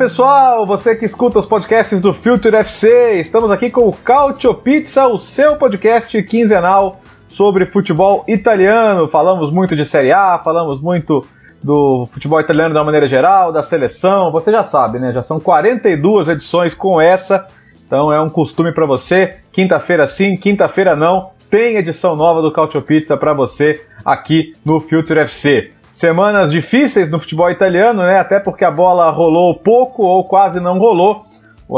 Pessoal, 0.00 0.64
você 0.64 0.96
que 0.96 1.04
escuta 1.04 1.40
os 1.40 1.44
podcasts 1.44 2.00
do 2.00 2.14
Future 2.14 2.56
FC, 2.56 3.20
estamos 3.20 3.50
aqui 3.50 3.68
com 3.68 3.86
o 3.86 3.92
Cautio 3.92 4.54
Pizza, 4.54 5.06
o 5.06 5.18
seu 5.18 5.56
podcast 5.56 6.22
quinzenal 6.22 7.02
sobre 7.28 7.66
futebol 7.66 8.24
italiano. 8.26 9.08
Falamos 9.08 9.52
muito 9.52 9.76
de 9.76 9.84
Série 9.84 10.10
A, 10.10 10.38
falamos 10.38 10.80
muito 10.80 11.22
do 11.62 12.08
futebol 12.14 12.40
italiano 12.40 12.72
de 12.72 12.78
uma 12.78 12.84
maneira 12.86 13.06
geral, 13.06 13.52
da 13.52 13.62
seleção, 13.62 14.32
você 14.32 14.50
já 14.50 14.62
sabe, 14.62 14.98
né? 14.98 15.12
Já 15.12 15.22
são 15.22 15.38
42 15.38 16.28
edições 16.28 16.72
com 16.72 16.98
essa, 16.98 17.46
então 17.86 18.10
é 18.10 18.18
um 18.18 18.30
costume 18.30 18.72
para 18.72 18.86
você. 18.86 19.36
Quinta-feira 19.52 20.08
sim, 20.08 20.34
quinta-feira 20.34 20.96
não, 20.96 21.32
tem 21.50 21.76
edição 21.76 22.16
nova 22.16 22.40
do 22.40 22.50
Cautio 22.50 22.80
Pizza 22.80 23.18
para 23.18 23.34
você 23.34 23.84
aqui 24.02 24.54
no 24.64 24.80
Future 24.80 25.20
FC 25.20 25.72
semanas 26.00 26.50
difíceis 26.50 27.10
no 27.10 27.20
futebol 27.20 27.50
italiano, 27.50 28.02
né? 28.02 28.18
Até 28.18 28.40
porque 28.40 28.64
a 28.64 28.70
bola 28.70 29.10
rolou 29.10 29.54
pouco 29.54 30.02
ou 30.02 30.24
quase 30.24 30.58
não 30.58 30.78
rolou. 30.78 31.26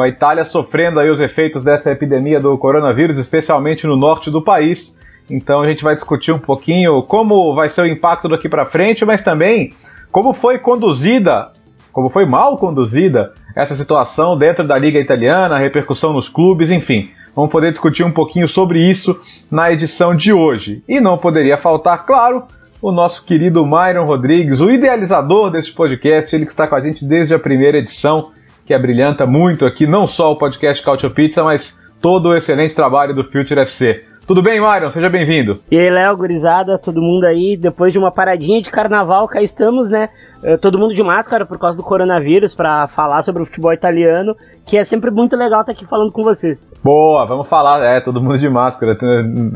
A 0.00 0.06
Itália 0.06 0.44
sofrendo 0.44 1.00
aí 1.00 1.10
os 1.10 1.20
efeitos 1.20 1.64
dessa 1.64 1.90
epidemia 1.90 2.38
do 2.38 2.56
coronavírus, 2.56 3.18
especialmente 3.18 3.84
no 3.84 3.96
norte 3.96 4.30
do 4.30 4.40
país. 4.40 4.96
Então 5.28 5.60
a 5.60 5.66
gente 5.66 5.82
vai 5.82 5.96
discutir 5.96 6.30
um 6.30 6.38
pouquinho 6.38 7.02
como 7.02 7.52
vai 7.54 7.68
ser 7.68 7.82
o 7.82 7.86
impacto 7.86 8.28
daqui 8.28 8.48
para 8.48 8.64
frente, 8.64 9.04
mas 9.04 9.24
também 9.24 9.72
como 10.12 10.32
foi 10.32 10.56
conduzida, 10.56 11.50
como 11.92 12.08
foi 12.08 12.24
mal 12.24 12.56
conduzida 12.58 13.32
essa 13.56 13.74
situação 13.74 14.38
dentro 14.38 14.64
da 14.64 14.78
liga 14.78 15.00
italiana, 15.00 15.56
a 15.56 15.58
repercussão 15.58 16.12
nos 16.12 16.28
clubes, 16.28 16.70
enfim. 16.70 17.10
Vamos 17.34 17.50
poder 17.50 17.72
discutir 17.72 18.04
um 18.04 18.12
pouquinho 18.12 18.46
sobre 18.46 18.78
isso 18.78 19.20
na 19.50 19.72
edição 19.72 20.14
de 20.14 20.32
hoje. 20.32 20.82
E 20.88 21.00
não 21.00 21.18
poderia 21.18 21.58
faltar, 21.58 22.06
claro, 22.06 22.44
o 22.82 22.90
nosso 22.90 23.24
querido 23.24 23.64
Myron 23.64 24.04
Rodrigues, 24.04 24.60
o 24.60 24.68
idealizador 24.68 25.52
desse 25.52 25.70
podcast, 25.70 26.34
ele 26.34 26.44
que 26.44 26.50
está 26.50 26.66
com 26.66 26.74
a 26.74 26.80
gente 26.80 27.04
desde 27.04 27.32
a 27.32 27.38
primeira 27.38 27.78
edição, 27.78 28.32
que 28.66 28.74
abrilhanta 28.74 29.24
muito 29.24 29.64
aqui, 29.64 29.86
não 29.86 30.04
só 30.04 30.32
o 30.32 30.36
podcast 30.36 30.84
Cautio 30.84 31.12
Pizza, 31.12 31.44
mas 31.44 31.80
todo 32.00 32.30
o 32.30 32.36
excelente 32.36 32.74
trabalho 32.74 33.14
do 33.14 33.22
Future 33.22 33.60
FC. 33.60 34.04
Tudo 34.26 34.42
bem, 34.42 34.60
Myron? 34.60 34.90
Seja 34.90 35.08
bem-vindo. 35.08 35.60
E 35.70 35.78
aí, 35.78 35.90
Léo, 35.90 36.16
gurizada, 36.16 36.76
todo 36.76 37.00
mundo 37.00 37.24
aí, 37.24 37.56
depois 37.56 37.92
de 37.92 37.98
uma 37.98 38.10
paradinha 38.10 38.60
de 38.60 38.70
carnaval, 38.70 39.28
cá 39.28 39.40
estamos, 39.40 39.88
né? 39.88 40.08
Eh, 40.42 40.56
todo 40.56 40.78
mundo 40.78 40.94
de 40.94 41.02
máscara 41.02 41.44
por 41.46 41.58
causa 41.58 41.76
do 41.76 41.82
coronavírus, 41.82 42.54
para 42.54 42.86
falar 42.88 43.22
sobre 43.22 43.42
o 43.42 43.44
futebol 43.44 43.72
italiano, 43.72 44.36
que 44.64 44.76
é 44.76 44.84
sempre 44.84 45.10
muito 45.10 45.36
legal 45.36 45.60
estar 45.60 45.72
aqui 45.72 45.86
falando 45.86 46.10
com 46.10 46.22
vocês. 46.22 46.68
Boa, 46.82 47.26
vamos 47.26 47.48
falar, 47.48 47.80
é, 47.84 48.00
todo 48.00 48.20
mundo 48.20 48.38
de 48.38 48.48
máscara, 48.48 48.96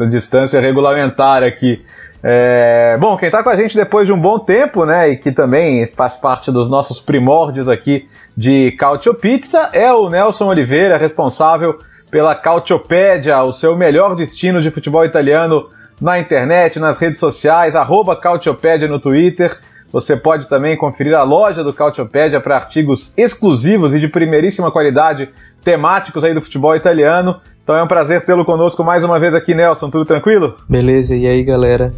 a 0.00 0.06
distância 0.06 0.60
regulamentar 0.60 1.42
aqui. 1.42 1.84
É, 2.28 2.96
bom, 2.98 3.16
quem 3.16 3.28
está 3.28 3.40
com 3.40 3.50
a 3.50 3.54
gente 3.54 3.76
depois 3.76 4.04
de 4.04 4.12
um 4.12 4.20
bom 4.20 4.36
tempo, 4.40 4.84
né, 4.84 5.10
e 5.10 5.16
que 5.16 5.30
também 5.30 5.86
faz 5.94 6.16
parte 6.16 6.50
dos 6.50 6.68
nossos 6.68 7.00
primórdios 7.00 7.68
aqui 7.68 8.08
de 8.36 8.72
Cautio 8.72 9.14
Pizza, 9.14 9.70
é 9.72 9.92
o 9.92 10.10
Nelson 10.10 10.48
Oliveira, 10.48 10.96
responsável 10.96 11.78
pela 12.10 12.34
Cautiopédia, 12.34 13.40
o 13.44 13.52
seu 13.52 13.76
melhor 13.76 14.16
destino 14.16 14.60
de 14.60 14.72
futebol 14.72 15.04
italiano 15.04 15.68
na 16.00 16.18
internet, 16.18 16.80
nas 16.80 16.98
redes 16.98 17.20
sociais, 17.20 17.76
arroba 17.76 18.16
Cautiopédia 18.16 18.88
no 18.88 18.98
Twitter. 18.98 19.56
Você 19.92 20.16
pode 20.16 20.48
também 20.48 20.76
conferir 20.76 21.14
a 21.14 21.22
loja 21.22 21.62
do 21.62 21.72
Cautiopédia 21.72 22.40
para 22.40 22.56
artigos 22.56 23.14
exclusivos 23.16 23.94
e 23.94 24.00
de 24.00 24.08
primeiríssima 24.08 24.72
qualidade 24.72 25.30
temáticos 25.62 26.24
aí 26.24 26.34
do 26.34 26.42
futebol 26.42 26.74
italiano. 26.74 27.40
Então 27.66 27.74
é 27.74 27.82
um 27.82 27.88
prazer 27.88 28.24
tê-lo 28.24 28.44
conosco 28.44 28.84
mais 28.84 29.02
uma 29.02 29.18
vez 29.18 29.34
aqui, 29.34 29.52
Nelson. 29.52 29.90
Tudo 29.90 30.04
tranquilo? 30.04 30.54
Beleza, 30.68 31.16
e 31.16 31.26
aí 31.26 31.42
galera? 31.42 31.92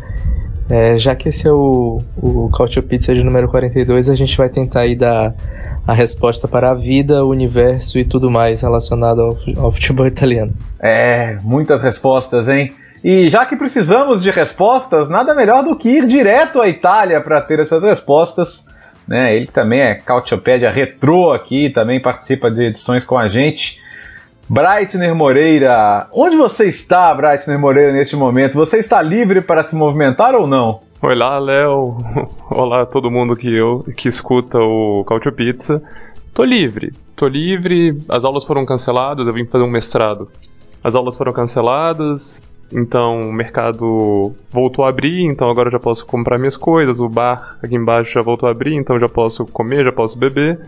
É, 0.66 0.96
já 0.96 1.14
que 1.14 1.28
esse 1.28 1.46
é 1.46 1.52
o, 1.52 2.00
o 2.16 2.50
Cautio 2.56 2.82
Pizza 2.82 3.14
de 3.14 3.22
número 3.22 3.50
42, 3.50 4.08
a 4.08 4.14
gente 4.14 4.34
vai 4.34 4.48
tentar 4.48 4.80
aí 4.80 4.96
dar 4.96 5.34
a 5.86 5.92
resposta 5.92 6.48
para 6.48 6.70
a 6.70 6.74
vida, 6.74 7.22
o 7.22 7.28
universo 7.28 7.98
e 7.98 8.04
tudo 8.06 8.30
mais 8.30 8.62
relacionado 8.62 9.20
ao, 9.20 9.36
ao 9.62 9.70
futebol 9.70 10.06
italiano. 10.06 10.54
É, 10.80 11.36
muitas 11.42 11.82
respostas, 11.82 12.48
hein? 12.48 12.72
E 13.04 13.28
já 13.28 13.44
que 13.44 13.54
precisamos 13.54 14.22
de 14.22 14.30
respostas, 14.30 15.10
nada 15.10 15.34
melhor 15.34 15.62
do 15.62 15.76
que 15.76 15.90
ir 15.90 16.06
direto 16.06 16.62
à 16.62 16.68
Itália 16.70 17.20
para 17.20 17.42
ter 17.42 17.60
essas 17.60 17.82
respostas. 17.82 18.66
Né? 19.06 19.36
Ele 19.36 19.48
também 19.48 19.80
é 19.80 19.96
Cautiopédia 19.96 20.70
Retrô 20.70 21.30
aqui, 21.30 21.68
também 21.68 22.00
participa 22.00 22.50
de 22.50 22.68
edições 22.68 23.04
com 23.04 23.18
a 23.18 23.28
gente. 23.28 23.86
Breitner 24.50 25.14
Moreira, 25.14 26.08
onde 26.10 26.34
você 26.34 26.68
está, 26.68 27.14
Breitner 27.14 27.58
Moreira, 27.58 27.92
neste 27.92 28.16
momento? 28.16 28.54
Você 28.54 28.78
está 28.78 29.02
livre 29.02 29.42
para 29.42 29.62
se 29.62 29.76
movimentar 29.76 30.34
ou 30.34 30.46
não? 30.46 30.80
Olá, 31.02 31.38
Léo. 31.38 31.98
Olá 32.50 32.86
todo 32.86 33.10
mundo 33.10 33.36
que 33.36 33.54
eu 33.54 33.84
que 33.94 34.08
escuta 34.08 34.58
o 34.58 35.04
Cautio 35.06 35.32
Pizza. 35.32 35.82
Tô 36.32 36.44
livre. 36.44 36.94
Tô 37.14 37.28
livre. 37.28 38.02
As 38.08 38.24
aulas 38.24 38.46
foram 38.46 38.64
canceladas, 38.64 39.26
eu 39.26 39.34
vim 39.34 39.44
fazer 39.44 39.64
um 39.64 39.70
mestrado. 39.70 40.30
As 40.82 40.94
aulas 40.94 41.18
foram 41.18 41.34
canceladas, 41.34 42.42
então 42.72 43.22
o 43.22 43.32
mercado 43.32 44.34
voltou 44.50 44.84
a 44.84 44.88
abrir, 44.88 45.24
então 45.24 45.48
agora 45.50 45.70
já 45.70 45.78
posso 45.78 46.06
comprar 46.06 46.38
minhas 46.38 46.56
coisas. 46.56 47.00
O 47.00 47.08
bar 47.08 47.56
aqui 47.62 47.74
embaixo 47.74 48.12
já 48.12 48.22
voltou 48.22 48.48
a 48.48 48.52
abrir, 48.52 48.74
então 48.74 48.98
já 48.98 49.08
posso 49.08 49.46
comer, 49.46 49.84
já 49.84 49.92
posso 49.92 50.18
beber. 50.18 50.60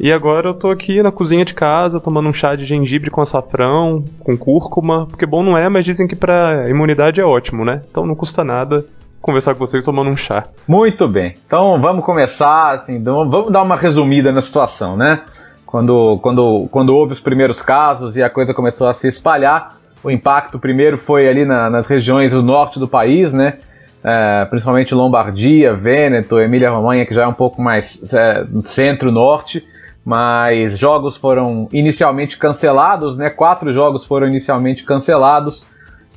E 0.00 0.10
agora 0.10 0.48
eu 0.48 0.54
tô 0.54 0.70
aqui 0.70 1.02
na 1.02 1.12
cozinha 1.12 1.44
de 1.44 1.54
casa 1.54 2.00
tomando 2.00 2.28
um 2.28 2.32
chá 2.32 2.56
de 2.56 2.64
gengibre 2.64 3.10
com 3.10 3.20
açafrão, 3.20 4.04
com 4.20 4.36
cúrcuma, 4.36 5.06
porque 5.06 5.26
bom 5.26 5.42
não 5.42 5.56
é, 5.56 5.68
mas 5.68 5.84
dizem 5.84 6.06
que 6.06 6.16
pra 6.16 6.68
imunidade 6.68 7.20
é 7.20 7.24
ótimo, 7.24 7.64
né? 7.64 7.82
Então 7.90 8.06
não 8.06 8.14
custa 8.14 8.42
nada 8.42 8.84
conversar 9.20 9.54
com 9.54 9.60
vocês 9.60 9.84
tomando 9.84 10.10
um 10.10 10.16
chá. 10.16 10.44
Muito 10.66 11.08
bem. 11.08 11.36
Então 11.46 11.80
vamos 11.80 12.04
começar, 12.04 12.74
assim, 12.74 12.96
então, 12.96 13.30
vamos 13.30 13.52
dar 13.52 13.62
uma 13.62 13.76
resumida 13.76 14.32
na 14.32 14.42
situação, 14.42 14.96
né? 14.96 15.22
Quando, 15.64 16.18
quando, 16.18 16.68
quando 16.70 16.94
houve 16.94 17.14
os 17.14 17.20
primeiros 17.20 17.62
casos 17.62 18.16
e 18.16 18.22
a 18.22 18.28
coisa 18.28 18.52
começou 18.52 18.88
a 18.88 18.92
se 18.92 19.08
espalhar, 19.08 19.78
o 20.04 20.10
impacto 20.10 20.58
primeiro 20.58 20.98
foi 20.98 21.28
ali 21.28 21.44
na, 21.44 21.70
nas 21.70 21.86
regiões 21.86 22.32
do 22.32 22.42
norte 22.42 22.78
do 22.78 22.88
país, 22.88 23.32
né? 23.32 23.58
É, 24.04 24.44
principalmente 24.46 24.94
Lombardia, 24.94 25.74
Vêneto, 25.74 26.40
Emília-Romanha, 26.40 27.06
que 27.06 27.14
já 27.14 27.22
é 27.22 27.26
um 27.26 27.32
pouco 27.32 27.62
mais 27.62 28.12
é, 28.12 28.44
centro-norte, 28.64 29.64
mas 30.04 30.76
jogos 30.76 31.16
foram 31.16 31.68
inicialmente 31.72 32.36
cancelados, 32.36 33.16
né? 33.16 33.30
Quatro 33.30 33.72
jogos 33.72 34.04
foram 34.04 34.26
inicialmente 34.26 34.82
cancelados. 34.84 35.68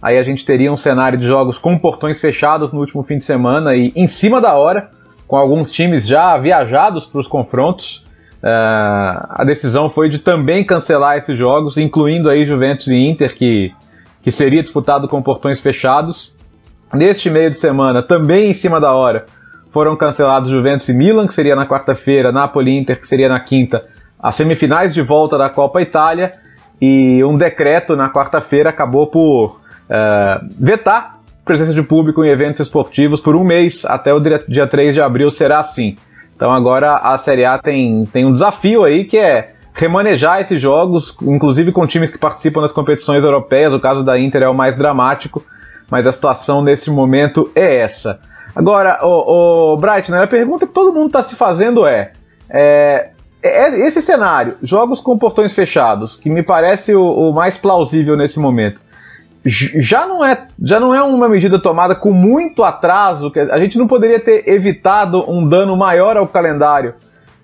Aí 0.02 0.18
a 0.18 0.24
gente 0.24 0.46
teria 0.46 0.72
um 0.72 0.78
cenário 0.78 1.18
de 1.18 1.26
jogos 1.26 1.58
com 1.60 1.78
portões 1.78 2.20
fechados 2.20 2.74
no 2.74 2.80
último 2.80 3.04
fim 3.04 3.18
de 3.18 3.24
semana 3.24 3.76
e 3.76 3.92
em 3.96 4.08
cima 4.08 4.42
da 4.42 4.56
hora, 4.56 4.90
com 5.28 5.36
alguns 5.36 5.72
times 5.72 6.08
já 6.08 6.38
viajados 6.38 7.06
para 7.06 7.22
os 7.22 7.28
confrontos. 7.28 8.05
Uh, 8.46 9.26
a 9.28 9.44
decisão 9.44 9.90
foi 9.90 10.08
de 10.08 10.20
também 10.20 10.64
cancelar 10.64 11.18
esses 11.18 11.36
jogos, 11.36 11.80
incluindo 11.80 12.30
aí 12.30 12.46
Juventus 12.46 12.88
e 12.90 12.96
Inter, 12.96 13.36
que, 13.36 13.74
que 14.22 14.30
seria 14.30 14.62
disputado 14.62 15.08
com 15.08 15.20
portões 15.20 15.60
fechados. 15.60 16.32
Neste 16.94 17.28
meio 17.32 17.50
de 17.50 17.58
semana, 17.58 18.04
também 18.04 18.52
em 18.52 18.54
cima 18.54 18.80
da 18.80 18.94
hora, 18.94 19.26
foram 19.72 19.96
cancelados 19.96 20.52
Juventus 20.52 20.88
e 20.88 20.94
Milan, 20.94 21.26
que 21.26 21.34
seria 21.34 21.56
na 21.56 21.66
quarta-feira, 21.66 22.32
Napoli 22.32 22.70
e 22.70 22.78
Inter, 22.78 23.00
que 23.00 23.08
seria 23.08 23.28
na 23.28 23.40
quinta, 23.40 23.84
as 24.22 24.36
semifinais 24.36 24.94
de 24.94 25.02
volta 25.02 25.40
da 25.40 25.50
Copa 25.50 25.82
Itália, 25.82 26.32
e 26.80 27.24
um 27.24 27.36
decreto 27.36 27.96
na 27.96 28.12
quarta-feira 28.12 28.70
acabou 28.70 29.08
por 29.08 29.60
uh, 29.90 30.48
vetar 30.60 31.16
presença 31.44 31.74
de 31.74 31.82
público 31.82 32.24
em 32.24 32.30
eventos 32.30 32.62
esportivos 32.62 33.20
por 33.20 33.36
um 33.36 33.44
mês, 33.44 33.86
até 33.86 34.14
o 34.14 34.20
dia 34.20 34.68
3 34.68 34.94
de 34.94 35.02
abril 35.02 35.32
será 35.32 35.60
assim. 35.60 35.96
Então 36.36 36.52
agora 36.52 36.98
a 36.98 37.18
Série 37.18 37.46
A 37.46 37.58
tem, 37.58 38.06
tem 38.06 38.26
um 38.26 38.34
desafio 38.34 38.84
aí 38.84 39.06
que 39.06 39.18
é 39.18 39.54
remanejar 39.74 40.40
esses 40.40 40.62
jogos, 40.62 41.16
inclusive 41.22 41.72
com 41.72 41.86
times 41.88 42.12
que 42.12 42.18
participam 42.18 42.62
das 42.62 42.72
competições 42.72 43.24
europeias. 43.24 43.74
O 43.74 43.80
caso 43.80 44.04
da 44.04 44.20
Inter 44.20 44.44
é 44.44 44.50
o 44.50 44.54
mais 44.54 44.76
dramático, 44.76 45.44
mas 45.90 46.06
a 46.08 46.12
situação 46.12 46.62
nesse 46.62 46.90
momento 46.90 47.50
é 47.56 47.78
essa. 47.78 48.20
Agora, 48.56 49.00
o, 49.04 49.74
o 49.74 49.78
Brighton, 49.78 50.16
a 50.16 50.28
pergunta 50.28 50.66
que 50.66 50.74
todo 50.74 50.94
mundo 50.94 51.08
está 51.08 51.22
se 51.22 51.36
fazendo 51.36 51.86
é, 51.86 52.14
é, 52.50 53.12
é, 53.44 53.88
esse 53.88 54.02
cenário, 54.02 54.58
jogos 54.64 55.02
com 55.02 55.18
portões 55.18 55.54
fechados, 55.54 56.16
que 56.16 56.30
me 56.30 56.42
parece 56.42 56.96
o, 56.96 57.04
o 57.04 57.34
mais 57.34 57.58
plausível 57.58 58.16
nesse 58.16 58.40
momento. 58.40 58.80
Já 59.46 60.08
não 60.08 60.26
é 60.26 60.48
já 60.62 60.80
não 60.80 60.94
é 60.94 61.02
uma 61.04 61.30
medida 61.30 61.60
tomada 61.60 61.96
com 61.96 62.12
muito 62.12 62.64
atraso. 62.64 63.32
A 63.52 63.60
gente 63.60 63.78
não 63.78 63.88
poderia 63.88 64.20
ter 64.20 64.48
evitado 64.50 65.30
um 65.30 65.48
dano 65.48 65.78
maior 65.78 66.18
ao 66.18 66.28
calendário 66.28 66.96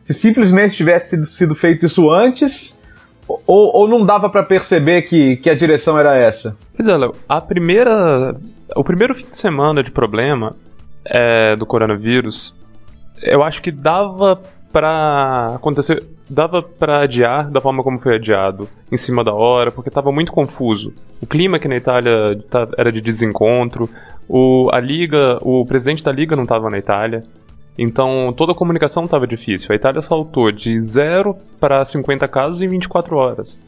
se 0.04 0.14
simplesmente 0.14 0.76
tivesse 0.76 1.10
sido, 1.12 1.26
sido 1.26 1.56
feito 1.56 1.86
isso 1.86 2.12
antes 2.12 2.80
ou, 3.28 3.76
ou 3.76 3.88
não 3.88 4.06
dava 4.06 4.30
para 4.30 4.44
perceber 4.44 5.04
que, 5.04 5.38
que 5.38 5.50
a 5.50 5.56
direção 5.56 5.98
era 5.98 6.16
essa? 6.16 6.56
Pois 6.76 6.88
é, 6.88 6.98
Léo, 6.98 7.14
a 7.28 7.40
primeira. 7.40 8.36
O 8.76 8.84
primeiro 8.84 9.14
fim 9.14 9.26
de 9.30 9.38
semana 9.38 9.84
de 9.84 9.92
problema 9.92 10.56
é, 11.06 11.56
do 11.56 11.66
coronavírus, 11.66 12.56
eu 13.22 13.44
acho 13.44 13.62
que 13.62 13.72
dava 13.72 14.42
para 14.72 15.56
acontecer, 15.56 16.04
dava 16.32 16.64
para 16.64 17.02
adiar 17.02 17.52
da 17.52 17.60
forma 17.60 17.84
como 17.84 18.00
foi 18.00 18.16
adiado, 18.16 18.70
em 18.90 18.96
cima 18.96 19.22
da 19.22 19.34
hora, 19.34 19.70
porque 19.70 19.90
estava 19.90 20.12
muito 20.12 20.32
confuso. 20.32 20.94
O 21.22 21.28
clima 21.28 21.58
aqui 21.58 21.68
na 21.68 21.76
Itália 21.76 22.42
tá, 22.50 22.68
era 22.78 22.90
de 22.90 23.02
desencontro, 23.02 23.90
o, 24.30 24.70
a 24.72 24.80
liga, 24.80 25.38
o 25.42 25.66
presidente 25.66 26.02
da 26.02 26.12
liga 26.12 26.36
não 26.36 26.44
estava 26.44 26.70
na 26.70 26.78
Itália, 26.78 27.24
então 27.78 28.34
toda 28.36 28.54
a 28.54 28.56
comunicação 28.56 29.04
estava 29.04 29.28
difícil. 29.28 29.68
A 29.72 29.76
Itália 29.76 30.02
saltou 30.02 30.52
de 30.52 30.80
0 30.82 31.36
para 31.60 31.84
50 31.84 32.26
casos 32.30 32.62
em 32.62 32.68
24 32.70 33.16
horas. 33.18 33.60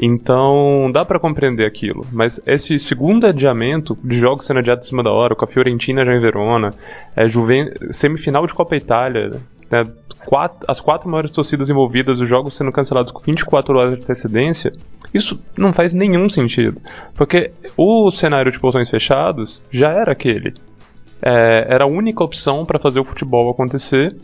Então 0.00 0.92
dá 0.92 1.04
para 1.04 1.18
compreender 1.18 1.66
aquilo, 1.66 2.06
mas 2.12 2.40
esse 2.46 2.78
segundo 2.78 3.26
adiamento 3.26 3.98
de 4.04 4.16
jogos 4.16 4.46
sendo 4.46 4.60
adiados 4.60 4.86
em 4.86 4.90
cima 4.90 5.02
da 5.02 5.10
hora, 5.10 5.34
com 5.34 5.44
a 5.44 5.48
Fiorentina 5.48 6.06
já 6.06 6.14
em 6.14 6.20
Verona, 6.20 6.72
é 7.16 7.28
Juven... 7.28 7.72
semifinal 7.90 8.46
de 8.46 8.54
Copa 8.54 8.76
Itália, 8.76 9.32
né, 9.68 9.84
quatro, 10.24 10.58
as 10.68 10.80
quatro 10.80 11.08
maiores 11.08 11.30
torcidas 11.30 11.70
envolvidas, 11.70 12.20
os 12.20 12.28
jogos 12.28 12.56
sendo 12.56 12.72
cancelados 12.72 13.12
com 13.12 13.20
24 13.20 13.76
horas 13.76 13.96
de 13.96 14.02
antecedência, 14.02 14.72
isso 15.12 15.40
não 15.56 15.72
faz 15.72 15.92
nenhum 15.92 16.28
sentido, 16.28 16.80
porque 17.14 17.52
o 17.76 18.10
cenário 18.10 18.52
de 18.52 18.60
portões 18.60 18.90
fechados 18.90 19.62
já 19.70 19.90
era 19.90 20.12
aquele 20.12 20.54
é, 21.22 21.66
era 21.68 21.84
a 21.84 21.88
única 21.88 22.22
opção 22.22 22.64
para 22.64 22.78
fazer 22.78 23.00
o 23.00 23.04
futebol 23.04 23.50
acontecer 23.50 24.16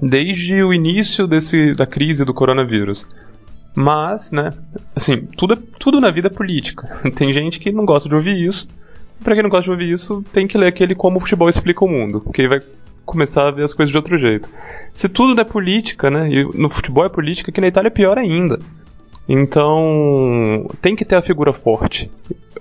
desde 0.00 0.62
o 0.62 0.72
início 0.72 1.26
desse, 1.26 1.74
da 1.74 1.86
crise 1.86 2.24
do 2.24 2.34
coronavírus. 2.34 3.08
Mas, 3.74 4.32
né, 4.32 4.50
assim, 4.94 5.24
tudo, 5.36 5.56
tudo 5.56 6.00
na 6.00 6.10
vida 6.10 6.28
é 6.28 6.30
política. 6.30 7.00
Tem 7.14 7.32
gente 7.32 7.58
que 7.58 7.72
não 7.72 7.84
gosta 7.84 8.08
de 8.08 8.14
ouvir 8.14 8.46
isso. 8.46 8.68
Pra 9.22 9.34
quem 9.34 9.42
não 9.44 9.50
gosta 9.50 9.64
de 9.64 9.70
ouvir 9.70 9.92
isso, 9.92 10.24
tem 10.32 10.48
que 10.48 10.58
ler 10.58 10.66
aquele 10.66 10.96
Como 10.96 11.18
o 11.18 11.20
Futebol 11.20 11.48
Explica 11.48 11.84
o 11.84 11.88
Mundo, 11.88 12.24
aí 12.36 12.48
vai 12.48 12.60
começar 13.04 13.48
a 13.48 13.50
ver 13.50 13.64
as 13.64 13.74
coisas 13.74 13.90
de 13.90 13.96
outro 13.96 14.18
jeito. 14.18 14.48
Se 14.94 15.08
tudo 15.08 15.40
é 15.40 15.44
política, 15.44 16.10
né, 16.10 16.28
e 16.30 16.44
no 16.56 16.70
futebol 16.70 17.04
é 17.04 17.08
política, 17.08 17.52
que 17.52 17.60
na 17.60 17.68
Itália 17.68 17.88
é 17.88 17.90
pior 17.90 18.18
ainda. 18.18 18.58
Então, 19.28 20.68
tem 20.80 20.96
que 20.96 21.04
ter 21.04 21.16
a 21.16 21.22
figura 21.22 21.52
forte. 21.52 22.10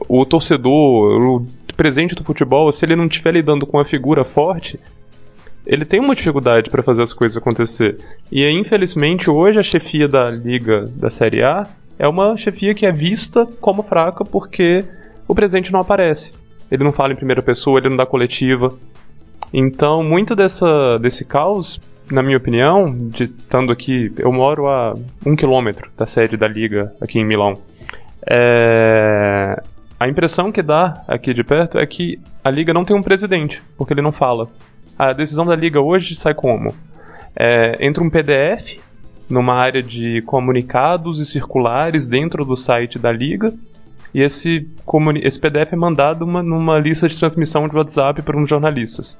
O 0.07 0.25
torcedor, 0.25 1.21
o 1.21 1.47
presente 1.75 2.15
do 2.15 2.23
futebol, 2.23 2.71
se 2.71 2.85
ele 2.85 2.95
não 2.95 3.05
estiver 3.05 3.33
lidando 3.33 3.65
com 3.65 3.77
uma 3.77 3.85
figura 3.85 4.23
forte, 4.23 4.79
ele 5.65 5.85
tem 5.85 5.99
uma 5.99 6.15
dificuldade 6.15 6.69
para 6.69 6.83
fazer 6.83 7.01
as 7.01 7.13
coisas 7.13 7.37
acontecer. 7.37 7.97
E 8.31 8.47
infelizmente 8.49 9.29
hoje 9.29 9.59
a 9.59 9.63
chefia 9.63 10.07
da 10.07 10.29
liga 10.29 10.89
da 10.95 11.09
Série 11.09 11.43
A 11.43 11.67
é 11.97 12.07
uma 12.07 12.35
chefia 12.35 12.73
que 12.73 12.85
é 12.85 12.91
vista 12.91 13.45
como 13.59 13.83
fraca 13.83 14.25
porque 14.25 14.83
o 15.27 15.35
presidente 15.35 15.71
não 15.71 15.79
aparece. 15.79 16.31
Ele 16.69 16.83
não 16.83 16.91
fala 16.91 17.13
em 17.13 17.15
primeira 17.17 17.41
pessoa, 17.41 17.79
ele 17.79 17.89
não 17.89 17.97
dá 17.97 18.05
coletiva. 18.05 18.73
Então, 19.53 20.03
muito 20.03 20.35
dessa, 20.35 20.97
desse 20.97 21.25
caos, 21.25 21.79
na 22.11 22.21
minha 22.21 22.37
opinião, 22.37 22.93
de 23.09 23.25
estando 23.25 23.71
aqui, 23.71 24.11
eu 24.17 24.31
moro 24.31 24.67
a 24.67 24.95
um 25.25 25.35
quilômetro 25.35 25.89
da 25.97 26.05
sede 26.05 26.37
da 26.37 26.47
liga 26.47 26.93
aqui 27.01 27.19
em 27.19 27.25
Milão. 27.25 27.59
É, 28.29 29.61
a 29.99 30.07
impressão 30.07 30.51
que 30.51 30.61
dá 30.61 31.03
aqui 31.07 31.33
de 31.33 31.43
perto 31.43 31.77
é 31.77 31.85
que 31.85 32.19
a 32.43 32.49
liga 32.49 32.73
não 32.73 32.85
tem 32.85 32.95
um 32.95 33.03
presidente, 33.03 33.61
porque 33.77 33.93
ele 33.93 34.01
não 34.01 34.11
fala. 34.11 34.47
A 34.97 35.13
decisão 35.13 35.45
da 35.45 35.55
liga 35.55 35.81
hoje 35.81 36.15
sai 36.15 36.33
como? 36.33 36.73
É, 37.35 37.85
entra 37.85 38.03
um 38.03 38.09
PDF 38.09 38.79
numa 39.29 39.55
área 39.55 39.81
de 39.81 40.21
comunicados 40.23 41.19
e 41.19 41.25
circulares 41.25 42.07
dentro 42.07 42.43
do 42.43 42.57
site 42.57 42.99
da 42.99 43.11
liga, 43.11 43.53
e 44.13 44.21
esse, 44.21 44.67
esse 45.21 45.39
PDF 45.39 45.73
é 45.73 45.75
mandado 45.75 46.23
uma, 46.23 46.43
numa 46.43 46.77
lista 46.79 47.07
de 47.07 47.17
transmissão 47.17 47.67
de 47.67 47.75
WhatsApp 47.75 48.21
para 48.21 48.37
uns 48.37 48.49
jornalistas. 48.49 49.17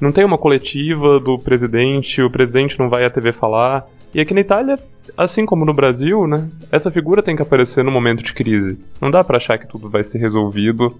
Não 0.00 0.10
tem 0.10 0.24
uma 0.24 0.38
coletiva 0.38 1.20
do 1.20 1.38
presidente, 1.38 2.20
o 2.20 2.30
presidente 2.30 2.78
não 2.78 2.88
vai 2.88 3.04
à 3.04 3.10
TV 3.10 3.32
falar. 3.32 3.86
E 4.12 4.20
aqui 4.20 4.34
na 4.34 4.40
Itália 4.40 4.78
assim 5.16 5.44
como 5.44 5.64
no 5.64 5.74
Brasil, 5.74 6.26
né, 6.26 6.48
essa 6.70 6.90
figura 6.90 7.22
tem 7.22 7.36
que 7.36 7.42
aparecer 7.42 7.84
no 7.84 7.92
momento 7.92 8.22
de 8.22 8.32
crise. 8.32 8.78
Não 9.00 9.10
dá 9.10 9.22
para 9.22 9.36
achar 9.36 9.58
que 9.58 9.68
tudo 9.68 9.88
vai 9.88 10.04
ser 10.04 10.18
resolvido, 10.18 10.94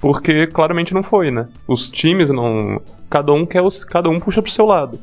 porque 0.00 0.46
claramente 0.46 0.94
não 0.94 1.02
foi, 1.02 1.30
né? 1.30 1.48
Os 1.66 1.88
times 1.88 2.28
não, 2.28 2.80
cada 3.08 3.32
um 3.32 3.46
quer 3.46 3.62
os, 3.62 3.84
cada 3.84 4.08
um 4.08 4.20
puxa 4.20 4.42
pro 4.42 4.50
seu 4.50 4.66
lado. 4.66 4.98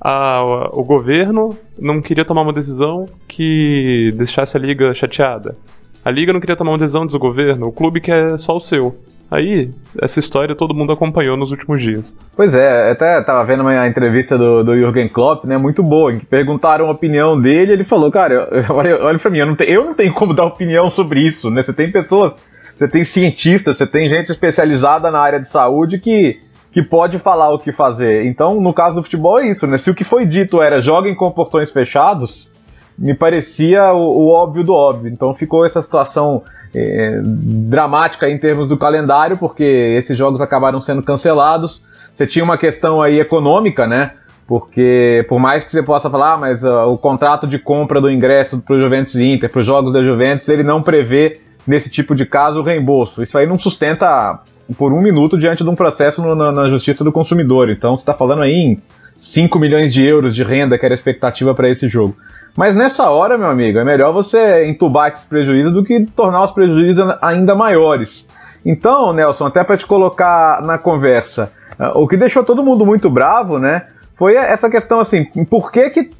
A, 0.00 0.42
o 0.72 0.84
governo 0.84 1.56
não 1.78 2.00
queria 2.00 2.24
tomar 2.24 2.42
uma 2.42 2.52
decisão 2.52 3.06
que 3.26 4.12
deixasse 4.16 4.56
a 4.56 4.60
liga 4.60 4.94
chateada. 4.94 5.56
A 6.04 6.10
liga 6.10 6.32
não 6.32 6.40
queria 6.40 6.56
tomar 6.56 6.72
uma 6.72 6.78
decisão 6.78 7.06
do 7.06 7.18
governo, 7.18 7.66
o 7.66 7.72
clube 7.72 8.00
quer 8.00 8.38
só 8.38 8.56
o 8.56 8.60
seu. 8.60 8.96
Aí, 9.30 9.70
essa 10.00 10.18
história 10.18 10.56
todo 10.56 10.74
mundo 10.74 10.90
acompanhou 10.90 11.36
nos 11.36 11.50
últimos 11.50 11.82
dias. 11.82 12.16
Pois 12.34 12.54
é, 12.54 12.90
até 12.90 13.22
tava 13.22 13.44
vendo 13.44 13.60
uma 13.60 13.86
entrevista 13.86 14.38
do, 14.38 14.64
do 14.64 14.74
Jürgen 14.74 15.06
Klopp, 15.06 15.44
né, 15.44 15.58
muito 15.58 15.82
boa, 15.82 16.14
que 16.14 16.24
perguntaram 16.24 16.86
a 16.86 16.90
opinião 16.90 17.38
dele, 17.38 17.72
ele 17.72 17.84
falou, 17.84 18.10
cara, 18.10 18.48
olha, 18.70 19.04
olha 19.04 19.18
pra 19.18 19.30
mim, 19.30 19.38
eu 19.38 19.46
não, 19.46 19.54
tenho, 19.54 19.70
eu 19.70 19.84
não 19.84 19.92
tenho 19.92 20.14
como 20.14 20.32
dar 20.32 20.46
opinião 20.46 20.90
sobre 20.90 21.20
isso, 21.20 21.50
né, 21.50 21.62
você 21.62 21.74
tem 21.74 21.90
pessoas, 21.90 22.32
você 22.74 22.88
tem 22.88 23.04
cientistas, 23.04 23.76
você 23.76 23.86
tem 23.86 24.08
gente 24.08 24.30
especializada 24.30 25.10
na 25.10 25.20
área 25.20 25.40
de 25.40 25.48
saúde 25.48 25.98
que, 25.98 26.40
que 26.72 26.82
pode 26.82 27.18
falar 27.18 27.52
o 27.52 27.58
que 27.58 27.70
fazer. 27.70 28.24
Então, 28.24 28.58
no 28.58 28.72
caso 28.72 28.96
do 28.96 29.02
futebol 29.02 29.38
é 29.38 29.48
isso, 29.48 29.66
né, 29.66 29.76
se 29.76 29.90
o 29.90 29.94
que 29.94 30.04
foi 30.04 30.24
dito 30.24 30.62
era 30.62 30.80
joguem 30.80 31.14
com 31.14 31.30
portões 31.30 31.70
fechados, 31.70 32.50
me 32.98 33.14
parecia 33.14 33.92
o, 33.92 33.98
o, 33.98 34.28
óbvio 34.28 34.64
do 34.64 34.74
óbvio. 34.74 35.10
Então 35.10 35.32
ficou 35.34 35.64
essa 35.64 35.80
situação 35.80 36.42
é, 36.74 37.20
dramática 37.22 38.28
em 38.28 38.36
termos 38.38 38.68
do 38.68 38.76
calendário, 38.76 39.36
porque 39.36 39.62
esses 39.62 40.18
jogos 40.18 40.40
acabaram 40.40 40.80
sendo 40.80 41.02
cancelados. 41.02 41.86
Você 42.12 42.26
tinha 42.26 42.44
uma 42.44 42.58
questão 42.58 43.00
aí 43.00 43.20
econômica, 43.20 43.86
né? 43.86 44.12
Porque 44.46 45.24
por 45.28 45.38
mais 45.38 45.64
que 45.64 45.70
você 45.70 45.82
possa 45.82 46.10
falar, 46.10 46.34
ah, 46.34 46.38
mas 46.38 46.64
uh, 46.64 46.86
o 46.88 46.96
contrato 46.96 47.46
de 47.46 47.58
compra 47.58 48.00
do 48.00 48.10
ingresso 48.10 48.58
para 48.58 48.74
o 48.74 48.80
Juventus 48.80 49.14
Inter, 49.16 49.50
para 49.50 49.60
os 49.60 49.66
jogos 49.66 49.92
da 49.92 50.02
Juventus, 50.02 50.48
ele 50.48 50.62
não 50.62 50.82
prevê 50.82 51.40
nesse 51.66 51.90
tipo 51.90 52.14
de 52.14 52.24
caso 52.24 52.60
o 52.60 52.62
reembolso. 52.62 53.22
Isso 53.22 53.36
aí 53.36 53.46
não 53.46 53.58
sustenta 53.58 54.40
por 54.76 54.92
um 54.92 55.02
minuto 55.02 55.38
diante 55.38 55.62
de 55.62 55.68
um 55.68 55.74
processo 55.74 56.22
no, 56.22 56.34
na, 56.34 56.50
na, 56.50 56.70
justiça 56.70 57.04
do 57.04 57.12
consumidor. 57.12 57.70
Então 57.70 57.96
você 57.96 58.02
está 58.02 58.14
falando 58.14 58.42
aí 58.42 58.54
em 58.54 58.82
5 59.20 59.58
milhões 59.58 59.92
de 59.92 60.04
euros 60.04 60.34
de 60.34 60.42
renda 60.42 60.78
que 60.78 60.84
era 60.84 60.94
a 60.94 60.96
expectativa 60.96 61.54
para 61.54 61.68
esse 61.68 61.88
jogo. 61.88 62.16
Mas 62.58 62.74
nessa 62.74 63.08
hora, 63.08 63.38
meu 63.38 63.48
amigo, 63.48 63.78
é 63.78 63.84
melhor 63.84 64.12
você 64.12 64.66
entubar 64.66 65.06
esses 65.06 65.24
prejuízos 65.24 65.72
do 65.72 65.84
que 65.84 66.04
tornar 66.06 66.42
os 66.42 66.50
prejuízos 66.50 67.04
ainda 67.22 67.54
maiores. 67.54 68.28
Então, 68.66 69.12
Nelson, 69.12 69.46
até 69.46 69.62
para 69.62 69.76
te 69.76 69.86
colocar 69.86 70.60
na 70.62 70.76
conversa, 70.76 71.52
ah, 71.78 71.96
o 71.96 72.08
que 72.08 72.16
deixou 72.16 72.42
todo 72.42 72.64
mundo 72.64 72.84
muito 72.84 73.08
bravo, 73.08 73.60
né, 73.60 73.86
foi 74.16 74.34
essa 74.34 74.68
questão 74.68 74.98
assim, 74.98 75.24
por 75.48 75.70
que 75.70 75.88
que 75.90 76.10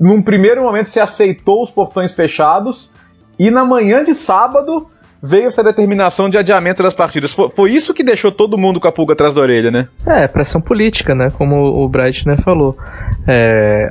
num 0.00 0.22
primeiro 0.22 0.62
momento 0.62 0.88
se 0.88 0.98
aceitou 0.98 1.62
os 1.62 1.70
portões 1.70 2.14
fechados 2.14 2.90
e 3.38 3.50
na 3.50 3.62
manhã 3.62 4.02
de 4.02 4.14
sábado 4.14 4.88
veio 5.22 5.48
essa 5.48 5.62
determinação 5.62 6.30
de 6.30 6.38
adiamento 6.38 6.82
das 6.82 6.94
partidas. 6.94 7.32
Foi, 7.32 7.50
foi, 7.50 7.70
isso 7.70 7.92
que 7.92 8.02
deixou 8.02 8.32
todo 8.32 8.56
mundo 8.56 8.80
com 8.80 8.88
a 8.88 8.92
pulga 8.92 9.12
atrás 9.12 9.34
da 9.34 9.42
orelha, 9.42 9.70
né? 9.70 9.88
É, 10.06 10.26
pressão 10.26 10.58
política, 10.58 11.14
né? 11.14 11.30
Como 11.36 11.84
o 11.84 11.86
Bright 11.86 12.26
né, 12.26 12.36
falou. 12.36 12.78
É, 13.28 13.90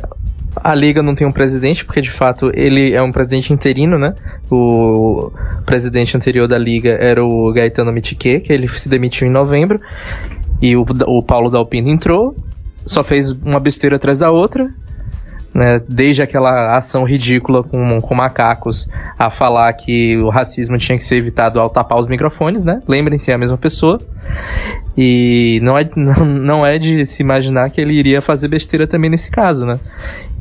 a 0.56 0.74
liga 0.74 1.02
não 1.04 1.16
tem 1.16 1.28
um 1.28 1.32
presidente, 1.32 1.86
porque 1.86 2.02
de 2.02 2.12
fato 2.12 2.52
ele 2.54 2.94
é 2.94 3.02
um 3.02 3.12
presidente 3.12 3.54
interino, 3.54 3.98
né? 3.98 4.14
O 4.50 5.32
presidente 5.66 6.16
anterior 6.16 6.48
da 6.48 6.58
liga 6.58 6.92
era 6.92 7.24
o 7.24 7.52
Gaetano 7.52 7.92
Mitique, 7.92 8.40
que 8.40 8.54
ele 8.54 8.68
se 8.68 8.90
demitiu 8.90 9.28
em 9.28 9.32
novembro. 9.32 9.80
E 10.62 10.76
o, 10.76 10.86
o 11.08 11.24
Paulo 11.24 11.50
Dalpino 11.50 11.90
entrou, 11.90 12.36
só 12.86 13.04
fez 13.04 13.32
uma 13.32 13.60
besteira 13.60 13.98
atrás 13.98 14.18
da 14.18 14.32
outra, 14.32 14.70
né, 15.56 15.82
desde 15.88 16.22
aquela 16.22 16.76
ação 16.76 17.06
ridícula 17.06 17.64
com, 17.64 18.02
com 18.02 18.14
macacos 18.14 18.90
a 19.18 19.30
falar 19.30 19.72
que 19.72 20.18
o 20.18 20.28
racismo 20.28 20.78
tinha 20.78 20.98
que 20.98 21.04
ser 21.04 21.16
evitado 21.16 21.62
ao 21.62 21.70
tapar 21.70 21.98
os 21.98 22.10
microfones, 22.10 22.66
né? 22.66 22.82
Lembrem-se, 22.86 23.32
é 23.32 23.36
a 23.36 23.38
mesma 23.38 23.58
pessoa. 23.58 23.98
E 24.98 25.62
não 25.64 25.78
é, 25.78 25.88
não, 25.96 26.26
não 26.26 26.66
é 26.66 26.78
de 26.78 27.06
se 27.06 27.24
imaginar 27.24 27.70
que 27.70 27.80
ele 27.80 27.94
iria 27.94 28.22
fazer 28.22 28.50
besteira 28.50 28.86
também 28.86 29.10
nesse 29.10 29.32
caso, 29.32 29.66
né? 29.66 29.80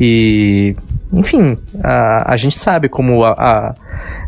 E, 0.00 0.74
enfim, 1.12 1.58
a, 1.80 2.32
a 2.32 2.36
gente 2.36 2.58
sabe 2.58 2.88
como 2.88 3.22
a, 3.22 3.34
a 3.38 3.74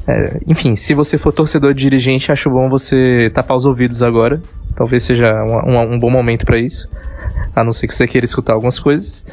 é, 0.06 0.38
enfim, 0.46 0.76
se 0.76 0.94
você 0.94 1.18
for 1.18 1.32
torcedor 1.32 1.74
de 1.74 1.82
dirigente, 1.82 2.30
acho 2.30 2.48
bom 2.48 2.68
você 2.68 3.28
tapar 3.34 3.56
os 3.56 3.66
ouvidos 3.66 4.04
agora. 4.04 4.40
Talvez 4.76 5.02
seja 5.02 5.34
um, 5.42 5.72
um, 5.72 5.94
um 5.94 5.98
bom 5.98 6.10
momento 6.10 6.46
para 6.46 6.58
isso 6.58 6.88
a 7.54 7.64
não 7.64 7.72
ser 7.72 7.86
que 7.86 7.94
você 7.94 8.06
queira 8.06 8.24
escutar 8.24 8.52
algumas 8.52 8.78
coisas. 8.78 9.26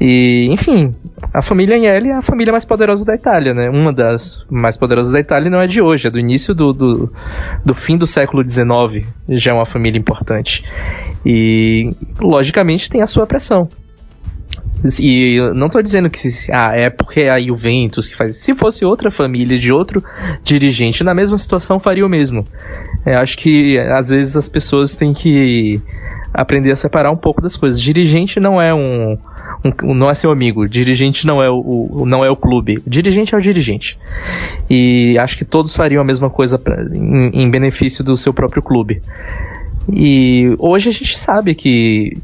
E, 0.00 0.48
enfim, 0.50 0.94
A 1.32 1.42
família 1.42 1.76
Agnelli 1.76 2.10
é 2.10 2.14
a 2.14 2.22
família 2.22 2.52
mais 2.52 2.64
poderosa 2.64 3.04
da 3.04 3.14
Itália, 3.14 3.54
né? 3.54 3.68
Uma 3.68 3.92
das 3.92 4.44
mais 4.50 4.76
poderosas 4.76 5.12
da 5.12 5.20
Itália 5.20 5.50
não 5.50 5.60
é 5.60 5.66
de 5.66 5.82
hoje, 5.82 6.06
é 6.06 6.10
do 6.10 6.18
início 6.18 6.54
do, 6.54 6.72
do, 6.72 7.12
do 7.64 7.74
fim 7.74 7.96
do 7.96 8.06
século 8.06 8.48
XIX. 8.48 9.06
Já 9.28 9.52
é 9.52 9.54
uma 9.54 9.66
família 9.66 9.98
importante. 9.98 10.64
E, 11.24 11.92
logicamente, 12.20 12.90
tem 12.90 13.02
a 13.02 13.06
sua 13.06 13.26
pressão. 13.26 13.68
E 15.00 15.40
não 15.54 15.68
estou 15.68 15.82
dizendo 15.82 16.10
que 16.10 16.28
ah, 16.52 16.72
é 16.74 16.90
porque 16.90 17.20
é 17.20 17.30
a 17.30 17.40
Juventus 17.40 18.06
que 18.06 18.14
faz. 18.14 18.36
Se 18.36 18.54
fosse 18.54 18.84
outra 18.84 19.10
família 19.10 19.58
de 19.58 19.72
outro 19.72 20.04
dirigente 20.42 21.02
na 21.02 21.14
mesma 21.14 21.38
situação, 21.38 21.80
faria 21.80 22.04
o 22.04 22.08
mesmo. 22.08 22.46
Eu 23.06 23.18
acho 23.18 23.38
que 23.38 23.78
às 23.78 24.10
vezes 24.10 24.36
as 24.36 24.48
pessoas 24.48 24.94
têm 24.94 25.14
que 25.14 25.80
aprender 26.34 26.72
a 26.72 26.76
separar 26.76 27.12
um 27.12 27.16
pouco 27.16 27.40
das 27.40 27.56
coisas. 27.56 27.80
Dirigente 27.80 28.40
não 28.40 28.60
é 28.60 28.74
um, 28.74 29.16
um 29.82 29.94
não 29.94 30.10
é 30.10 30.14
seu 30.14 30.32
amigo. 30.32 30.68
Dirigente 30.68 31.26
não 31.26 31.42
é 31.42 31.48
o, 31.48 31.60
o, 31.90 32.06
não 32.06 32.24
é 32.24 32.30
o 32.30 32.36
clube. 32.36 32.82
Dirigente 32.86 33.34
é 33.34 33.38
o 33.38 33.40
dirigente. 33.40 33.98
E 34.68 35.16
acho 35.18 35.38
que 35.38 35.44
todos 35.44 35.74
fariam 35.74 36.02
a 36.02 36.04
mesma 36.04 36.28
coisa 36.28 36.58
pra, 36.58 36.82
em, 36.92 37.42
em 37.42 37.50
benefício 37.50 38.02
do 38.02 38.16
seu 38.16 38.34
próprio 38.34 38.62
clube. 38.62 39.00
E 39.92 40.54
hoje 40.58 40.88
a 40.88 40.92
gente 40.92 41.18
sabe 41.18 41.54
que 41.54 42.16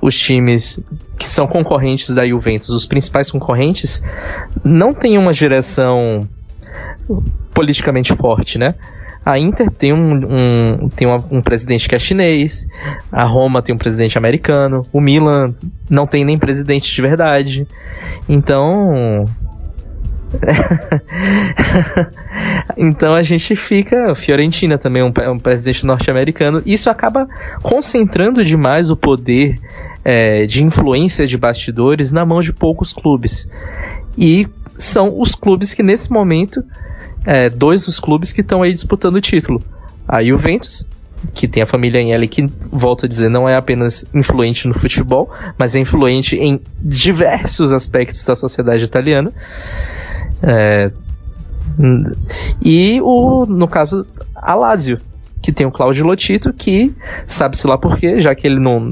os 0.00 0.18
times 0.18 0.80
que 1.18 1.28
são 1.28 1.46
concorrentes 1.46 2.10
da 2.10 2.26
Juventus, 2.26 2.68
os 2.68 2.86
principais 2.86 3.30
concorrentes, 3.30 4.02
não 4.64 4.92
têm 4.92 5.18
uma 5.18 5.32
direção 5.32 6.28
politicamente 7.52 8.14
forte, 8.14 8.58
né? 8.58 8.74
A 9.26 9.40
Inter 9.40 9.68
tem 9.72 9.92
um, 9.92 10.14
um 10.14 10.88
tem 10.88 11.08
uma, 11.08 11.16
um 11.32 11.42
presidente 11.42 11.88
que 11.88 11.96
é 11.96 11.98
chinês, 11.98 12.64
a 13.10 13.24
Roma 13.24 13.60
tem 13.60 13.74
um 13.74 13.78
presidente 13.78 14.16
americano, 14.16 14.86
o 14.92 15.00
Milan 15.00 15.52
não 15.90 16.06
tem 16.06 16.24
nem 16.24 16.38
presidente 16.38 16.94
de 16.94 17.02
verdade. 17.02 17.66
Então, 18.28 19.24
então 22.76 23.14
a 23.14 23.22
gente 23.24 23.56
fica. 23.56 24.14
Fiorentina 24.14 24.78
também 24.78 25.02
é 25.02 25.04
um, 25.04 25.12
um 25.32 25.40
presidente 25.40 25.84
norte-americano. 25.84 26.62
Isso 26.64 26.88
acaba 26.88 27.26
concentrando 27.62 28.44
demais 28.44 28.90
o 28.90 28.96
poder 28.96 29.58
é, 30.04 30.46
de 30.46 30.64
influência 30.64 31.26
de 31.26 31.36
bastidores 31.36 32.12
na 32.12 32.24
mão 32.24 32.40
de 32.40 32.52
poucos 32.52 32.92
clubes. 32.92 33.48
E 34.16 34.46
são 34.76 35.18
os 35.18 35.34
clubes 35.34 35.74
que 35.74 35.82
nesse 35.82 36.12
momento, 36.12 36.62
é, 37.26 37.50
dois 37.50 37.84
dos 37.84 37.98
clubes 37.98 38.32
que 38.32 38.40
estão 38.40 38.62
aí 38.62 38.72
disputando 38.72 39.16
o 39.16 39.20
título. 39.20 39.60
A 40.06 40.22
Juventus, 40.22 40.86
que 41.34 41.48
tem 41.48 41.62
a 41.62 41.66
família 41.66 42.00
Agnelli, 42.00 42.28
que, 42.28 42.48
volto 42.70 43.06
a 43.06 43.08
dizer, 43.08 43.28
não 43.28 43.48
é 43.48 43.56
apenas 43.56 44.06
influente 44.14 44.68
no 44.68 44.74
futebol, 44.74 45.28
mas 45.58 45.74
é 45.74 45.80
influente 45.80 46.36
em 46.36 46.60
diversos 46.80 47.72
aspectos 47.72 48.24
da 48.24 48.36
sociedade 48.36 48.84
italiana. 48.84 49.32
É, 50.42 50.92
e 52.62 53.00
o, 53.02 53.44
no 53.46 53.66
caso, 53.66 54.06
a 54.34 54.54
Lazio, 54.54 55.00
que 55.42 55.52
tem 55.52 55.66
o 55.66 55.70
Claudio 55.70 56.06
Lotito, 56.06 56.52
que 56.52 56.94
sabe-se 57.26 57.66
lá 57.66 57.76
por 57.76 57.98
quê, 57.98 58.20
já 58.20 58.34
que 58.34 58.46
ele 58.46 58.58
não, 58.58 58.90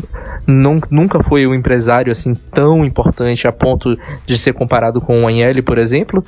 nunca 0.90 1.22
foi 1.22 1.46
um 1.46 1.54
empresário 1.54 2.12
assim 2.12 2.34
tão 2.34 2.84
importante 2.84 3.46
a 3.46 3.52
ponto 3.52 3.96
de 4.26 4.38
ser 4.38 4.52
comparado 4.52 5.00
com 5.00 5.20
o 5.20 5.26
Agnelli, 5.26 5.62
por 5.62 5.78
exemplo, 5.78 6.24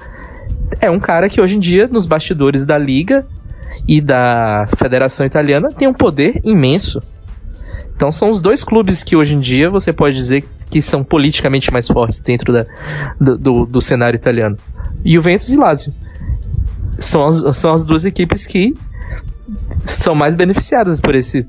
é 0.80 0.90
um 0.90 0.98
cara 0.98 1.28
que 1.28 1.40
hoje 1.40 1.56
em 1.56 1.60
dia, 1.60 1.88
nos 1.88 2.06
bastidores 2.06 2.64
da 2.64 2.78
Liga 2.78 3.26
e 3.86 4.00
da 4.00 4.66
Federação 4.76 5.26
Italiana, 5.26 5.70
tem 5.70 5.88
um 5.88 5.94
poder 5.94 6.40
imenso. 6.44 7.02
Então 7.94 8.12
são 8.12 8.28
os 8.28 8.40
dois 8.40 8.62
clubes 8.62 9.02
que 9.02 9.16
hoje 9.16 9.34
em 9.34 9.40
dia 9.40 9.70
você 9.70 9.92
pode 9.92 10.14
dizer 10.14 10.44
que 10.70 10.82
são 10.82 11.02
politicamente 11.02 11.72
mais 11.72 11.88
fortes 11.88 12.20
dentro 12.20 12.52
da, 12.52 12.66
do, 13.18 13.38
do, 13.38 13.66
do 13.66 13.80
cenário 13.80 14.16
italiano. 14.16 14.56
Juventus 15.04 15.50
e 15.50 15.56
Lazio. 15.56 15.94
São 16.98 17.26
as, 17.26 17.56
são 17.56 17.72
as 17.72 17.84
duas 17.84 18.04
equipes 18.04 18.46
que 18.46 18.74
são 19.84 20.14
mais 20.14 20.34
beneficiadas 20.34 21.00
por, 21.00 21.14
esse, 21.14 21.46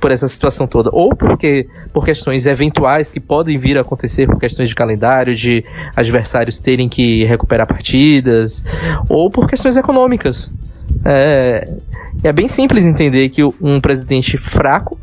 por 0.00 0.10
essa 0.10 0.28
situação 0.28 0.66
toda. 0.66 0.90
Ou 0.92 1.14
porque 1.14 1.66
por 1.92 2.04
questões 2.04 2.46
eventuais 2.46 3.10
que 3.10 3.20
podem 3.20 3.58
vir 3.58 3.76
a 3.76 3.80
acontecer, 3.80 4.26
por 4.26 4.38
questões 4.38 4.68
de 4.68 4.74
calendário, 4.74 5.34
de 5.34 5.64
adversários 5.94 6.58
terem 6.60 6.88
que 6.88 7.24
recuperar 7.24 7.66
partidas, 7.66 8.64
ou 9.08 9.30
por 9.30 9.48
questões 9.48 9.76
econômicas. 9.76 10.54
É, 11.04 11.68
é 12.22 12.32
bem 12.32 12.48
simples 12.48 12.84
entender 12.84 13.28
que 13.30 13.42
um 13.44 13.80
presidente 13.80 14.36
fraco 14.38 14.98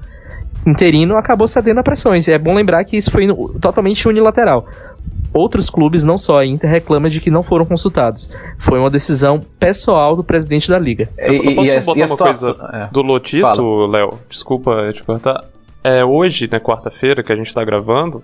interino 0.65 1.17
acabou 1.17 1.47
cedendo 1.47 1.79
a 1.79 1.83
pressões. 1.83 2.27
É 2.27 2.37
bom 2.37 2.53
lembrar 2.53 2.83
que 2.83 2.97
isso 2.97 3.09
foi 3.09 3.27
totalmente 3.59 4.07
unilateral. 4.07 4.67
Outros 5.33 5.69
clubes, 5.69 6.03
não 6.03 6.17
só 6.17 6.39
a 6.39 6.45
Inter, 6.45 6.69
reclamam 6.69 7.09
de 7.09 7.21
que 7.21 7.29
não 7.29 7.43
foram 7.43 7.65
consultados. 7.65 8.29
Foi 8.57 8.79
uma 8.79 8.89
decisão 8.89 9.39
pessoal 9.59 10.15
do 10.15 10.23
presidente 10.23 10.69
da 10.69 10.79
liga. 10.79 11.09
E, 11.17 11.35
eu, 11.35 11.55
posso 11.55 11.71
e, 11.71 11.81
botar 11.81 11.99
e 11.99 12.03
uma 12.03 12.17
coisa 12.17 12.69
é. 12.73 12.87
do 12.91 13.01
Lotito, 13.01 13.85
Léo? 13.85 14.19
Desculpa 14.29 14.91
te 14.93 15.03
cortar. 15.03 15.45
É, 15.83 16.03
hoje, 16.03 16.47
na 16.51 16.59
quarta-feira, 16.59 17.23
que 17.23 17.31
a 17.31 17.35
gente 17.35 17.47
está 17.47 17.63
gravando, 17.63 18.23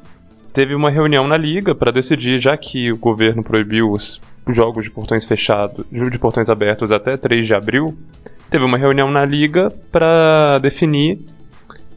teve 0.51 0.75
uma 0.75 0.89
reunião 0.89 1.27
na 1.27 1.37
liga 1.37 1.73
para 1.73 1.91
decidir, 1.91 2.41
já 2.41 2.55
que 2.57 2.91
o 2.91 2.97
governo 2.97 3.43
proibiu 3.43 3.91
os 3.91 4.19
jogos 4.47 4.83
de 4.83 4.91
portões 4.91 5.25
fechados, 5.25 5.85
de 5.91 6.19
portões 6.19 6.49
abertos 6.49 6.91
até 6.91 7.15
3 7.15 7.47
de 7.47 7.53
abril, 7.53 7.97
teve 8.49 8.63
uma 8.63 8.77
reunião 8.77 9.09
na 9.09 9.25
liga 9.25 9.71
para 9.91 10.59
definir 10.59 11.19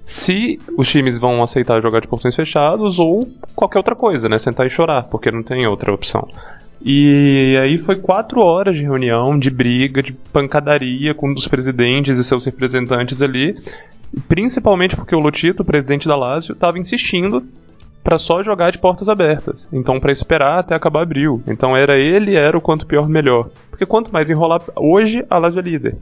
se 0.06 0.60
os 0.78 0.88
times 0.88 1.18
vão 1.18 1.42
aceitar 1.42 1.82
jogar 1.82 2.00
de 2.00 2.06
portões 2.06 2.36
fechados 2.36 3.00
ou 3.00 3.28
qualquer 3.56 3.78
outra 3.78 3.96
coisa, 3.96 4.28
né? 4.28 4.38
Sentar 4.38 4.64
e 4.64 4.70
chorar, 4.70 5.02
porque 5.02 5.32
não 5.32 5.42
tem 5.42 5.66
outra 5.66 5.92
opção. 5.92 6.28
E 6.80 7.58
aí 7.60 7.76
foi 7.76 7.96
quatro 7.96 8.40
horas 8.40 8.76
de 8.76 8.82
reunião, 8.82 9.36
de 9.36 9.50
briga, 9.50 10.00
de 10.00 10.12
pancadaria 10.12 11.12
com 11.12 11.30
um 11.30 11.34
dos 11.34 11.48
presidentes 11.48 12.18
e 12.18 12.24
seus 12.24 12.44
representantes 12.44 13.20
ali, 13.20 13.56
principalmente 14.28 14.94
porque 14.94 15.16
o 15.16 15.18
Lotito, 15.18 15.64
presidente 15.64 16.06
da 16.06 16.14
Lazio, 16.14 16.52
estava 16.52 16.78
insistindo 16.78 17.42
para 18.04 18.16
só 18.16 18.44
jogar 18.44 18.70
de 18.70 18.78
portas 18.78 19.08
abertas. 19.08 19.68
Então, 19.72 19.98
para 19.98 20.12
esperar 20.12 20.60
até 20.60 20.76
acabar 20.76 21.02
abril. 21.02 21.42
Então, 21.48 21.76
era 21.76 21.98
ele, 21.98 22.36
era 22.36 22.56
o 22.56 22.60
quanto 22.60 22.86
pior, 22.86 23.08
melhor. 23.08 23.50
Porque 23.68 23.84
quanto 23.84 24.12
mais 24.12 24.30
enrolar. 24.30 24.62
Hoje, 24.76 25.26
a 25.28 25.36
Lazio 25.38 25.58
é 25.58 25.62
líder 25.62 25.96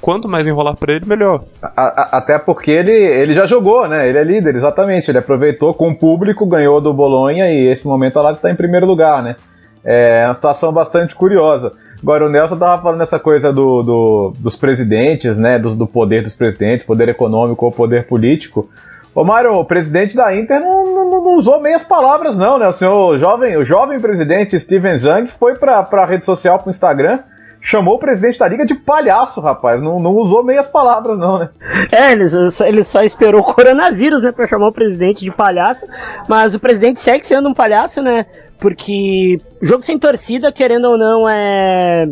quanto 0.00 0.28
mais 0.28 0.46
enrolar 0.46 0.76
para 0.76 0.94
ele, 0.94 1.06
melhor. 1.06 1.44
A, 1.62 1.68
a, 1.82 2.18
até 2.18 2.38
porque 2.38 2.70
ele, 2.70 2.92
ele 2.92 3.34
já 3.34 3.46
jogou, 3.46 3.88
né? 3.88 4.08
Ele 4.08 4.18
é 4.18 4.24
líder, 4.24 4.54
exatamente. 4.54 5.10
Ele 5.10 5.18
aproveitou 5.18 5.74
com 5.74 5.90
o 5.90 5.96
público, 5.96 6.46
ganhou 6.46 6.80
do 6.80 6.92
Bolonha 6.92 7.50
e 7.50 7.66
esse 7.66 7.86
momento 7.86 8.18
a 8.18 8.22
Lazio 8.22 8.36
está 8.36 8.50
em 8.50 8.56
primeiro 8.56 8.86
lugar, 8.86 9.22
né? 9.22 9.36
É 9.84 10.24
uma 10.26 10.34
situação 10.34 10.72
bastante 10.72 11.14
curiosa. 11.14 11.72
Agora, 12.02 12.26
o 12.26 12.28
Nelson 12.28 12.56
tava 12.56 12.82
falando 12.82 13.02
essa 13.02 13.18
coisa 13.18 13.52
do, 13.52 13.82
do 13.82 14.32
dos 14.38 14.56
presidentes, 14.56 15.38
né? 15.38 15.58
Do, 15.58 15.74
do, 15.74 15.86
poder 15.86 16.22
dos 16.22 16.34
presidentes, 16.34 16.86
poder 16.86 17.08
econômico 17.08 17.64
ou 17.64 17.72
poder 17.72 18.06
político. 18.06 18.68
Ô 19.14 19.24
Mário, 19.24 19.54
o 19.54 19.64
presidente 19.64 20.14
da 20.14 20.34
Inter 20.36 20.60
não, 20.60 20.84
não, 20.84 21.10
não, 21.10 21.34
usou 21.36 21.60
meias 21.60 21.82
palavras, 21.82 22.36
não, 22.36 22.58
né? 22.58 22.68
O 22.68 22.72
senhor 22.72 23.14
o 23.14 23.18
jovem, 23.18 23.56
o 23.56 23.64
jovem 23.64 23.98
presidente 23.98 24.60
Steven 24.60 24.98
Zang 24.98 25.30
foi 25.38 25.54
para 25.54 25.78
a 25.90 26.06
rede 26.06 26.26
social, 26.26 26.58
para 26.58 26.68
o 26.68 26.70
Instagram, 26.70 27.20
chamou 27.60 27.94
o 27.94 27.98
presidente 27.98 28.38
da 28.38 28.48
liga 28.48 28.64
de 28.64 28.74
palhaço, 28.74 29.40
rapaz. 29.40 29.82
Não, 29.82 29.98
não 29.98 30.12
usou 30.12 30.44
meias 30.44 30.68
palavras, 30.68 31.18
não, 31.18 31.38
né? 31.38 31.50
É, 31.90 32.12
ele, 32.12 32.24
ele 32.64 32.84
só 32.84 33.02
esperou 33.02 33.40
o 33.40 33.44
coronavírus, 33.44 34.22
né, 34.22 34.32
pra 34.32 34.46
chamar 34.46 34.68
o 34.68 34.72
presidente 34.72 35.24
de 35.24 35.30
palhaço. 35.30 35.86
Mas 36.28 36.54
o 36.54 36.60
presidente 36.60 37.00
segue 37.00 37.26
sendo 37.26 37.48
um 37.48 37.54
palhaço, 37.54 38.02
né? 38.02 38.26
Porque 38.58 39.40
jogo 39.60 39.82
sem 39.82 39.98
torcida, 39.98 40.52
querendo 40.52 40.86
ou 40.86 40.98
não, 40.98 41.28
é. 41.28 42.08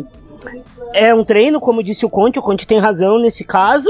É 0.93 1.13
um 1.13 1.23
treino, 1.23 1.59
como 1.59 1.83
disse 1.83 2.05
o 2.05 2.09
Conte, 2.09 2.39
o 2.39 2.41
Conte 2.41 2.67
tem 2.67 2.77
razão 2.77 3.19
nesse 3.19 3.43
caso. 3.43 3.89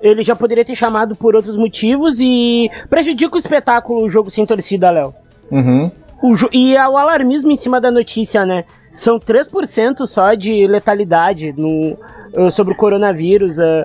Ele 0.00 0.22
já 0.22 0.36
poderia 0.36 0.64
ter 0.64 0.74
chamado 0.74 1.16
por 1.16 1.34
outros 1.34 1.56
motivos 1.56 2.20
e 2.20 2.70
prejudica 2.90 3.34
o 3.34 3.38
espetáculo 3.38 4.04
o 4.04 4.08
jogo 4.08 4.30
sem 4.30 4.44
torcida, 4.44 4.90
Léo. 4.90 5.14
Uhum. 5.50 5.90
O, 6.22 6.34
e 6.52 6.76
é 6.76 6.88
o 6.88 6.96
alarmismo 6.96 7.50
em 7.50 7.56
cima 7.56 7.80
da 7.80 7.90
notícia, 7.90 8.44
né? 8.44 8.64
São 8.96 9.20
3% 9.20 10.06
só 10.06 10.32
de 10.32 10.66
letalidade 10.66 11.52
no, 11.52 11.98
uh, 12.34 12.50
sobre 12.50 12.72
o 12.72 12.76
coronavírus. 12.76 13.58
Uh, 13.58 13.84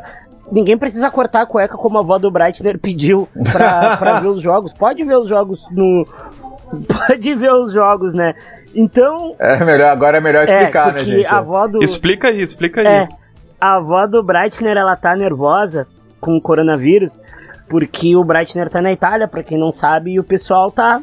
ninguém 0.50 0.78
precisa 0.78 1.12
cortar 1.12 1.42
a 1.42 1.46
cueca 1.46 1.76
como 1.76 1.98
a 1.98 2.02
avó 2.02 2.18
do 2.18 2.32
Breitner 2.32 2.80
pediu 2.80 3.28
pra, 3.52 3.98
pra 4.00 4.20
ver 4.22 4.30
os 4.30 4.42
jogos. 4.42 4.72
Pode 4.72 5.04
ver 5.04 5.18
os 5.18 5.28
jogos 5.28 5.60
no. 5.70 6.08
Pode 6.88 7.36
ver 7.36 7.52
os 7.52 7.74
jogos, 7.74 8.14
né? 8.14 8.34
Então. 8.74 9.36
É 9.38 9.64
melhor, 9.66 9.92
agora 9.92 10.18
é 10.18 10.22
melhor 10.22 10.46
explicar, 10.46 10.92
é, 10.92 10.94
né, 10.94 11.00
gente? 11.00 11.26
A 11.26 11.40
avó 11.40 11.68
do, 11.68 11.84
explica 11.84 12.30
aí, 12.30 12.42
explica 12.42 12.80
aí. 12.80 12.88
É, 12.88 13.10
a 13.60 13.76
avó 13.76 14.08
do 14.08 14.24
Breitner, 14.24 14.78
ela 14.78 14.96
tá 14.96 15.14
nervosa 15.14 15.88
com 16.22 16.38
o 16.38 16.42
coronavírus, 16.42 17.20
porque 17.68 18.16
o 18.16 18.24
Breitner 18.24 18.70
tá 18.70 18.82
na 18.82 18.94
Itália, 18.94 19.28
pra 19.28 19.44
quem 19.44 19.60
não 19.60 19.74
sabe, 19.74 20.14
e 20.14 20.20
o 20.22 20.24
pessoal 20.24 20.72
tá 20.72 21.02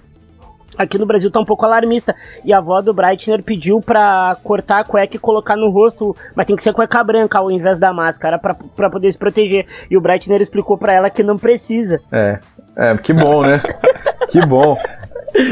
aqui 0.78 0.96
no 0.96 1.04
Brasil 1.06 1.30
tá 1.30 1.40
um 1.40 1.44
pouco 1.44 1.64
alarmista. 1.66 2.14
E 2.44 2.52
a 2.52 2.58
avó 2.58 2.80
do 2.80 2.94
Breitner 2.94 3.42
pediu 3.42 3.80
pra 3.80 4.36
cortar 4.42 4.80
a 4.80 4.84
cueca 4.84 5.16
e 5.16 5.18
colocar 5.18 5.56
no 5.56 5.68
rosto, 5.70 6.14
mas 6.34 6.46
tem 6.46 6.56
que 6.56 6.62
ser 6.62 6.72
cueca 6.72 7.02
branca 7.04 7.38
ao 7.38 7.50
invés 7.50 7.78
da 7.78 7.92
máscara 7.92 8.38
pra, 8.38 8.54
pra 8.54 8.88
poder 8.88 9.10
se 9.10 9.18
proteger. 9.18 9.66
E 9.90 9.96
o 9.96 10.00
Breitner 10.00 10.40
explicou 10.40 10.78
pra 10.78 10.94
ela 10.94 11.10
que 11.10 11.22
não 11.22 11.36
precisa. 11.36 12.00
É, 12.12 12.38
é 12.76 12.96
que 12.96 13.12
bom, 13.12 13.42
né? 13.42 13.60
que 14.30 14.44
bom. 14.46 14.78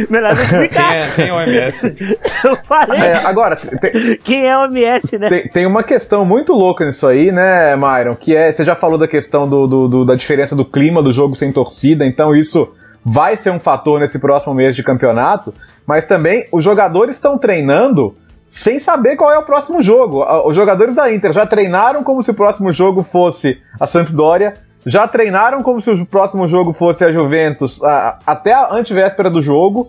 Melhor 0.09 0.35
não 0.35 0.42
explicar. 0.42 0.88
Quem 0.90 0.99
é, 0.99 1.11
quem 1.14 1.28
é 1.28 1.33
o 1.35 1.40
MS? 1.42 1.97
Eu 2.45 2.56
falei. 2.64 2.99
É, 2.99 3.14
agora, 3.26 3.56
tem, 3.56 4.16
Quem 4.25 4.47
é 4.49 4.56
o 4.56 4.64
MS, 4.64 5.18
né? 5.18 5.28
tem, 5.28 5.49
tem 5.49 5.66
uma 5.66 5.83
questão 5.83 6.25
muito 6.25 6.54
louca 6.54 6.85
nisso 6.87 7.06
aí, 7.06 7.30
né, 7.30 7.76
Myron? 7.76 8.14
Que 8.16 8.35
é, 8.35 8.50
você 8.50 8.64
já 8.64 8.75
falou 8.75 8.97
da 8.99 9.06
questão 9.06 9.47
do, 9.49 9.66
do- 9.66 9.87
do- 9.88 10.04
da 10.06 10.14
diferença 10.14 10.56
do 10.56 10.64
clima 10.64 11.02
do 11.02 11.12
jogo 11.12 11.37
sem 11.37 11.52
torcida, 11.52 12.06
então 12.06 12.35
isso 12.35 12.73
vai 13.09 13.37
ser 13.37 13.51
um 13.51 13.61
fator 13.61 14.01
nesse 14.01 14.19
próximo 14.19 14.53
mês 14.53 14.75
de 14.75 14.83
campeonato, 14.83 15.55
mas 15.87 16.07
também 16.07 16.49
os 16.51 16.65
jogadores 16.65 17.15
estão 17.15 17.39
treinando 17.39 18.17
sem 18.51 18.81
saber 18.81 19.15
qual 19.15 19.31
é 19.31 19.39
o 19.39 19.45
próximo 19.45 19.81
jogo. 19.81 20.25
Os 20.45 20.57
jogadores 20.57 20.93
da 20.95 21.13
Inter 21.13 21.33
já 21.33 21.47
treinaram 21.47 22.03
como 22.03 22.21
se 22.25 22.33
o 22.33 22.35
próximo 22.35 22.73
jogo 22.73 23.05
fosse 23.05 23.59
a 23.79 23.87
Sampdoria, 23.87 24.55
já 24.85 25.07
treinaram 25.07 25.63
como 25.63 25.81
se 25.81 25.89
o 25.91 26.05
próximo 26.05 26.49
jogo 26.49 26.73
fosse 26.73 27.05
a 27.05 27.13
Juventus 27.13 27.83
a- 27.85 28.19
até 28.27 28.53
a 28.53 28.73
antivéspera 28.75 29.31
do 29.31 29.41
jogo. 29.41 29.89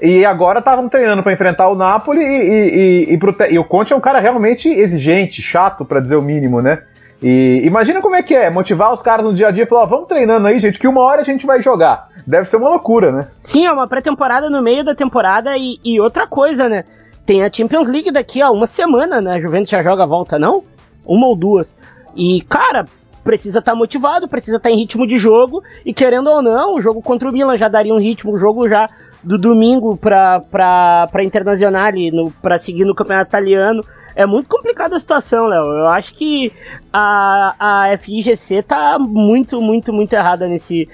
E 0.00 0.24
agora 0.24 0.58
estavam 0.60 0.88
treinando 0.88 1.22
para 1.22 1.32
enfrentar 1.32 1.68
o 1.68 1.74
Napoli 1.74 2.20
e, 2.20 2.24
e, 2.24 3.08
e, 3.10 3.14
e 3.14 3.18
pro 3.18 3.34
e 3.50 3.58
o 3.58 3.64
Conte 3.64 3.92
é 3.92 3.96
um 3.96 4.00
cara 4.00 4.20
realmente 4.20 4.68
exigente, 4.68 5.40
chato, 5.42 5.84
para 5.84 6.00
dizer 6.00 6.16
o 6.16 6.22
mínimo, 6.22 6.60
né? 6.62 6.78
E 7.22 7.62
imagina 7.64 8.00
como 8.00 8.14
é 8.14 8.22
que 8.22 8.34
é, 8.34 8.48
motivar 8.48 8.92
os 8.92 9.02
caras 9.02 9.26
no 9.26 9.34
dia 9.34 9.48
a 9.48 9.50
dia 9.50 9.64
e 9.64 9.68
falar, 9.68 9.86
vamos 9.86 10.06
treinando 10.06 10.46
aí, 10.46 10.58
gente, 10.60 10.78
que 10.78 10.86
uma 10.86 11.00
hora 11.00 11.20
a 11.20 11.24
gente 11.24 11.44
vai 11.44 11.60
jogar. 11.60 12.08
Deve 12.26 12.48
ser 12.48 12.56
uma 12.56 12.68
loucura, 12.68 13.10
né? 13.10 13.28
Sim, 13.40 13.66
é 13.66 13.72
uma 13.72 13.88
pré-temporada 13.88 14.48
no 14.48 14.62
meio 14.62 14.84
da 14.84 14.94
temporada 14.94 15.56
e, 15.56 15.78
e 15.84 16.00
outra 16.00 16.26
coisa, 16.26 16.68
né? 16.68 16.84
Tem 17.26 17.44
a 17.44 17.52
Champions 17.52 17.88
League 17.88 18.12
daqui 18.12 18.40
a 18.40 18.50
uma 18.50 18.66
semana, 18.66 19.20
né? 19.20 19.34
A 19.34 19.40
Juventus 19.40 19.70
já 19.70 19.82
joga 19.82 20.04
a 20.04 20.06
volta, 20.06 20.38
não? 20.38 20.62
Uma 21.04 21.26
ou 21.26 21.36
duas. 21.36 21.76
E, 22.16 22.40
cara, 22.48 22.86
precisa 23.24 23.58
estar 23.58 23.74
motivado, 23.74 24.28
precisa 24.28 24.56
estar 24.56 24.70
em 24.70 24.78
ritmo 24.78 25.06
de 25.06 25.18
jogo. 25.18 25.62
E 25.84 25.92
querendo 25.92 26.30
ou 26.30 26.40
não, 26.40 26.76
o 26.76 26.80
jogo 26.80 27.02
contra 27.02 27.28
o 27.28 27.32
Milan 27.32 27.56
já 27.56 27.68
daria 27.68 27.92
um 27.92 27.98
ritmo, 27.98 28.32
o 28.32 28.38
jogo 28.38 28.68
já 28.68 28.88
do 29.22 29.36
domingo 29.36 29.96
pra, 29.96 30.40
pra, 30.40 31.24
Internazionale, 31.24 32.10
pra 32.40 32.58
seguir 32.58 32.84
no 32.84 32.94
campeonato 32.94 33.28
italiano. 33.28 33.82
É 34.18 34.26
muito 34.26 34.48
complicada 34.48 34.96
a 34.96 34.98
situação, 34.98 35.46
Léo. 35.46 35.64
Eu 35.64 35.86
acho 35.86 36.12
que 36.12 36.52
a, 36.92 37.84
a 37.92 37.96
FIGC 37.98 38.62
tá 38.64 38.98
muito, 38.98 39.60
muito, 39.62 39.92
muito 39.92 40.12
errada 40.12 40.48
nesse, 40.48 40.88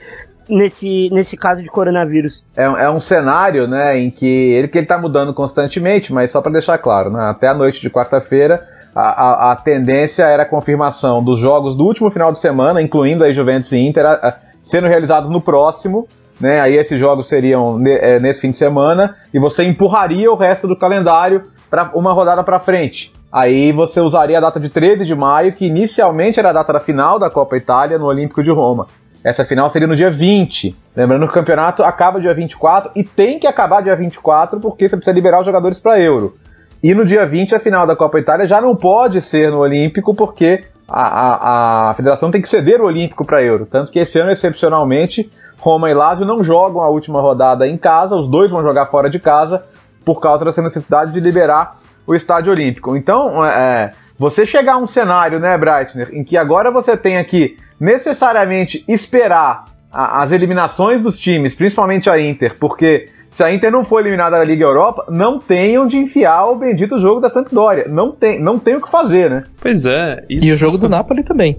nesse, 0.46 1.08
nesse 1.10 1.34
caso 1.34 1.62
de 1.62 1.68
coronavírus. 1.70 2.44
É, 2.54 2.64
é 2.64 2.90
um 2.90 3.00
cenário, 3.00 3.66
né, 3.66 3.98
em 3.98 4.10
que 4.10 4.26
ele 4.26 4.68
que 4.68 4.76
ele 4.76 4.86
tá 4.86 4.98
mudando 4.98 5.32
constantemente, 5.32 6.12
mas 6.12 6.30
só 6.32 6.42
para 6.42 6.52
deixar 6.52 6.76
claro, 6.76 7.08
né, 7.10 7.24
até 7.24 7.48
a 7.48 7.54
noite 7.54 7.80
de 7.80 7.88
quarta-feira 7.88 8.62
a, 8.94 9.00
a, 9.48 9.52
a 9.52 9.56
tendência 9.56 10.24
era 10.24 10.42
a 10.42 10.46
confirmação 10.46 11.24
dos 11.24 11.40
jogos 11.40 11.74
do 11.78 11.84
último 11.84 12.10
final 12.10 12.30
de 12.30 12.38
semana, 12.38 12.82
incluindo 12.82 13.24
aí 13.24 13.32
Juventus 13.32 13.72
e 13.72 13.78
Inter, 13.78 14.04
a- 14.04 14.12
a- 14.22 14.34
sendo 14.62 14.86
realizados 14.86 15.30
no 15.30 15.40
próximo, 15.40 16.06
né, 16.38 16.60
aí 16.60 16.76
esses 16.76 17.00
jogos 17.00 17.26
seriam 17.26 17.78
ne- 17.78 17.96
é, 17.96 18.20
nesse 18.20 18.42
fim 18.42 18.50
de 18.50 18.58
semana 18.58 19.16
e 19.32 19.38
você 19.38 19.64
empurraria 19.64 20.30
o 20.30 20.36
resto 20.36 20.68
do 20.68 20.76
calendário 20.76 21.44
para 21.70 21.90
uma 21.94 22.12
rodada 22.12 22.44
para 22.44 22.60
frente. 22.60 23.13
Aí 23.34 23.72
você 23.72 24.00
usaria 24.00 24.38
a 24.38 24.40
data 24.40 24.60
de 24.60 24.68
13 24.68 25.04
de 25.04 25.12
maio, 25.12 25.52
que 25.52 25.66
inicialmente 25.66 26.38
era 26.38 26.50
a 26.50 26.52
data 26.52 26.74
da 26.74 26.78
final 26.78 27.18
da 27.18 27.28
Copa 27.28 27.56
Itália 27.56 27.98
no 27.98 28.06
Olímpico 28.06 28.44
de 28.44 28.52
Roma. 28.52 28.86
Essa 29.24 29.44
final 29.44 29.68
seria 29.68 29.88
no 29.88 29.96
dia 29.96 30.08
20. 30.08 30.72
Lembrando 30.94 31.26
que 31.26 31.32
o 31.32 31.34
campeonato 31.34 31.82
acaba 31.82 32.20
dia 32.20 32.32
24 32.32 32.92
e 32.94 33.02
tem 33.02 33.40
que 33.40 33.48
acabar 33.48 33.82
dia 33.82 33.96
24 33.96 34.60
porque 34.60 34.88
você 34.88 34.96
precisa 34.96 35.12
liberar 35.12 35.40
os 35.40 35.46
jogadores 35.46 35.80
para 35.80 35.98
Euro. 35.98 36.36
E 36.80 36.94
no 36.94 37.04
dia 37.04 37.26
20 37.26 37.56
a 37.56 37.58
final 37.58 37.88
da 37.88 37.96
Copa 37.96 38.20
Itália 38.20 38.46
já 38.46 38.60
não 38.60 38.76
pode 38.76 39.20
ser 39.20 39.50
no 39.50 39.58
Olímpico 39.58 40.14
porque 40.14 40.62
a, 40.86 41.02
a, 41.02 41.90
a 41.90 41.94
federação 41.94 42.30
tem 42.30 42.40
que 42.40 42.48
ceder 42.48 42.80
o 42.80 42.84
Olímpico 42.84 43.26
para 43.26 43.42
Euro. 43.42 43.66
Tanto 43.66 43.90
que 43.90 43.98
esse 43.98 44.16
ano, 44.16 44.30
excepcionalmente, 44.30 45.28
Roma 45.58 45.90
e 45.90 45.94
Lazio 45.94 46.24
não 46.24 46.44
jogam 46.44 46.82
a 46.82 46.88
última 46.88 47.20
rodada 47.20 47.66
em 47.66 47.76
casa, 47.76 48.14
os 48.14 48.28
dois 48.28 48.48
vão 48.48 48.62
jogar 48.62 48.86
fora 48.86 49.10
de 49.10 49.18
casa 49.18 49.64
por 50.04 50.20
causa 50.20 50.44
dessa 50.44 50.62
necessidade 50.62 51.10
de 51.10 51.18
liberar 51.18 51.78
o 52.06 52.14
estádio 52.14 52.52
olímpico. 52.52 52.96
Então, 52.96 53.44
é, 53.44 53.92
você 54.18 54.44
chegar 54.46 54.74
a 54.74 54.78
um 54.78 54.86
cenário, 54.86 55.38
né, 55.40 55.56
Breitner, 55.58 56.08
em 56.12 56.22
que 56.24 56.36
agora 56.36 56.70
você 56.70 56.96
tenha 56.96 57.24
que 57.24 57.56
necessariamente 57.80 58.84
esperar 58.86 59.64
a- 59.92 60.22
as 60.22 60.32
eliminações 60.32 61.00
dos 61.00 61.18
times, 61.18 61.54
principalmente 61.54 62.10
a 62.10 62.20
Inter, 62.20 62.56
porque 62.58 63.08
se 63.30 63.42
a 63.42 63.52
Inter 63.52 63.70
não 63.70 63.82
for 63.84 64.00
eliminada 64.00 64.36
da 64.38 64.44
Liga 64.44 64.64
Europa, 64.64 65.06
não 65.08 65.38
tenham 65.38 65.86
de 65.86 65.96
enfiar 65.98 66.44
o 66.46 66.56
bendito 66.56 66.98
jogo 66.98 67.20
da 67.20 67.28
Sampdoria. 67.30 67.86
Não 67.88 68.12
tem, 68.12 68.40
não 68.40 68.58
tem 68.58 68.76
o 68.76 68.80
que 68.80 68.88
fazer, 68.90 69.30
né? 69.30 69.44
Pois 69.60 69.86
é. 69.86 70.22
Isso... 70.28 70.44
E 70.44 70.52
o 70.52 70.56
jogo 70.56 70.78
do 70.78 70.88
Napoli 70.90 71.22
também. 71.24 71.58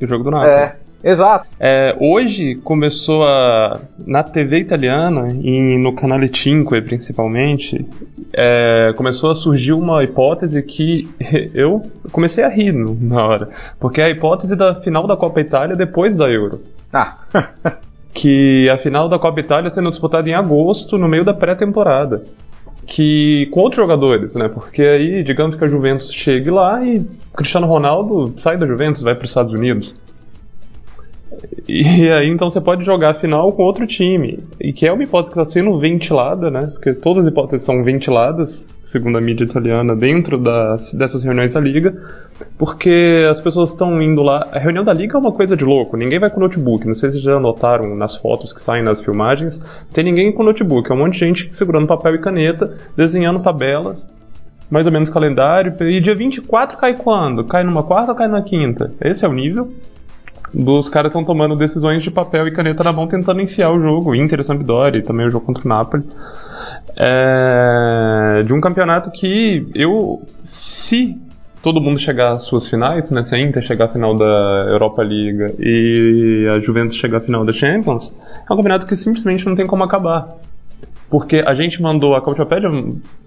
E 0.00 0.04
o 0.04 0.08
jogo 0.08 0.24
do 0.24 0.30
Napoli. 0.30 0.50
É, 0.50 0.76
exato. 1.04 1.46
É, 1.60 1.96
hoje 2.00 2.56
começou 2.56 3.24
a. 3.24 3.80
Na 4.06 4.22
TV 4.22 4.58
italiana, 4.58 5.30
e 5.30 5.78
no 5.78 5.94
canale 5.94 6.30
5 6.32 6.70
principalmente, 6.82 7.86
é, 8.32 8.92
começou 8.96 9.30
a 9.30 9.34
surgir 9.36 9.72
uma 9.72 10.02
hipótese 10.02 10.62
que 10.62 11.08
eu 11.54 11.82
comecei 12.10 12.44
a 12.44 12.48
rir 12.48 12.72
na 12.72 13.24
hora. 13.24 13.48
Porque 13.78 14.00
é 14.00 14.04
a 14.04 14.10
hipótese 14.10 14.56
da 14.56 14.74
final 14.74 15.06
da 15.06 15.16
Copa 15.16 15.40
Itália 15.40 15.76
depois 15.76 16.16
da 16.16 16.30
Euro. 16.30 16.60
Ah, 16.92 17.18
Que 18.14 18.70
a 18.70 18.78
final 18.78 19.08
da 19.08 19.18
Copa 19.18 19.40
Itália 19.40 19.68
sendo 19.70 19.90
disputada 19.90 20.30
em 20.30 20.34
agosto, 20.34 20.96
no 20.96 21.08
meio 21.08 21.24
da 21.24 21.34
pré-temporada. 21.34 22.22
Que 22.86 23.46
com 23.46 23.60
outros 23.60 23.82
jogadores, 23.82 24.34
né? 24.34 24.48
Porque 24.48 24.82
aí, 24.82 25.24
digamos 25.24 25.56
que 25.56 25.64
a 25.64 25.66
Juventus 25.66 26.12
chegue 26.12 26.48
lá 26.48 26.84
e 26.84 27.04
Cristiano 27.34 27.66
Ronaldo 27.66 28.32
sai 28.36 28.56
da 28.56 28.66
Juventus, 28.66 29.02
vai 29.02 29.16
para 29.16 29.24
os 29.24 29.30
Estados 29.30 29.52
Unidos. 29.52 29.96
E 31.66 32.10
aí 32.10 32.28
então 32.28 32.50
você 32.50 32.60
pode 32.60 32.84
jogar 32.84 33.10
a 33.10 33.14
final 33.14 33.52
com 33.52 33.62
outro 33.62 33.86
time. 33.86 34.40
E 34.60 34.72
que 34.72 34.86
é 34.86 34.92
uma 34.92 35.02
hipótese 35.02 35.32
que 35.32 35.40
está 35.40 35.50
sendo 35.50 35.78
ventilada, 35.78 36.50
né? 36.50 36.66
Porque 36.72 36.92
todas 36.92 37.24
as 37.24 37.30
hipóteses 37.30 37.64
são 37.64 37.82
ventiladas, 37.82 38.68
segundo 38.82 39.16
a 39.16 39.20
mídia 39.20 39.44
italiana, 39.44 39.96
dentro 39.96 40.38
das, 40.38 40.92
dessas 40.92 41.22
reuniões 41.22 41.54
da 41.54 41.60
Liga. 41.60 41.94
Porque 42.58 43.26
as 43.30 43.40
pessoas 43.40 43.70
estão 43.70 44.02
indo 44.02 44.22
lá. 44.22 44.46
A 44.52 44.58
reunião 44.58 44.84
da 44.84 44.92
Liga 44.92 45.16
é 45.16 45.20
uma 45.20 45.32
coisa 45.32 45.56
de 45.56 45.64
louco. 45.64 45.96
Ninguém 45.96 46.18
vai 46.18 46.30
com 46.30 46.40
notebook. 46.40 46.86
Não 46.86 46.94
sei 46.94 47.10
se 47.10 47.18
já 47.18 47.38
notaram 47.40 47.96
nas 47.96 48.16
fotos 48.16 48.52
que 48.52 48.60
saem 48.60 48.82
nas 48.82 49.02
filmagens. 49.02 49.60
Tem 49.92 50.04
ninguém 50.04 50.32
com 50.32 50.42
notebook. 50.42 50.90
É 50.90 50.94
um 50.94 50.98
monte 50.98 51.14
de 51.14 51.20
gente 51.20 51.56
segurando 51.56 51.86
papel 51.86 52.16
e 52.16 52.20
caneta, 52.20 52.76
desenhando 52.96 53.42
tabelas. 53.42 54.10
Mais 54.70 54.86
ou 54.86 54.92
menos 54.92 55.08
calendário. 55.08 55.74
E 55.80 56.00
dia 56.00 56.14
24 56.14 56.76
cai 56.76 56.96
quando? 56.96 57.44
Cai 57.44 57.64
numa 57.64 57.82
quarta 57.82 58.12
ou 58.12 58.18
cai 58.18 58.28
na 58.28 58.42
quinta? 58.42 58.92
Esse 59.00 59.24
é 59.24 59.28
o 59.28 59.32
nível 59.32 59.72
dos 60.54 60.88
caras 60.88 61.10
estão 61.10 61.24
tomando 61.24 61.56
decisões 61.56 62.02
de 62.02 62.10
papel 62.10 62.46
e 62.46 62.52
caneta 62.52 62.84
na 62.84 62.92
mão 62.92 63.08
tentando 63.08 63.40
enfiar 63.40 63.70
o 63.72 63.80
jogo, 63.80 64.14
Inter 64.14 64.40
e 64.40 64.44
Sampdoria 64.44 65.00
e 65.00 65.02
também 65.02 65.26
o 65.26 65.30
jogo 65.30 65.44
contra 65.44 65.64
o 65.64 65.68
Napoli. 65.68 66.04
É, 66.96 68.42
de 68.44 68.52
um 68.52 68.60
campeonato 68.60 69.10
que 69.10 69.66
eu, 69.74 70.22
se 70.42 71.18
todo 71.60 71.80
mundo 71.80 71.98
chegar 71.98 72.34
às 72.34 72.44
suas 72.44 72.68
finais, 72.68 73.10
né, 73.10 73.24
se 73.24 73.34
a 73.34 73.38
Inter 73.38 73.62
chegar 73.62 73.86
à 73.86 73.88
final 73.88 74.14
da 74.14 74.68
Europa 74.70 75.02
League 75.02 75.56
e 75.58 76.46
a 76.54 76.60
Juventus 76.60 76.94
chegar 76.94 77.18
à 77.18 77.20
final 77.20 77.44
da 77.44 77.52
Champions, 77.52 78.12
é 78.48 78.52
um 78.52 78.56
campeonato 78.56 78.86
que 78.86 78.96
simplesmente 78.96 79.44
não 79.46 79.56
tem 79.56 79.66
como 79.66 79.82
acabar. 79.82 80.36
Porque 81.10 81.42
a 81.44 81.54
gente 81.54 81.82
mandou, 81.82 82.14
a 82.14 82.22
Cautiopédia 82.22 82.70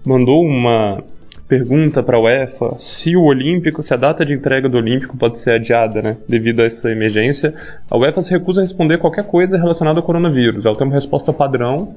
mandou 0.04 0.44
uma 0.44 1.02
pergunta 1.48 2.02
para 2.02 2.18
a 2.18 2.20
UEFA 2.20 2.74
se 2.76 3.16
o 3.16 3.22
Olímpico, 3.22 3.82
se 3.82 3.94
a 3.94 3.96
data 3.96 4.24
de 4.24 4.34
entrega 4.34 4.68
do 4.68 4.76
Olímpico 4.76 5.16
pode 5.16 5.38
ser 5.38 5.52
adiada, 5.52 6.02
né, 6.02 6.16
devido 6.28 6.60
a 6.60 6.64
essa 6.64 6.90
emergência. 6.90 7.54
A 7.90 7.96
UEFA 7.96 8.22
se 8.22 8.30
recusa 8.30 8.60
a 8.60 8.64
responder 8.64 8.98
qualquer 8.98 9.24
coisa 9.24 9.56
relacionada 9.56 9.98
ao 9.98 10.04
coronavírus. 10.04 10.66
Ela 10.66 10.76
tem 10.76 10.86
uma 10.86 10.94
resposta 10.94 11.32
padrão, 11.32 11.96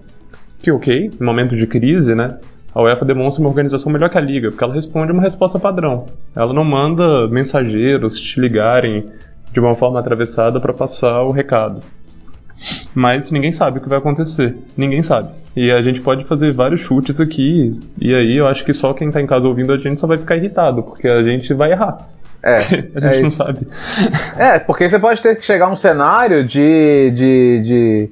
que 0.61 0.71
ok, 0.71 1.11
no 1.19 1.25
momento 1.25 1.55
de 1.55 1.67
crise, 1.67 2.15
né, 2.15 2.37
a 2.73 2.81
UEFA 2.81 3.03
demonstra 3.03 3.41
uma 3.41 3.49
organização 3.49 3.91
melhor 3.91 4.09
que 4.09 4.17
a 4.17 4.21
Liga, 4.21 4.49
porque 4.49 4.63
ela 4.63 4.73
responde 4.73 5.11
uma 5.11 5.21
resposta 5.21 5.59
padrão. 5.59 6.05
Ela 6.33 6.53
não 6.53 6.63
manda 6.63 7.27
mensageiros 7.27 8.19
te 8.19 8.39
ligarem 8.39 9.09
de 9.51 9.59
uma 9.59 9.75
forma 9.75 9.99
atravessada 9.99 10.61
para 10.61 10.71
passar 10.71 11.23
o 11.23 11.31
recado. 11.31 11.81
Mas 12.95 13.29
ninguém 13.29 13.51
sabe 13.51 13.79
o 13.79 13.81
que 13.81 13.89
vai 13.89 13.97
acontecer. 13.97 14.55
Ninguém 14.77 15.03
sabe. 15.03 15.40
E 15.55 15.71
a 15.71 15.81
gente 15.81 15.99
pode 15.99 16.23
fazer 16.25 16.53
vários 16.53 16.81
chutes 16.81 17.19
aqui. 17.19 17.77
E 17.99 18.15
aí 18.15 18.37
eu 18.37 18.47
acho 18.47 18.63
que 18.63 18.73
só 18.73 18.93
quem 18.93 19.11
tá 19.11 19.21
em 19.21 19.27
casa 19.27 19.47
ouvindo 19.47 19.73
a 19.73 19.77
gente 19.77 19.99
só 19.99 20.07
vai 20.07 20.17
ficar 20.17 20.37
irritado, 20.37 20.83
porque 20.83 21.07
a 21.07 21.21
gente 21.21 21.53
vai 21.53 21.71
errar. 21.71 22.07
É, 22.43 22.55
a 22.55 22.59
gente 22.59 22.95
é 22.95 23.21
não 23.21 23.31
sabe. 23.31 23.67
É, 24.37 24.59
porque 24.59 24.89
você 24.89 24.97
pode 24.97 25.21
ter 25.21 25.35
que 25.35 25.45
chegar 25.45 25.67
a 25.67 25.71
um 25.71 25.75
cenário 25.75 26.43
de, 26.45 27.11
de, 27.11 27.61
de, 27.61 28.09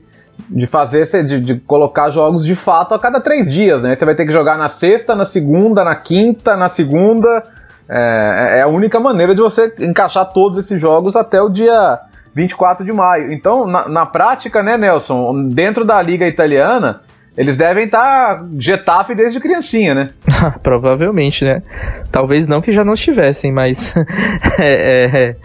de 0.49 0.67
fazer, 0.67 1.06
de, 1.23 1.39
de 1.39 1.56
colocar 1.62 2.12
jogos 2.12 2.45
de 2.45 2.56
fato 2.56 2.93
a 2.93 2.99
cada 2.99 3.21
três 3.21 3.52
dias, 3.52 3.82
né? 3.82 3.95
Você 3.95 4.06
vai 4.06 4.15
ter 4.15 4.25
que 4.25 4.34
jogar 4.34 4.58
na 4.58 4.67
sexta, 4.67 5.15
na 5.15 5.25
segunda, 5.25 5.84
na 5.84 5.95
quinta, 5.95 6.58
na 6.58 6.67
segunda. 6.67 7.43
É, 7.88 8.60
é 8.60 8.62
a 8.62 8.67
única 8.67 8.99
maneira 8.99 9.34
de 9.34 9.41
você 9.41 9.73
encaixar 9.80 10.32
todos 10.32 10.60
esses 10.60 10.80
jogos 10.80 11.15
até 11.15 11.41
o 11.41 11.49
dia 11.49 11.97
24 12.36 12.86
de 12.86 12.91
maio. 12.91 13.32
Então, 13.32 13.65
na, 13.65 13.88
na 13.88 14.06
prática, 14.06 14.62
né, 14.62 14.78
Nelson, 14.78 15.49
dentro 15.49 15.84
da 15.84 15.99
liga 16.02 16.28
italiana, 16.28 17.02
eles 17.39 17.56
devem 17.56 17.86
estar 17.86 18.45
Getafe 18.58 19.15
desde 19.15 19.39
criancinha, 19.39 19.95
né? 19.95 20.10
Provavelmente, 20.62 21.45
né? 21.45 21.63
Talvez 22.12 22.49
não 22.49 22.60
que 22.60 22.73
já 22.73 22.84
não 22.84 22.95
estivessem, 22.95 23.49
mas. 23.49 23.95
é, 24.60 25.06
é, 25.06 25.36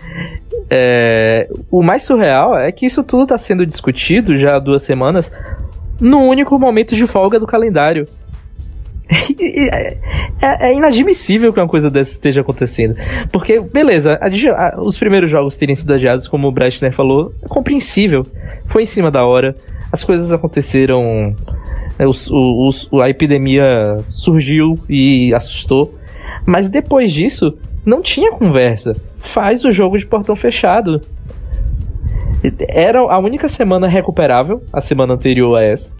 é, 0.68 1.48
o 1.70 1.84
mais 1.84 2.02
surreal 2.02 2.58
é 2.58 2.72
que 2.72 2.84
isso 2.84 3.04
tudo 3.04 3.22
está 3.22 3.38
sendo 3.38 3.64
discutido 3.64 4.36
já 4.36 4.56
há 4.56 4.58
duas 4.58 4.82
semanas 4.82 5.32
no 6.00 6.18
único 6.24 6.58
momento 6.58 6.96
de 6.96 7.06
folga 7.06 7.38
do 7.38 7.46
calendário. 7.46 8.08
é, 9.70 9.96
é, 10.42 10.74
inadmissível 10.74 11.52
que 11.52 11.60
uma 11.60 11.68
coisa 11.68 11.88
dessa 11.88 12.10
esteja 12.10 12.40
acontecendo. 12.40 12.96
Porque, 13.30 13.60
beleza, 13.60 14.18
a, 14.20 14.26
a, 14.26 14.82
os 14.82 14.98
primeiros 14.98 15.30
jogos 15.30 15.56
terem 15.56 15.76
sido 15.76 15.94
adiados, 15.94 16.26
como 16.26 16.48
o 16.48 16.52
Breitner 16.52 16.92
falou, 16.92 17.32
é 17.40 17.46
compreensível. 17.46 18.26
Foi 18.66 18.82
em 18.82 18.86
cima 18.86 19.12
da 19.12 19.24
hora, 19.24 19.54
as 19.94 20.02
coisas 20.02 20.32
aconteceram, 20.32 21.00
é, 21.00 21.36
os, 21.98 22.88
a 23.00 23.08
epidemia 23.08 23.98
surgiu 24.10 24.78
e 24.88 25.32
assustou. 25.34 25.94
Mas 26.46 26.68
depois 26.68 27.12
disso, 27.12 27.56
não 27.84 28.00
tinha 28.02 28.32
conversa. 28.32 28.96
Faz 29.18 29.64
o 29.64 29.70
jogo 29.70 29.98
de 29.98 30.06
portão 30.06 30.34
fechado. 30.34 31.00
Era 32.68 33.00
a 33.00 33.18
única 33.18 33.48
semana 33.48 33.88
recuperável, 33.88 34.62
a 34.72 34.80
semana 34.80 35.14
anterior 35.14 35.56
a 35.56 35.62
essa. 35.62 35.94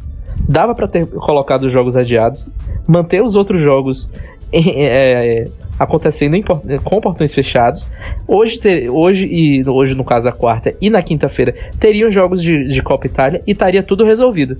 Dava 0.48 0.74
para 0.74 0.88
ter 0.88 1.06
colocado 1.06 1.64
os 1.64 1.72
jogos 1.72 1.96
adiados, 1.96 2.50
manter 2.86 3.22
os 3.22 3.36
outros 3.36 3.62
jogos 3.62 4.10
é, 4.52 5.48
acontecendo 5.78 6.36
em, 6.36 6.42
com 6.42 7.00
portões 7.00 7.32
fechados. 7.32 7.90
Hoje, 8.26 8.58
ter, 8.58 8.90
hoje 8.90 9.26
e 9.26 9.68
hoje 9.68 9.94
no 9.94 10.04
caso 10.04 10.28
a 10.28 10.32
quarta 10.32 10.74
e 10.80 10.90
na 10.90 11.02
quinta-feira 11.02 11.54
teriam 11.78 12.10
jogos 12.10 12.42
de, 12.42 12.68
de 12.68 12.82
Copa 12.82 13.06
Itália 13.06 13.42
e 13.46 13.52
estaria 13.52 13.82
tudo 13.82 14.04
resolvido. 14.04 14.56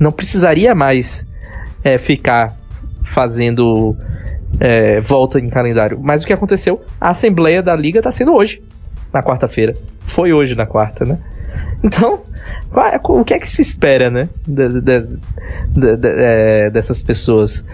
Não 0.00 0.10
precisaria 0.10 0.74
mais 0.74 1.26
é, 1.84 1.98
ficar 1.98 2.56
fazendo 3.04 3.96
é, 4.58 5.00
volta 5.00 5.38
em 5.38 5.48
calendário. 5.48 6.00
Mas 6.02 6.22
o 6.22 6.26
que 6.26 6.32
aconteceu? 6.32 6.80
A 7.00 7.10
assembleia 7.10 7.62
da 7.62 7.76
liga 7.76 7.98
está 7.98 8.10
sendo 8.10 8.34
hoje, 8.34 8.62
na 9.12 9.22
quarta-feira. 9.22 9.76
Foi 10.00 10.32
hoje 10.32 10.54
na 10.54 10.66
quarta, 10.66 11.04
né? 11.04 11.18
Então, 11.82 12.22
é, 12.92 13.00
o 13.02 13.24
que 13.24 13.34
é 13.34 13.38
que 13.38 13.48
se 13.48 13.62
espera, 13.62 14.10
né? 14.10 14.28
De, 14.46 14.68
de, 14.80 15.00
de, 15.70 16.08
é, 16.08 16.70
dessas 16.70 17.02
pessoas 17.02 17.64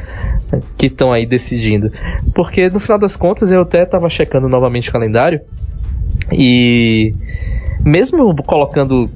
que 0.76 0.86
estão 0.86 1.12
aí 1.12 1.26
decidindo. 1.26 1.92
Porque 2.34 2.68
no 2.68 2.80
final 2.80 2.98
das 2.98 3.16
contas 3.16 3.50
eu 3.50 3.62
até 3.62 3.82
estava 3.82 4.08
checando 4.08 4.48
novamente 4.48 4.88
o 4.88 4.92
calendário 4.92 5.40
e 6.32 7.14
mesmo 7.84 8.34
colocando 8.44 9.10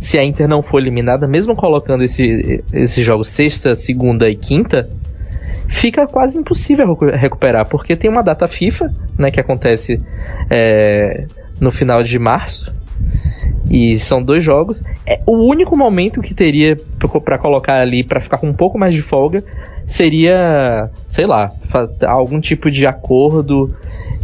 se 0.00 0.18
a 0.18 0.24
Inter 0.24 0.48
não 0.48 0.62
for 0.62 0.80
eliminada, 0.80 1.28
mesmo 1.28 1.54
colocando 1.54 2.02
esse, 2.02 2.64
esses 2.72 3.04
jogos 3.04 3.28
sexta, 3.28 3.74
segunda 3.74 4.30
e 4.30 4.34
quinta, 4.34 4.88
fica 5.68 6.06
quase 6.06 6.38
impossível 6.38 6.96
recuperar, 7.12 7.68
porque 7.68 7.94
tem 7.94 8.10
uma 8.10 8.22
data 8.22 8.48
FIFA, 8.48 8.90
né, 9.18 9.30
que 9.30 9.38
acontece 9.38 10.00
é, 10.50 11.26
no 11.60 11.70
final 11.70 12.02
de 12.02 12.18
março, 12.18 12.72
e 13.70 13.98
são 13.98 14.22
dois 14.22 14.42
jogos. 14.42 14.82
É 15.06 15.20
o 15.26 15.46
único 15.46 15.76
momento 15.76 16.22
que 16.22 16.32
teria 16.32 16.78
para 17.22 17.38
colocar 17.38 17.78
ali 17.78 18.02
para 18.02 18.20
ficar 18.20 18.38
com 18.38 18.48
um 18.48 18.54
pouco 18.54 18.78
mais 18.78 18.94
de 18.94 19.02
folga 19.02 19.44
seria, 19.84 20.88
sei 21.08 21.26
lá, 21.26 21.52
algum 22.06 22.40
tipo 22.40 22.70
de 22.70 22.86
acordo 22.86 23.74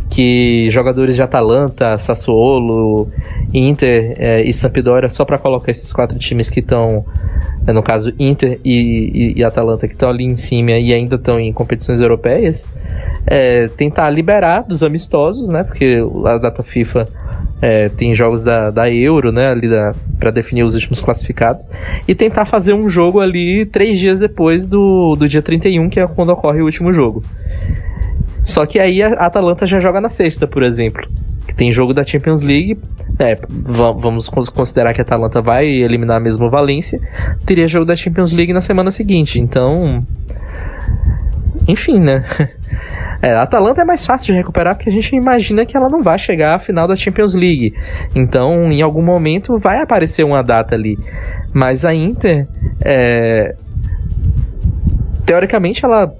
que 0.08 0.68
jogadores 0.70 1.16
de 1.16 1.22
Atalanta, 1.22 1.98
Sassuolo, 1.98 3.08
Inter 3.52 4.14
é, 4.18 4.42
e 4.42 4.52
Sampdoria, 4.52 5.08
só 5.08 5.24
para 5.24 5.38
colocar 5.38 5.70
esses 5.70 5.92
quatro 5.92 6.18
times 6.18 6.48
que 6.48 6.60
estão, 6.60 7.04
é, 7.66 7.72
no 7.72 7.82
caso 7.82 8.12
Inter 8.18 8.60
e, 8.64 9.34
e, 9.34 9.40
e 9.40 9.44
Atalanta, 9.44 9.86
que 9.86 9.94
estão 9.94 10.08
ali 10.08 10.24
em 10.24 10.36
cima 10.36 10.72
e 10.72 10.92
ainda 10.92 11.16
estão 11.16 11.40
em 11.40 11.52
competições 11.52 12.00
europeias, 12.00 12.68
é, 13.26 13.68
tentar 13.68 14.08
liberar 14.10 14.62
dos 14.62 14.82
amistosos, 14.82 15.48
né? 15.48 15.64
Porque 15.64 15.98
a 16.24 16.38
data 16.38 16.62
FIFA 16.62 17.08
é, 17.60 17.88
tem 17.88 18.14
jogos 18.14 18.42
da, 18.42 18.70
da 18.70 18.90
Euro, 18.90 19.32
né, 19.32 19.48
ali 19.48 19.68
para 20.18 20.30
definir 20.30 20.62
os 20.62 20.74
últimos 20.74 21.00
classificados, 21.00 21.68
e 22.06 22.14
tentar 22.14 22.44
fazer 22.44 22.74
um 22.74 22.88
jogo 22.88 23.20
ali 23.20 23.66
três 23.66 23.98
dias 23.98 24.18
depois 24.18 24.66
do, 24.66 25.16
do 25.16 25.28
dia 25.28 25.42
31, 25.42 25.88
que 25.88 26.00
é 26.00 26.06
quando 26.06 26.30
ocorre 26.30 26.60
o 26.60 26.64
último 26.64 26.92
jogo. 26.92 27.22
Só 28.46 28.64
que 28.64 28.78
aí 28.78 29.02
a 29.02 29.08
Atalanta 29.08 29.66
já 29.66 29.80
joga 29.80 30.00
na 30.00 30.08
sexta, 30.08 30.46
por 30.46 30.62
exemplo. 30.62 31.02
Que 31.48 31.52
tem 31.52 31.72
jogo 31.72 31.92
da 31.92 32.04
Champions 32.04 32.42
League. 32.42 32.78
É, 33.18 33.36
vamos 33.50 34.28
considerar 34.28 34.94
que 34.94 35.00
a 35.00 35.02
Atalanta 35.02 35.42
vai 35.42 35.66
eliminar 35.66 36.20
mesmo 36.20 36.46
o 36.46 36.50
Valência. 36.50 37.00
Teria 37.44 37.66
jogo 37.66 37.84
da 37.84 37.96
Champions 37.96 38.32
League 38.32 38.52
na 38.52 38.60
semana 38.60 38.92
seguinte. 38.92 39.40
Então. 39.40 40.06
Enfim, 41.66 41.98
né? 41.98 42.24
É, 43.22 43.32
a 43.32 43.42
Atalanta 43.42 43.80
é 43.80 43.84
mais 43.84 44.04
fácil 44.04 44.34
de 44.34 44.38
recuperar 44.38 44.76
porque 44.76 44.90
a 44.90 44.92
gente 44.92 45.16
imagina 45.16 45.64
que 45.64 45.74
ela 45.74 45.88
não 45.88 46.02
vai 46.02 46.18
chegar 46.18 46.54
à 46.54 46.58
final 46.58 46.86
da 46.86 46.94
Champions 46.94 47.34
League. 47.34 47.74
Então, 48.14 48.70
em 48.70 48.82
algum 48.82 49.02
momento 49.02 49.58
vai 49.58 49.80
aparecer 49.80 50.22
uma 50.22 50.42
data 50.42 50.74
ali. 50.74 50.98
Mas 51.54 51.86
a 51.86 51.94
Inter, 51.94 52.46
é, 52.84 53.56
teoricamente, 55.24 55.82
ela 55.82 56.12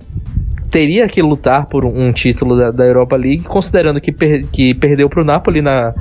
teria 0.71 1.07
que 1.09 1.23
lutar 1.23 1.67
por 1.67 1.85
um, 1.85 2.13
título 2.13 2.57
da, 2.57 2.71
da, 2.71 2.85
Europa 2.85 3.17
League, 3.17 3.45
considerando 3.45 4.01
que, 4.01 4.13
per, 4.13 4.47
que 4.47 4.75
perdeu 4.75 5.09
para 5.09 5.23
o 5.23 5.25
Napoli 5.25 5.63
na, 5.63 5.95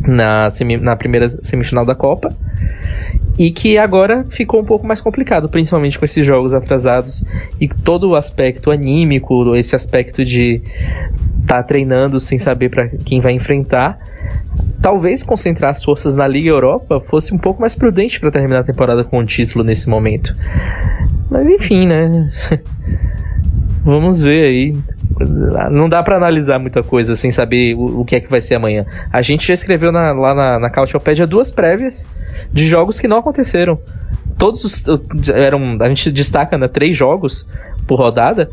na, 0.00 0.50
semi, 0.50 0.76
na 0.76 0.96
primeira 0.96 1.28
semifinal 1.42 1.84
da 1.84 1.94
Copa 1.94 2.34
e 3.38 3.50
que 3.50 3.78
agora 3.78 4.24
ficou 4.28 4.60
um 4.60 4.64
pouco 4.64 4.86
mais 4.86 5.00
complicado, 5.00 5.48
principalmente 5.48 5.98
com 5.98 6.04
esses 6.04 6.24
jogos 6.26 6.54
atrasados 6.54 7.24
e 7.60 7.68
todo 7.68 8.10
o 8.10 8.16
aspecto 8.16 8.70
anímico, 8.70 9.54
esse 9.56 9.74
aspecto 9.74 10.24
de 10.24 10.62
estar 11.40 11.56
tá 11.56 11.62
treinando 11.62 12.20
sem 12.20 12.38
saber 12.38 12.70
para 12.70 12.88
quem 12.88 13.20
vai 13.20 13.32
enfrentar. 13.32 13.98
Talvez 14.80 15.22
concentrar 15.22 15.70
as 15.70 15.82
forças 15.82 16.14
na 16.14 16.26
Liga 16.28 16.48
Europa 16.48 17.00
fosse 17.00 17.34
um 17.34 17.38
pouco 17.38 17.60
mais 17.60 17.74
prudente 17.74 18.20
para 18.20 18.30
terminar 18.30 18.60
a 18.60 18.64
temporada 18.64 19.02
com 19.02 19.18
um 19.18 19.24
título 19.24 19.64
nesse 19.64 19.88
momento. 19.88 20.34
Mas 21.30 21.50
enfim, 21.50 21.86
né? 21.86 22.30
Vamos 23.84 24.22
ver 24.22 24.46
aí. 24.46 24.76
Não 25.70 25.88
dá 25.88 26.02
para 26.02 26.16
analisar 26.16 26.58
muita 26.58 26.82
coisa 26.82 27.14
sem 27.16 27.30
saber 27.30 27.74
o, 27.74 28.00
o, 28.00 28.04
que 28.04 28.16
é 28.16 28.20
que 28.20 28.30
vai 28.30 28.40
ser 28.40 28.54
amanhã. 28.54 28.86
A 29.12 29.20
gente 29.20 29.46
já 29.46 29.52
escreveu 29.52 29.92
na, 29.92 30.12
lá 30.12 30.34
na, 30.34 30.58
na 30.58 30.70
Cautiopédia 30.70 31.26
duas 31.26 31.50
prévias 31.50 32.08
de 32.50 32.66
jogos 32.66 32.98
que 32.98 33.06
não 33.06 33.18
aconteceram. 33.18 33.78
Todos 34.38 34.64
os, 34.64 35.28
eram. 35.28 35.76
A 35.80 35.88
gente 35.88 36.10
destaca 36.10 36.56
né, 36.56 36.66
três 36.66 36.96
jogos 36.96 37.46
por 37.86 37.98
rodada. 37.98 38.50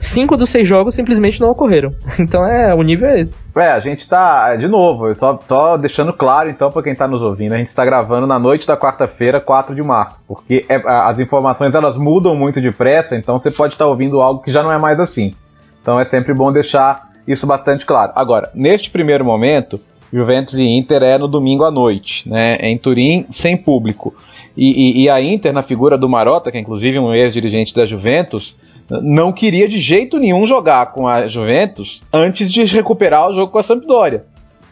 Cinco 0.00 0.36
dos 0.36 0.50
seis 0.50 0.66
jogos 0.66 0.94
simplesmente 0.94 1.40
não 1.40 1.50
ocorreram. 1.50 1.92
Então 2.20 2.44
é, 2.44 2.74
o 2.74 2.82
nível 2.82 3.08
é 3.08 3.20
esse. 3.20 3.36
É, 3.56 3.70
a 3.70 3.80
gente 3.80 4.08
tá, 4.08 4.54
de 4.56 4.68
novo, 4.68 5.08
eu 5.08 5.14
só 5.14 5.34
tô 5.34 5.76
deixando 5.76 6.12
claro 6.12 6.50
então 6.50 6.70
para 6.70 6.82
quem 6.82 6.94
tá 6.94 7.08
nos 7.08 7.22
ouvindo, 7.22 7.52
a 7.52 7.58
gente 7.58 7.68
está 7.68 7.84
gravando 7.84 8.26
na 8.26 8.38
noite 8.38 8.66
da 8.66 8.76
quarta-feira, 8.76 9.40
4 9.40 9.74
de 9.74 9.82
março, 9.82 10.18
porque 10.26 10.64
é, 10.68 10.80
as 10.84 11.18
informações 11.18 11.74
elas 11.74 11.96
mudam 11.96 12.36
muito 12.36 12.60
depressa, 12.60 13.16
então 13.16 13.38
você 13.38 13.50
pode 13.50 13.74
estar 13.74 13.84
tá 13.84 13.90
ouvindo 13.90 14.20
algo 14.20 14.42
que 14.42 14.52
já 14.52 14.62
não 14.62 14.72
é 14.72 14.78
mais 14.78 15.00
assim. 15.00 15.34
Então 15.80 15.98
é 15.98 16.04
sempre 16.04 16.34
bom 16.34 16.52
deixar 16.52 17.08
isso 17.26 17.46
bastante 17.46 17.86
claro. 17.86 18.12
Agora, 18.14 18.50
neste 18.54 18.90
primeiro 18.90 19.24
momento, 19.24 19.80
Juventus 20.12 20.54
e 20.54 20.62
Inter 20.64 21.02
é 21.02 21.18
no 21.18 21.28
domingo 21.28 21.64
à 21.64 21.70
noite, 21.70 22.28
né? 22.28 22.56
É 22.60 22.68
em 22.68 22.78
Turim, 22.78 23.26
sem 23.30 23.56
público. 23.56 24.14
E, 24.56 25.00
e, 25.00 25.04
e 25.04 25.10
a 25.10 25.20
Inter, 25.20 25.52
na 25.52 25.62
figura 25.62 25.96
do 25.96 26.08
Marota, 26.08 26.50
que 26.50 26.56
é 26.56 26.60
inclusive 26.60 26.98
um 26.98 27.14
ex-dirigente 27.14 27.74
da 27.74 27.84
Juventus, 27.84 28.56
não 28.90 29.32
queria 29.32 29.68
de 29.68 29.78
jeito 29.78 30.18
nenhum 30.18 30.46
jogar 30.46 30.92
com 30.92 31.06
a 31.06 31.26
Juventus 31.26 32.02
antes 32.12 32.50
de 32.50 32.64
recuperar 32.64 33.28
o 33.28 33.34
jogo 33.34 33.52
com 33.52 33.58
a 33.58 33.62
Sampdoria. 33.62 34.24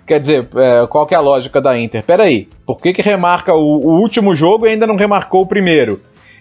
Quer 0.07 0.21
dizer, 0.21 0.49
é, 0.57 0.87
qual 0.87 1.07
que 1.07 1.15
é 1.15 1.17
a 1.17 1.21
lógica 1.21 1.61
da 1.61 1.79
Inter? 1.79 2.03
Peraí, 2.03 2.49
por 2.65 2.81
que, 2.81 2.93
que 2.93 3.03
remarca 3.03 3.53
o, 3.53 3.59
o 3.59 4.01
último 4.01 4.35
jogo 4.35 4.67
e 4.67 4.71
ainda 4.71 4.87
não 4.87 4.97
remarcou 4.97 5.43
o 5.43 5.47
primeiro? 5.47 6.01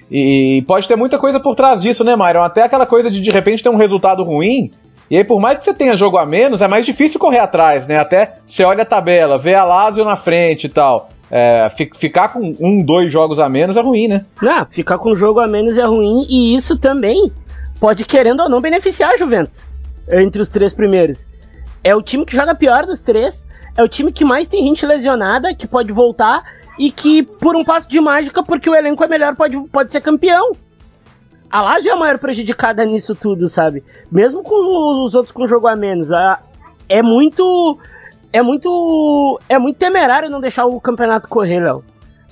E 0.09 0.63
pode 0.67 0.87
ter 0.87 0.95
muita 0.95 1.17
coisa 1.17 1.39
por 1.39 1.55
trás 1.55 1.81
disso, 1.81 2.03
né, 2.03 2.15
Myron? 2.15 2.43
Até 2.43 2.61
aquela 2.61 2.85
coisa 2.85 3.09
de 3.09 3.19
de 3.19 3.31
repente 3.31 3.63
ter 3.63 3.69
um 3.69 3.77
resultado 3.77 4.23
ruim 4.23 4.71
e 5.09 5.17
aí, 5.17 5.23
por 5.23 5.39
mais 5.39 5.57
que 5.57 5.63
você 5.63 5.73
tenha 5.73 5.95
jogo 5.95 6.17
a 6.17 6.25
menos, 6.25 6.61
é 6.61 6.67
mais 6.67 6.85
difícil 6.85 7.19
correr 7.19 7.39
atrás, 7.39 7.85
né? 7.85 7.97
Até 7.97 8.37
você 8.45 8.63
olha 8.63 8.81
a 8.81 8.85
tabela, 8.85 9.37
vê 9.37 9.53
a 9.53 9.63
Lazio 9.63 10.03
na 10.03 10.15
frente 10.15 10.65
e 10.65 10.69
tal. 10.69 11.09
É, 11.29 11.71
ficar 11.95 12.29
com 12.29 12.55
um, 12.59 12.83
dois 12.83 13.11
jogos 13.11 13.39
a 13.39 13.49
menos 13.49 13.77
é 13.77 13.81
ruim, 13.81 14.07
né? 14.07 14.25
Não, 14.41 14.65
ficar 14.69 14.97
com 14.97 15.11
um 15.11 15.15
jogo 15.15 15.39
a 15.39 15.47
menos 15.47 15.77
é 15.77 15.85
ruim 15.85 16.25
e 16.29 16.55
isso 16.55 16.77
também 16.77 17.31
pode, 17.79 18.05
querendo 18.05 18.41
ou 18.41 18.49
não, 18.49 18.61
beneficiar 18.61 19.11
a 19.11 19.17
Juventus 19.17 19.67
entre 20.09 20.41
os 20.41 20.49
três 20.49 20.73
primeiros. 20.73 21.25
É 21.83 21.95
o 21.95 22.01
time 22.01 22.25
que 22.25 22.35
joga 22.35 22.55
pior 22.55 22.85
dos 22.85 23.01
três, 23.01 23.47
é 23.77 23.83
o 23.83 23.87
time 23.87 24.11
que 24.11 24.25
mais 24.25 24.47
tem 24.47 24.63
gente 24.63 24.85
lesionada, 24.85 25.53
que 25.53 25.67
pode 25.67 25.91
voltar 25.91 26.43
e 26.79 26.91
que, 26.91 27.23
por 27.23 27.55
um 27.55 27.63
passo 27.63 27.87
de 27.87 27.99
mágica, 28.01 28.43
porque 28.43 28.69
o 28.69 28.75
elenco 28.75 29.03
é 29.03 29.07
melhor, 29.07 29.35
pode, 29.35 29.57
pode 29.69 29.91
ser 29.91 30.01
campeão 30.01 30.51
a 31.55 31.61
Lazio 31.61 31.89
é 31.89 31.93
a 31.93 31.97
maior 31.97 32.19
prejudicada 32.19 32.83
nisso 32.83 33.15
tudo, 33.15 33.47
sabe? 33.47 33.81
Mesmo 34.11 34.43
com 34.43 35.05
os 35.05 35.15
outros 35.15 35.31
com 35.31 35.47
jogo 35.47 35.67
a 35.67 35.75
menos. 35.75 36.11
A, 36.11 36.41
é 36.89 37.01
muito. 37.01 37.79
É 38.33 38.41
muito. 38.41 39.39
É 39.47 39.57
muito 39.57 39.77
temerário 39.77 40.29
não 40.29 40.41
deixar 40.41 40.65
o 40.65 40.81
campeonato 40.81 41.29
correr, 41.29 41.61
Léo. 41.61 41.81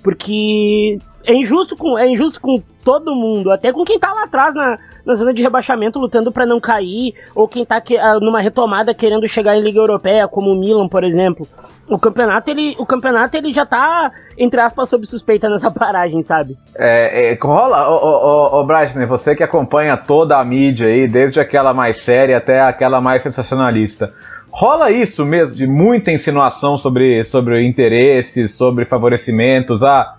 Porque 0.04 1.00
é 1.24 1.34
injusto 1.34 1.78
com, 1.78 1.98
é 1.98 2.06
injusto 2.10 2.42
com 2.42 2.62
todo 2.84 3.16
mundo, 3.16 3.52
até 3.52 3.72
com 3.72 3.84
quem 3.84 4.00
tá 4.00 4.12
lá 4.14 4.24
atrás 4.24 4.54
na, 4.54 4.78
na 5.06 5.16
zona 5.16 5.34
de 5.34 5.42
rebaixamento 5.42 6.00
lutando 6.00 6.32
para 6.32 6.46
não 6.46 6.60
cair, 6.60 7.14
ou 7.34 7.48
quem 7.48 7.66
tá 7.66 7.80
que, 7.80 7.98
ah, 7.98 8.20
numa 8.20 8.42
retomada 8.42 8.94
querendo 8.94 9.28
chegar 9.28 9.56
em 9.56 9.62
Liga 9.62 9.80
Europeia, 9.80 10.28
como 10.28 10.52
o 10.52 10.58
Milan, 10.58 10.88
por 10.88 11.04
exemplo. 11.04 11.48
O 11.88 12.00
campeonato, 12.00 12.50
ele, 12.50 12.76
o 12.78 12.86
campeonato 12.86 13.36
ele 13.38 13.54
já 13.54 13.66
tá, 13.66 14.12
entre 14.38 14.60
aspas, 14.60 14.90
sob 14.90 15.06
suspeita 15.06 15.50
nessa 15.50 15.70
paragem, 15.72 16.22
sabe? 16.22 16.58
É, 16.76 17.32
é 17.32 17.38
rola, 17.42 17.90
ô, 17.90 17.96
ô, 17.96 18.60
ô, 18.60 18.66
Brian, 18.66 19.06
você 19.08 19.36
que 19.36 19.44
acompanha 19.44 19.98
toda 19.98 20.38
a 20.38 20.46
mídia 20.46 20.88
aí, 20.88 21.08
desde 21.08 21.40
aquela 21.40 21.74
mais 21.74 21.98
séria 21.98 22.38
até 22.38 22.62
aquela 22.62 23.02
mais 23.02 23.22
sensacionalista. 23.22 24.14
Rola 24.50 24.92
isso 24.92 25.26
mesmo, 25.26 25.56
de 25.56 25.66
muita 25.66 26.12
insinuação 26.12 26.78
sobre, 26.78 27.24
sobre 27.24 27.66
interesses, 27.66 28.56
sobre 28.56 28.86
favorecimentos. 28.86 29.84
Ah, 29.84 30.16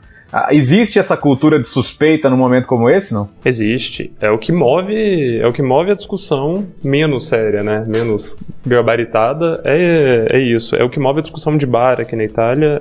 existe 0.50 0.98
essa 0.98 1.16
cultura 1.16 1.58
de 1.58 1.66
suspeita 1.66 2.30
num 2.30 2.36
momento 2.36 2.66
como 2.66 2.88
esse, 2.88 3.12
não? 3.14 3.28
Existe. 3.44 4.12
É 4.20 4.30
o 4.30 4.38
que 4.38 4.52
move, 4.52 5.38
é 5.38 5.46
o 5.46 5.52
que 5.52 5.62
move 5.62 5.90
a 5.90 5.94
discussão 5.94 6.66
menos 6.82 7.26
séria, 7.26 7.62
né? 7.62 7.84
Menos 7.86 8.36
gabaritada. 8.66 9.60
É, 9.64 10.26
é 10.30 10.38
isso. 10.38 10.74
É 10.76 10.82
o 10.82 10.90
que 10.90 10.98
move 10.98 11.18
a 11.18 11.22
discussão 11.22 11.56
de 11.56 11.66
bar 11.66 12.00
aqui 12.00 12.16
na 12.16 12.24
Itália. 12.24 12.80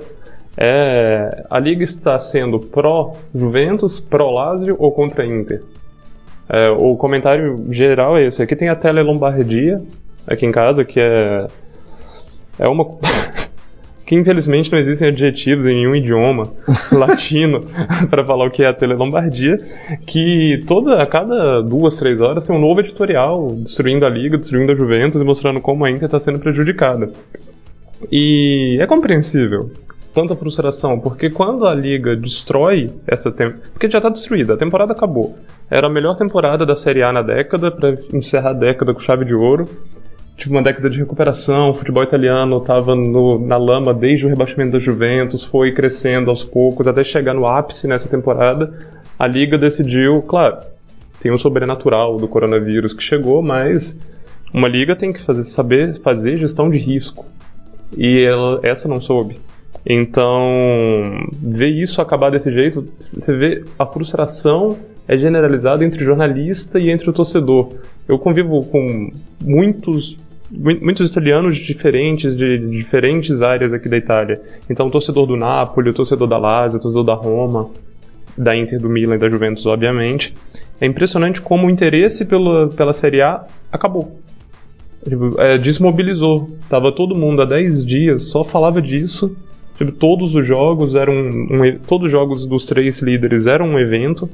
É, 0.56 1.44
a 1.50 1.58
liga 1.58 1.82
está 1.84 2.18
sendo 2.18 2.60
pró 2.60 3.14
Juventus, 3.34 4.00
pró 4.00 4.30
Lazio 4.30 4.76
ou 4.78 4.92
contra 4.92 5.26
Inter? 5.26 5.62
É, 6.48 6.70
o 6.70 6.96
comentário 6.96 7.66
geral 7.70 8.16
é 8.16 8.24
esse. 8.26 8.42
Aqui 8.42 8.54
tem 8.54 8.68
a 8.68 8.76
Tele 8.76 9.02
Lombardia, 9.02 9.82
aqui 10.26 10.46
em 10.46 10.52
casa, 10.52 10.84
que 10.84 11.00
é 11.00 11.46
é 12.58 12.68
uma 12.68 12.86
que 14.06 14.14
infelizmente 14.14 14.70
não 14.70 14.78
existem 14.78 15.08
adjetivos 15.08 15.66
em 15.66 15.76
nenhum 15.76 15.94
idioma 15.94 16.52
latino 16.92 17.64
para 18.10 18.24
falar 18.24 18.46
o 18.46 18.50
que 18.50 18.62
é 18.62 18.66
a 18.66 18.74
Telelombardia, 18.74 19.58
que 20.06 20.62
toda 20.66 21.02
a 21.02 21.06
cada 21.06 21.62
duas, 21.62 21.96
três 21.96 22.20
horas 22.20 22.46
tem 22.46 22.54
um 22.54 22.60
novo 22.60 22.80
editorial 22.80 23.54
destruindo 23.56 24.04
a 24.04 24.08
liga, 24.08 24.38
destruindo 24.38 24.72
a 24.72 24.76
Juventus 24.76 25.20
e 25.20 25.24
mostrando 25.24 25.60
como 25.60 25.84
a 25.84 25.90
Inter 25.90 26.06
está 26.06 26.20
sendo 26.20 26.38
prejudicada. 26.38 27.10
E 28.12 28.76
é 28.80 28.86
compreensível 28.86 29.70
tanta 30.14 30.36
frustração, 30.36 31.00
porque 31.00 31.28
quando 31.28 31.66
a 31.66 31.74
liga 31.74 32.14
destrói 32.14 32.92
essa 33.04 33.32
temporada, 33.32 33.68
porque 33.72 33.90
já 33.90 33.98
está 33.98 34.08
destruída, 34.08 34.54
a 34.54 34.56
temporada 34.56 34.92
acabou. 34.92 35.36
Era 35.68 35.88
a 35.88 35.90
melhor 35.90 36.14
temporada 36.14 36.64
da 36.64 36.76
Série 36.76 37.02
A 37.02 37.12
na 37.12 37.20
década 37.20 37.70
para 37.70 37.98
encerrar 38.12 38.50
a 38.50 38.52
década 38.54 38.94
com 38.94 39.00
chave 39.00 39.24
de 39.24 39.34
ouro 39.34 39.68
tipo, 40.36 40.52
uma 40.52 40.62
década 40.62 40.90
de 40.90 40.98
recuperação, 40.98 41.70
o 41.70 41.74
futebol 41.74 42.02
italiano 42.02 42.58
estava 42.58 42.94
na 42.94 43.56
lama 43.56 43.94
desde 43.94 44.26
o 44.26 44.28
rebaixamento 44.28 44.72
da 44.72 44.78
Juventus, 44.78 45.44
foi 45.44 45.72
crescendo 45.72 46.30
aos 46.30 46.42
poucos 46.42 46.86
até 46.86 47.04
chegar 47.04 47.34
no 47.34 47.46
ápice 47.46 47.86
nessa 47.86 48.08
temporada. 48.08 48.72
A 49.18 49.26
liga 49.26 49.56
decidiu, 49.56 50.22
claro, 50.22 50.58
tem 51.20 51.30
o 51.30 51.34
um 51.34 51.38
sobrenatural 51.38 52.16
do 52.16 52.28
coronavírus 52.28 52.92
que 52.92 53.02
chegou, 53.02 53.42
mas 53.42 53.98
uma 54.52 54.68
liga 54.68 54.96
tem 54.96 55.12
que 55.12 55.22
fazer, 55.22 55.44
saber 55.44 56.00
fazer 56.00 56.36
gestão 56.36 56.68
de 56.68 56.78
risco. 56.78 57.26
E 57.96 58.24
ela, 58.24 58.60
essa 58.62 58.88
não 58.88 59.00
soube. 59.00 59.38
Então, 59.86 60.52
ver 61.32 61.68
isso 61.68 62.00
acabar 62.00 62.30
desse 62.30 62.50
jeito, 62.50 62.88
você 62.98 63.36
vê 63.36 63.64
a 63.78 63.86
frustração 63.86 64.76
é 65.06 65.16
generalizada 65.18 65.84
entre 65.84 66.02
jornalista 66.02 66.78
e 66.78 66.90
entre 66.90 67.08
o 67.08 67.12
torcedor. 67.12 67.74
Eu 68.08 68.18
convivo 68.18 68.64
com 68.64 69.12
muitos 69.42 70.18
muitos 70.56 71.10
italianos 71.10 71.56
diferentes, 71.56 72.36
de, 72.36 72.58
diferentes 72.58 73.42
áreas 73.42 73.72
aqui 73.72 73.88
da 73.88 73.96
Itália. 73.96 74.40
Então, 74.68 74.88
torcedor 74.88 75.26
do 75.26 75.36
Napoli, 75.36 75.92
torcedor 75.92 76.28
da 76.28 76.38
Lazio, 76.38 76.80
torcedor 76.80 77.04
da 77.04 77.14
Roma, 77.14 77.70
da 78.36 78.56
Inter, 78.56 78.80
do 78.80 78.88
Milan 78.88 79.16
e 79.16 79.18
da 79.18 79.28
Juventus, 79.28 79.66
obviamente. 79.66 80.34
É 80.80 80.86
impressionante 80.86 81.40
como 81.40 81.66
o 81.66 81.70
interesse 81.70 82.24
pela, 82.24 82.68
pela 82.68 82.92
Série 82.92 83.22
A 83.22 83.44
acabou. 83.70 84.20
Tipo, 85.08 85.40
é, 85.40 85.58
desmobilizou. 85.58 86.50
Tava 86.68 86.90
todo 86.90 87.14
mundo 87.14 87.42
há 87.42 87.44
10 87.44 87.84
dias, 87.84 88.26
só 88.26 88.42
falava 88.42 88.80
disso. 88.80 89.36
Tipo, 89.76 89.92
todos 89.92 90.34
os 90.34 90.46
jogos 90.46 90.94
eram. 90.94 91.14
Um, 91.14 91.78
todos 91.86 92.06
os 92.06 92.12
jogos 92.12 92.46
dos 92.46 92.64
três 92.66 93.00
líderes 93.00 93.46
eram 93.46 93.66
um 93.66 93.78
evento. 93.78 94.28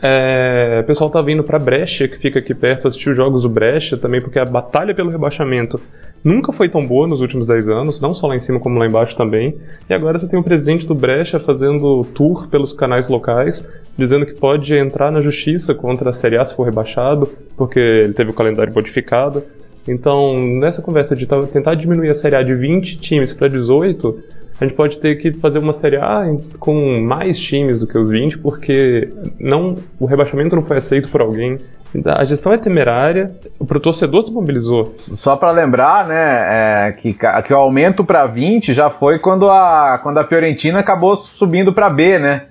É, 0.00 0.80
o 0.82 0.86
pessoal 0.86 1.10
tá 1.10 1.20
vindo 1.20 1.42
para 1.42 1.58
Brecha, 1.58 2.06
que 2.06 2.18
fica 2.18 2.38
aqui 2.38 2.54
perto, 2.54 2.86
assistir 2.86 3.10
os 3.10 3.16
jogos 3.16 3.42
do 3.42 3.48
Brecha 3.48 3.96
também, 3.96 4.20
porque 4.20 4.38
a 4.38 4.44
batalha 4.44 4.94
pelo 4.94 5.10
rebaixamento 5.10 5.80
nunca 6.22 6.52
foi 6.52 6.68
tão 6.68 6.86
boa 6.86 7.06
nos 7.06 7.20
últimos 7.20 7.46
10 7.46 7.68
anos, 7.68 8.00
não 8.00 8.14
só 8.14 8.28
lá 8.28 8.36
em 8.36 8.40
cima 8.40 8.60
como 8.60 8.78
lá 8.78 8.86
embaixo 8.86 9.16
também. 9.16 9.56
E 9.88 9.94
agora 9.94 10.18
você 10.18 10.28
tem 10.28 10.38
o 10.38 10.42
presidente 10.42 10.86
do 10.86 10.94
Brecha 10.94 11.40
fazendo 11.40 12.04
tour 12.14 12.48
pelos 12.48 12.72
canais 12.72 13.08
locais, 13.08 13.66
dizendo 13.96 14.24
que 14.24 14.34
pode 14.34 14.72
entrar 14.74 15.10
na 15.10 15.20
justiça 15.20 15.74
contra 15.74 16.10
a 16.10 16.12
Série 16.12 16.36
A 16.36 16.44
se 16.44 16.54
for 16.54 16.64
rebaixado, 16.64 17.28
porque 17.56 17.80
ele 17.80 18.12
teve 18.12 18.30
o 18.30 18.34
calendário 18.34 18.72
modificado. 18.72 19.42
Então, 19.86 20.38
nessa 20.38 20.82
conversa 20.82 21.16
de 21.16 21.26
tentar 21.50 21.74
diminuir 21.74 22.10
a 22.10 22.14
Série 22.14 22.36
A 22.36 22.42
de 22.42 22.54
20 22.54 22.98
times 22.98 23.32
para 23.32 23.48
18, 23.48 24.22
a 24.60 24.64
gente 24.64 24.74
pode 24.74 24.98
ter 24.98 25.16
que 25.16 25.32
fazer 25.32 25.58
uma 25.58 25.72
Série 25.72 25.96
A 25.96 26.24
com 26.58 27.00
mais 27.00 27.38
times 27.38 27.78
do 27.78 27.86
que 27.86 27.96
os 27.96 28.10
20, 28.10 28.38
porque 28.38 29.08
não, 29.38 29.76
o 30.00 30.06
rebaixamento 30.06 30.56
não 30.56 30.64
foi 30.64 30.78
aceito 30.78 31.08
por 31.08 31.20
alguém. 31.20 31.58
A 32.04 32.24
gestão 32.24 32.52
é 32.52 32.58
temerária, 32.58 33.30
o 33.58 33.64
torcedor 33.80 34.24
se 34.24 34.32
mobilizou. 34.32 34.92
Só 34.94 35.36
para 35.36 35.52
lembrar, 35.52 36.06
né, 36.06 36.88
é, 36.88 36.92
que, 36.92 37.14
que 37.14 37.54
o 37.54 37.56
aumento 37.56 38.04
para 38.04 38.26
20 38.26 38.74
já 38.74 38.90
foi 38.90 39.18
quando 39.18 39.48
a, 39.48 39.98
quando 40.02 40.18
a 40.18 40.24
Fiorentina 40.24 40.80
acabou 40.80 41.16
subindo 41.16 41.72
para 41.72 41.88
B, 41.88 42.18
né? 42.18 42.42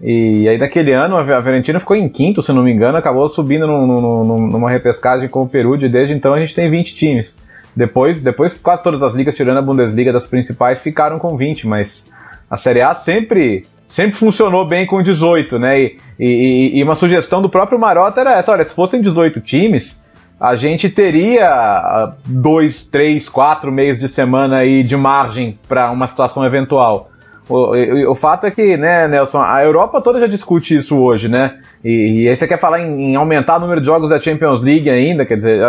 E 0.00 0.48
aí 0.48 0.56
naquele 0.56 0.92
ano 0.92 1.16
a 1.16 1.42
Fiorentina 1.42 1.80
ficou 1.80 1.96
em 1.96 2.08
quinto, 2.08 2.40
se 2.40 2.52
não 2.52 2.62
me 2.62 2.72
engano, 2.72 2.96
acabou 2.96 3.28
subindo 3.28 3.66
numa 3.66 4.70
repescagem 4.70 5.28
com 5.28 5.42
o 5.42 5.48
Peru, 5.48 5.74
e 5.74 5.88
desde 5.88 6.14
então 6.14 6.32
a 6.32 6.38
gente 6.38 6.54
tem 6.54 6.70
20 6.70 6.94
times. 6.94 7.36
Depois, 7.78 8.20
depois 8.20 8.60
quase 8.60 8.82
todas 8.82 9.04
as 9.04 9.14
ligas, 9.14 9.36
tirando 9.36 9.58
a 9.58 9.62
Bundesliga 9.62 10.12
das 10.12 10.26
principais, 10.26 10.82
ficaram 10.82 11.16
com 11.16 11.36
20, 11.36 11.68
mas 11.68 12.10
a 12.50 12.56
Série 12.56 12.82
A 12.82 12.92
sempre 12.92 13.66
sempre 13.88 14.18
funcionou 14.18 14.66
bem 14.66 14.84
com 14.84 15.00
18, 15.00 15.60
né? 15.60 15.80
E, 15.80 15.96
e, 16.18 16.80
e, 16.80 16.82
uma 16.82 16.96
sugestão 16.96 17.40
do 17.40 17.48
próprio 17.48 17.78
Marota 17.78 18.20
era 18.20 18.36
essa: 18.36 18.50
olha, 18.50 18.64
se 18.64 18.74
fossem 18.74 19.00
18 19.00 19.40
times, 19.40 20.02
a 20.40 20.56
gente 20.56 20.90
teria 20.90 21.48
ah, 21.48 22.14
dois, 22.26 22.84
três, 22.84 23.28
quatro 23.28 23.70
meses 23.70 24.02
de 24.02 24.08
semana 24.08 24.56
aí 24.56 24.82
de 24.82 24.96
margem 24.96 25.56
para 25.68 25.92
uma 25.92 26.08
situação 26.08 26.44
eventual. 26.44 27.08
O, 27.48 27.74
o, 27.74 28.12
o, 28.12 28.14
fato 28.14 28.46
é 28.46 28.50
que, 28.50 28.76
né, 28.76 29.08
Nelson, 29.08 29.40
a 29.40 29.64
Europa 29.64 30.00
toda 30.00 30.20
já 30.20 30.26
discute 30.26 30.76
isso 30.76 30.98
hoje, 30.98 31.28
né? 31.28 31.58
E, 31.82 32.24
e 32.24 32.28
aí 32.28 32.36
você 32.36 32.46
quer 32.46 32.60
falar 32.60 32.80
em, 32.80 33.12
em, 33.12 33.16
aumentar 33.16 33.56
o 33.56 33.60
número 33.60 33.80
de 33.80 33.86
jogos 33.86 34.10
da 34.10 34.20
Champions 34.20 34.62
League 34.62 34.90
ainda, 34.90 35.24
quer 35.24 35.36
dizer, 35.36 35.64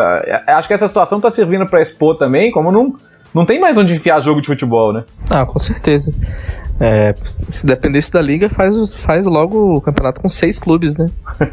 acho 0.47 0.67
que 0.67 0.73
essa 0.73 0.87
situação 0.87 1.17
está 1.17 1.31
servindo 1.31 1.65
para 1.65 1.81
expor 1.81 2.15
também, 2.17 2.51
como 2.51 2.71
não, 2.71 2.95
não 3.33 3.45
tem 3.45 3.59
mais 3.59 3.77
onde 3.77 3.93
enfiar 3.93 4.21
jogo 4.21 4.41
de 4.41 4.47
futebol, 4.47 4.91
né? 4.91 5.03
Ah, 5.31 5.45
com 5.45 5.59
certeza. 5.59 6.13
É, 6.79 7.13
se 7.23 7.65
dependesse 7.65 8.11
da 8.11 8.21
liga, 8.21 8.49
faz, 8.49 8.93
faz 8.95 9.25
logo 9.25 9.77
o 9.77 9.81
campeonato 9.81 10.19
com 10.21 10.29
seis 10.29 10.59
clubes, 10.59 10.97
né? 10.97 11.09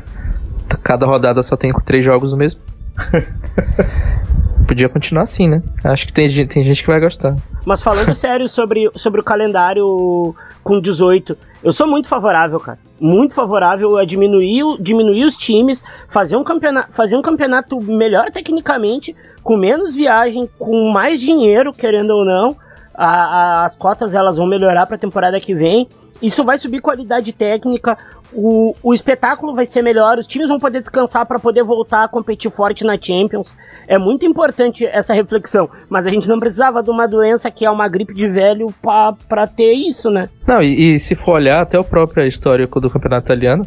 Cada 0.82 1.06
rodada 1.06 1.42
só 1.42 1.56
tem 1.56 1.72
três 1.84 2.04
jogos 2.04 2.32
mesmo. 2.34 2.60
Podia 4.66 4.88
continuar 4.88 5.22
assim, 5.22 5.48
né? 5.48 5.62
Acho 5.84 6.06
que 6.06 6.12
tem, 6.12 6.28
tem 6.46 6.64
gente 6.64 6.82
que 6.82 6.86
vai 6.88 7.00
gostar. 7.00 7.36
Mas 7.64 7.82
falando 7.82 8.12
sério 8.14 8.48
sobre, 8.48 8.90
sobre 8.96 9.20
o 9.20 9.24
calendário 9.24 10.34
com 10.62 10.80
18, 10.80 11.36
eu 11.62 11.72
sou 11.72 11.86
muito 11.86 12.08
favorável, 12.08 12.58
cara. 12.58 12.78
Muito 13.00 13.34
favorável 13.34 13.96
a 13.96 14.04
diminuir, 14.04 14.62
diminuir 14.80 15.24
os 15.24 15.36
times, 15.36 15.84
fazer 16.08 16.36
um, 16.36 16.44
campeonato, 16.44 16.92
fazer 16.92 17.16
um 17.16 17.22
campeonato 17.22 17.80
melhor 17.80 18.30
tecnicamente, 18.30 19.14
com 19.42 19.56
menos 19.56 19.94
viagem, 19.94 20.48
com 20.58 20.90
mais 20.90 21.20
dinheiro, 21.20 21.72
querendo 21.72 22.10
ou 22.10 22.24
não. 22.24 22.56
A, 22.94 23.06
a, 23.06 23.64
as 23.64 23.76
cotas 23.76 24.14
elas 24.14 24.36
vão 24.36 24.46
melhorar 24.46 24.86
para 24.86 24.96
a 24.96 24.98
temporada 24.98 25.38
que 25.38 25.54
vem. 25.54 25.86
Isso 26.20 26.44
vai 26.44 26.56
subir 26.56 26.80
qualidade 26.80 27.32
técnica, 27.32 27.96
o, 28.32 28.74
o 28.82 28.94
espetáculo 28.94 29.54
vai 29.54 29.64
ser 29.64 29.82
melhor, 29.82 30.18
os 30.18 30.26
times 30.26 30.48
vão 30.48 30.58
poder 30.58 30.80
descansar 30.80 31.26
para 31.26 31.38
poder 31.38 31.62
voltar 31.62 32.04
a 32.04 32.08
competir 32.08 32.50
forte 32.50 32.84
na 32.84 32.96
Champions. 33.00 33.56
É 33.88 33.98
muito 33.98 34.26
importante 34.26 34.84
essa 34.84 35.14
reflexão, 35.14 35.68
mas 35.88 36.06
a 36.06 36.10
gente 36.10 36.28
não 36.28 36.38
precisava 36.38 36.82
de 36.82 36.90
uma 36.90 37.06
doença 37.06 37.50
que 37.50 37.64
é 37.64 37.70
uma 37.70 37.88
gripe 37.88 38.14
de 38.14 38.28
velho 38.28 38.72
para 38.82 39.46
ter 39.46 39.72
isso, 39.72 40.10
né? 40.10 40.28
Não, 40.46 40.60
e, 40.60 40.94
e, 40.94 40.98
se 40.98 41.14
for 41.14 41.34
olhar 41.34 41.62
até 41.62 41.78
o 41.78 41.84
próprio 41.84 42.26
histórico 42.26 42.80
do 42.80 42.90
campeonato 42.90 43.26
italiano, 43.26 43.66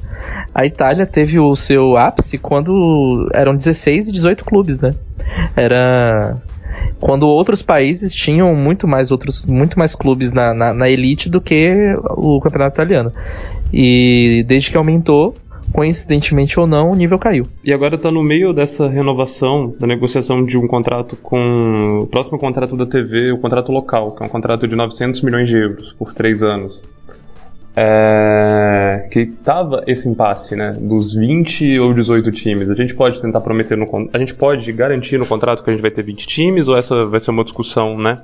a 0.54 0.66
Itália 0.66 1.06
teve 1.06 1.40
o 1.40 1.56
seu 1.56 1.98
ápice 1.98 2.38
quando 2.38 3.30
eram 3.34 3.56
16 3.56 4.10
e 4.10 4.12
18 4.12 4.44
clubes, 4.44 4.80
né? 4.82 4.92
Era 5.56 6.38
quando 7.00 7.26
outros 7.28 7.62
países 7.62 8.14
tinham 8.14 8.54
muito 8.56 8.88
mais 8.88 9.12
outros 9.12 9.46
muito 9.46 9.80
mais 9.80 9.96
clubes 9.96 10.34
na, 10.34 10.54
na, 10.54 10.74
na 10.74 10.90
elite 10.90 11.30
do 11.30 11.40
que 11.40 11.96
o 12.10 12.40
campeonato 12.42 12.76
italiano. 12.76 13.14
E 13.72 14.44
desde 14.48 14.72
que 14.72 14.78
aumentou, 14.78 15.36
coincidentemente 15.72 16.60
ou 16.60 16.68
não, 16.68 16.92
o 16.92 16.96
nível 16.96 17.20
caiu. 17.20 17.46
E 17.64 17.72
agora 17.72 17.96
está 17.96 18.12
no 18.12 18.24
meio 18.24 18.54
dessa 18.54 18.90
renovação, 18.90 19.74
da 19.80 19.88
negociação 19.88 20.44
de 20.46 20.58
um 20.58 20.68
contrato 20.68 21.16
com 21.16 22.00
o 22.02 22.08
próximo 22.08 22.40
contrato 22.40 22.76
da 22.76 22.86
TV, 22.86 23.32
o 23.32 23.38
contrato 23.38 23.72
local, 23.72 24.16
que 24.16 24.24
é 24.24 24.26
um 24.26 24.30
contrato 24.30 24.68
de 24.68 24.76
900 24.76 25.22
milhões 25.22 25.48
de 25.48 25.58
euros 25.58 25.94
por 25.94 26.14
três 26.14 26.42
anos. 26.44 26.84
É? 27.76 29.08
Que 29.12 29.26
tava 29.26 29.84
esse 29.88 30.10
impasse, 30.10 30.56
né? 30.56 30.76
Dos 30.78 31.14
20 31.14 31.80
ou 31.80 31.94
18 31.94 32.32
times. 32.32 32.70
A 32.70 32.74
gente 32.74 32.94
pode 32.94 33.22
tentar 33.22 33.40
prometer 33.40 33.78
no 33.78 33.88
a 34.12 34.20
gente 34.20 34.34
pode 34.34 34.72
garantir 34.74 35.18
no 35.18 35.26
contrato 35.26 35.64
que 35.64 35.70
a 35.70 35.74
gente 35.74 35.82
vai 35.82 35.92
ter 35.92 36.04
20 36.04 36.28
times 36.28 36.68
ou 36.68 36.76
essa 36.76 37.06
vai 37.06 37.20
ser 37.20 37.32
uma 37.32 37.44
discussão, 37.44 37.98
né? 37.98 38.22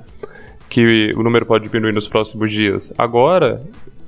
Que 0.68 1.10
o 1.16 1.22
número 1.22 1.46
pode 1.46 1.64
diminuir 1.68 1.92
nos 1.92 2.08
próximos 2.08 2.52
dias. 2.52 2.92
Agora, 2.98 3.62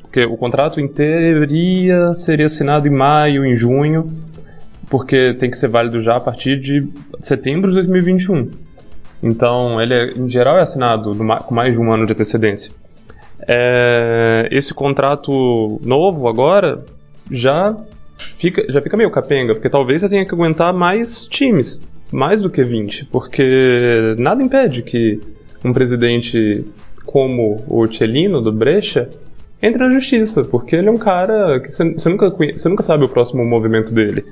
porque 0.09 0.25
o 0.25 0.39
contrato 0.39 0.81
em 0.81 0.89
teoria 0.89 2.15
seria 2.15 2.47
assinado 2.47 2.89
em 2.89 2.91
maio, 2.91 3.45
em 3.45 3.55
junho, 3.55 4.11
porque 4.89 5.35
tem 5.35 5.51
que 5.51 5.59
ser 5.59 5.69
válido 5.69 6.03
já 6.03 6.17
a 6.17 6.21
partir 6.21 6.59
de 6.59 6.89
setembro 7.21 7.71
de 7.71 7.77
2021. 7.77 8.51
Então, 9.23 9.79
ele 9.81 9.95
é, 9.95 10.13
em 10.13 10.31
geral 10.31 10.57
é 10.57 10.63
assinado 10.63 11.15
com 11.45 11.55
mais 11.55 11.75
de 11.75 11.79
um 11.79 11.93
ano 11.93 12.07
de 12.07 12.15
antecedência. 12.15 12.73
É, 13.47 14.49
esse 14.51 14.73
contrato 14.73 15.79
novo 15.85 16.27
agora 16.27 16.83
já 17.31 17.77
fica, 18.39 18.65
já 18.73 18.81
fica 18.81 18.97
meio 18.97 19.11
capenga, 19.11 19.55
porque 19.55 19.69
talvez 19.69 20.01
você 20.01 20.09
tenha 20.09 20.25
que 20.25 20.35
aguentar 20.35 20.73
mais 20.73 21.27
times, 21.27 21.79
mais 22.11 22.41
do 22.41 22.49
que 22.49 22.65
20, 22.65 23.05
porque 23.07 24.17
nada 24.19 24.43
impede 24.43 24.83
que 24.83 25.21
um 25.63 25.73
presidente 25.73 26.65
como 27.05 27.63
o 27.69 27.87
Celino 27.93 28.41
do 28.41 28.53
Brecha 28.53 29.11
entre 29.63 29.85
na 29.85 29.93
justiça, 29.93 30.45
porque 30.45 30.77
ele 30.77 30.89
é 30.89 30.91
um 30.91 30.99
cara 30.99 31.61
que 31.61 31.71
você 31.71 32.09
nunca, 32.09 32.33
nunca 32.67 32.83
sabe 32.83 33.05
o 33.05 33.09
próximo 33.09 33.45
movimento 33.45 33.93
dele. 33.93 34.25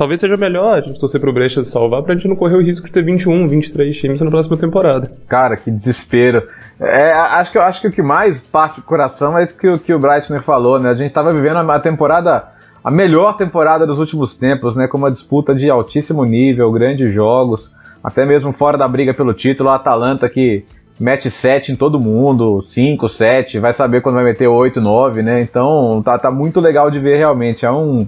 Talvez 0.00 0.18
seja 0.18 0.34
melhor 0.36 0.78
a 0.78 0.80
gente 0.80 0.98
torcer 0.98 1.20
pro 1.20 1.30
Brecha 1.30 1.62
salvar 1.62 2.02
pra 2.02 2.14
gente 2.14 2.26
não 2.26 2.34
correr 2.34 2.56
o 2.56 2.62
risco 2.62 2.86
de 2.86 2.92
ter 2.92 3.04
21, 3.04 3.46
23 3.46 3.94
times 3.94 4.20
na 4.22 4.30
próxima 4.30 4.56
temporada. 4.56 5.12
Cara, 5.28 5.58
que 5.58 5.70
desespero. 5.70 6.42
É, 6.80 7.12
acho, 7.12 7.52
que, 7.52 7.58
acho 7.58 7.80
que 7.82 7.88
o 7.88 7.92
que 7.92 8.02
mais 8.02 8.40
parte 8.40 8.76
do 8.76 8.82
coração 8.82 9.36
é 9.36 9.44
isso 9.44 9.54
que, 9.54 9.78
que 9.80 9.92
o 9.92 9.98
Breitner 9.98 10.42
falou, 10.42 10.80
né? 10.80 10.88
A 10.88 10.94
gente 10.94 11.12
tava 11.12 11.34
vivendo 11.34 11.58
a 11.58 11.78
temporada, 11.78 12.44
a 12.82 12.90
melhor 12.90 13.36
temporada 13.36 13.86
dos 13.86 13.98
últimos 13.98 14.34
tempos, 14.34 14.74
né? 14.74 14.88
Com 14.88 14.96
uma 14.96 15.10
disputa 15.10 15.54
de 15.54 15.68
altíssimo 15.68 16.24
nível, 16.24 16.72
grandes 16.72 17.12
jogos, 17.12 17.70
até 18.02 18.24
mesmo 18.24 18.54
fora 18.54 18.78
da 18.78 18.88
briga 18.88 19.12
pelo 19.12 19.34
título, 19.34 19.68
a 19.68 19.74
Atalanta 19.74 20.30
que 20.30 20.64
mete 21.00 21.30
7 21.30 21.72
em 21.72 21.76
todo 21.76 21.98
mundo, 21.98 22.60
5, 22.62 23.08
7, 23.08 23.58
vai 23.58 23.72
saber 23.72 24.02
quando 24.02 24.16
vai 24.16 24.24
meter 24.24 24.46
8, 24.46 24.82
9, 24.82 25.22
né? 25.22 25.40
Então 25.40 26.02
tá, 26.04 26.18
tá 26.18 26.30
muito 26.30 26.60
legal 26.60 26.90
de 26.90 27.00
ver 27.00 27.16
realmente. 27.16 27.64
É 27.64 27.72
um, 27.72 28.06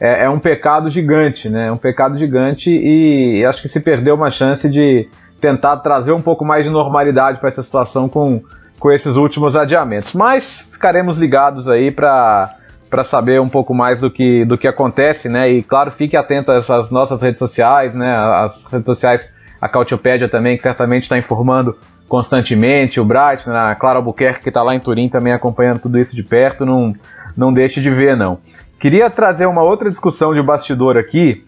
é, 0.00 0.24
é 0.24 0.30
um 0.30 0.38
pecado 0.38 0.88
gigante, 0.88 1.48
né? 1.48 1.66
É 1.66 1.72
um 1.72 1.76
pecado 1.76 2.16
gigante 2.16 2.70
e, 2.70 3.40
e 3.40 3.44
acho 3.44 3.60
que 3.60 3.68
se 3.68 3.80
perdeu 3.80 4.14
uma 4.14 4.30
chance 4.30 4.70
de 4.70 5.08
tentar 5.40 5.78
trazer 5.78 6.12
um 6.12 6.22
pouco 6.22 6.44
mais 6.44 6.62
de 6.62 6.70
normalidade 6.70 7.40
para 7.40 7.48
essa 7.48 7.62
situação 7.62 8.08
com, 8.08 8.40
com 8.78 8.92
esses 8.92 9.16
últimos 9.16 9.56
adiamentos. 9.56 10.14
Mas 10.14 10.68
ficaremos 10.72 11.18
ligados 11.18 11.68
aí 11.68 11.90
para 11.90 12.54
para 12.88 13.04
saber 13.04 13.38
um 13.38 13.50
pouco 13.50 13.74
mais 13.74 14.00
do 14.00 14.10
que, 14.10 14.46
do 14.46 14.56
que 14.56 14.66
acontece, 14.66 15.28
né? 15.28 15.50
E 15.50 15.62
claro, 15.62 15.90
fique 15.90 16.16
atento 16.16 16.50
às 16.50 16.90
nossas 16.90 17.20
redes 17.20 17.38
sociais, 17.38 17.94
né? 17.94 18.10
As 18.16 18.64
redes 18.64 18.86
sociais, 18.86 19.30
a 19.60 19.68
Cautiopédia 19.68 20.26
também, 20.26 20.56
que 20.56 20.62
certamente 20.62 21.02
está 21.02 21.18
informando 21.18 21.76
constantemente, 22.08 23.00
o 23.00 23.04
Bright, 23.04 23.48
né, 23.48 23.58
a 23.58 23.74
Clara 23.74 23.98
Albuquerque, 23.98 24.42
que 24.42 24.48
está 24.48 24.62
lá 24.62 24.74
em 24.74 24.80
Turim 24.80 25.08
também 25.08 25.32
acompanhando 25.32 25.82
tudo 25.82 25.98
isso 25.98 26.16
de 26.16 26.22
perto, 26.22 26.64
não, 26.64 26.94
não 27.36 27.52
deixe 27.52 27.80
de 27.80 27.90
ver, 27.90 28.16
não. 28.16 28.38
Queria 28.80 29.10
trazer 29.10 29.46
uma 29.46 29.62
outra 29.62 29.90
discussão 29.90 30.34
de 30.34 30.42
bastidor 30.42 30.96
aqui, 30.96 31.44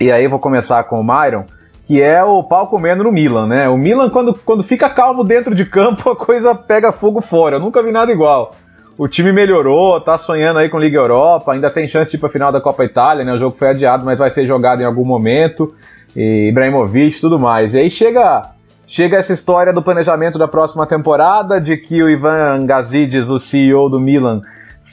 e 0.00 0.10
aí 0.10 0.26
vou 0.26 0.38
começar 0.38 0.82
com 0.84 1.00
o 1.00 1.04
Myron, 1.04 1.44
que 1.86 2.00
é 2.00 2.22
o 2.22 2.42
pau 2.42 2.68
comendo 2.68 3.04
no 3.04 3.12
Milan, 3.12 3.46
né? 3.46 3.68
O 3.68 3.76
Milan, 3.76 4.08
quando, 4.10 4.32
quando 4.32 4.62
fica 4.62 4.88
calmo 4.88 5.24
dentro 5.24 5.54
de 5.54 5.64
campo, 5.66 6.08
a 6.10 6.16
coisa 6.16 6.54
pega 6.54 6.92
fogo 6.92 7.20
fora. 7.20 7.56
Eu 7.56 7.60
nunca 7.60 7.82
vi 7.82 7.90
nada 7.90 8.12
igual. 8.12 8.52
O 8.96 9.08
time 9.08 9.32
melhorou, 9.32 10.00
tá 10.00 10.16
sonhando 10.16 10.60
aí 10.60 10.68
com 10.68 10.78
Liga 10.78 10.98
Europa, 10.98 11.52
ainda 11.52 11.68
tem 11.68 11.88
chance 11.88 12.10
de 12.10 12.16
ir 12.16 12.20
pra 12.20 12.28
final 12.28 12.52
da 12.52 12.60
Copa 12.60 12.84
Itália, 12.84 13.24
né? 13.24 13.32
O 13.32 13.38
jogo 13.38 13.56
foi 13.56 13.70
adiado, 13.70 14.04
mas 14.04 14.18
vai 14.18 14.30
ser 14.30 14.46
jogado 14.46 14.80
em 14.80 14.84
algum 14.84 15.04
momento. 15.04 15.74
E 16.14 16.48
Ibrahimovic 16.48 17.20
tudo 17.20 17.38
mais. 17.38 17.74
E 17.74 17.78
aí 17.78 17.90
chega 17.90 18.52
Chega 18.90 19.18
essa 19.18 19.32
história 19.32 19.72
do 19.72 19.80
planejamento 19.80 20.36
da 20.36 20.48
próxima 20.48 20.84
temporada, 20.84 21.60
de 21.60 21.76
que 21.76 22.02
o 22.02 22.10
Ivan 22.10 22.66
Gazidis, 22.66 23.30
o 23.30 23.38
CEO 23.38 23.88
do 23.88 24.00
Milan, 24.00 24.42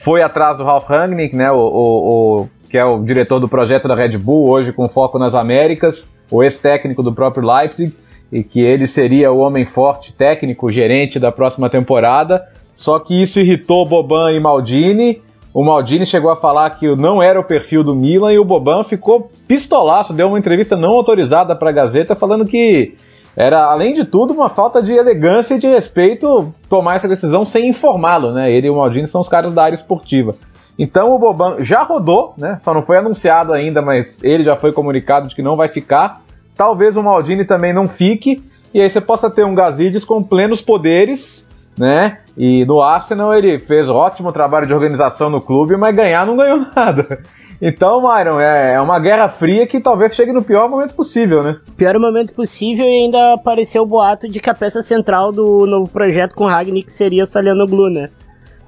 foi 0.04 0.22
atrás 0.22 0.56
do 0.56 0.64
Ralf 0.64 0.88
Rangnick, 0.88 1.36
né, 1.36 1.52
o, 1.52 1.58
o, 1.58 2.42
o, 2.42 2.50
que 2.70 2.78
é 2.78 2.86
o 2.86 3.02
diretor 3.02 3.40
do 3.40 3.50
projeto 3.50 3.88
da 3.88 3.96
Red 3.96 4.16
Bull, 4.20 4.52
hoje 4.52 4.72
com 4.72 4.88
foco 4.88 5.18
nas 5.18 5.34
Américas, 5.34 6.08
o 6.30 6.44
ex-técnico 6.44 7.02
do 7.02 7.12
próprio 7.12 7.44
Leipzig, 7.44 7.92
e 8.32 8.44
que 8.44 8.62
ele 8.62 8.86
seria 8.86 9.32
o 9.32 9.40
homem 9.40 9.66
forte, 9.66 10.14
técnico, 10.14 10.72
gerente 10.72 11.20
da 11.20 11.32
próxima 11.32 11.68
temporada. 11.68 12.48
Só 12.76 13.00
que 13.00 13.20
isso 13.20 13.40
irritou 13.40 13.84
Boban 13.84 14.32
e 14.32 14.40
Maldini. 14.40 15.24
O 15.52 15.66
Maldini 15.66 16.06
chegou 16.06 16.30
a 16.30 16.36
falar 16.36 16.70
que 16.70 16.96
não 16.96 17.20
era 17.20 17.40
o 17.40 17.44
perfil 17.44 17.84
do 17.84 17.96
Milan 17.96 18.32
e 18.32 18.38
o 18.38 18.46
Boban 18.46 18.84
ficou 18.84 19.32
pistolaço, 19.48 20.14
deu 20.14 20.28
uma 20.28 20.38
entrevista 20.38 20.78
não 20.78 20.90
autorizada 20.90 21.56
para 21.56 21.72
a 21.72 21.74
Gazeta 21.74 22.16
falando 22.16 22.46
que 22.46 22.96
era, 23.38 23.66
além 23.66 23.94
de 23.94 24.04
tudo, 24.04 24.34
uma 24.34 24.50
falta 24.50 24.82
de 24.82 24.92
elegância 24.94 25.54
e 25.54 25.60
de 25.60 25.68
respeito 25.68 26.52
tomar 26.68 26.96
essa 26.96 27.08
decisão 27.08 27.46
sem 27.46 27.70
informá-lo, 27.70 28.32
né? 28.32 28.52
Ele 28.52 28.66
e 28.66 28.70
o 28.72 28.78
Maldini 28.78 29.06
são 29.06 29.22
os 29.22 29.30
caras 29.30 29.54
da 29.54 29.64
área 29.64 29.76
esportiva. 29.76 30.34
Então 30.78 31.14
o 31.14 31.20
Boban 31.20 31.58
já 31.60 31.84
rodou, 31.84 32.34
né? 32.36 32.58
Só 32.62 32.74
não 32.74 32.82
foi 32.82 32.98
anunciado 32.98 33.54
ainda, 33.54 33.80
mas 33.80 34.18
ele 34.24 34.44
já 34.44 34.56
foi 34.56 34.74
comunicado 34.74 35.30
de 35.30 35.36
que 35.36 35.44
não 35.44 35.56
vai 35.56 35.68
ficar. 35.68 36.22
Talvez 36.56 36.98
o 36.98 37.04
Maldini 37.04 37.46
também 37.46 37.72
não 37.72 37.86
fique. 37.86 38.44
E 38.74 38.82
aí 38.82 38.90
você 38.90 39.00
possa 39.00 39.30
ter 39.30 39.46
um 39.46 39.54
Gazidis 39.54 40.04
com 40.04 40.24
plenos 40.24 40.60
poderes, 40.60 41.48
né? 41.78 42.18
E 42.36 42.66
no 42.66 42.82
Arsenal 42.82 43.36
ele 43.36 43.60
fez 43.60 43.88
ótimo 43.88 44.34
trabalho 44.34 44.66
de 44.66 44.74
organização 44.74 45.30
no 45.30 45.42
clube, 45.42 45.78
mas 45.78 45.96
ganhar 45.96 46.26
não 46.26 46.36
ganhou 46.36 46.66
nada. 46.76 47.20
Então, 47.62 48.02
Myron, 48.02 48.40
é, 48.40 48.76
é 48.76 48.82
uma 48.82 49.00
guerra 49.00 49.30
fria 49.30 49.66
que 49.66 49.80
talvez 49.80 50.16
chegue 50.16 50.32
no 50.32 50.44
pior 50.44 50.70
momento 50.70 50.94
possível, 50.94 51.42
né? 51.42 51.58
Pior 51.76 51.98
momento 52.00 52.34
possível 52.34 52.86
e 52.86 53.04
ainda 53.04 53.34
apareceu 53.34 53.82
o 53.82 53.86
boato 53.86 54.28
de 54.28 54.40
que 54.40 54.50
a 54.50 54.54
peça 54.54 54.82
central 54.82 55.32
do 55.32 55.66
novo 55.66 55.90
projeto 55.90 56.36
com 56.36 56.46
Ragnick 56.46 56.92
seria 56.92 57.26
Salianoglu, 57.26 57.90
né? 57.90 58.10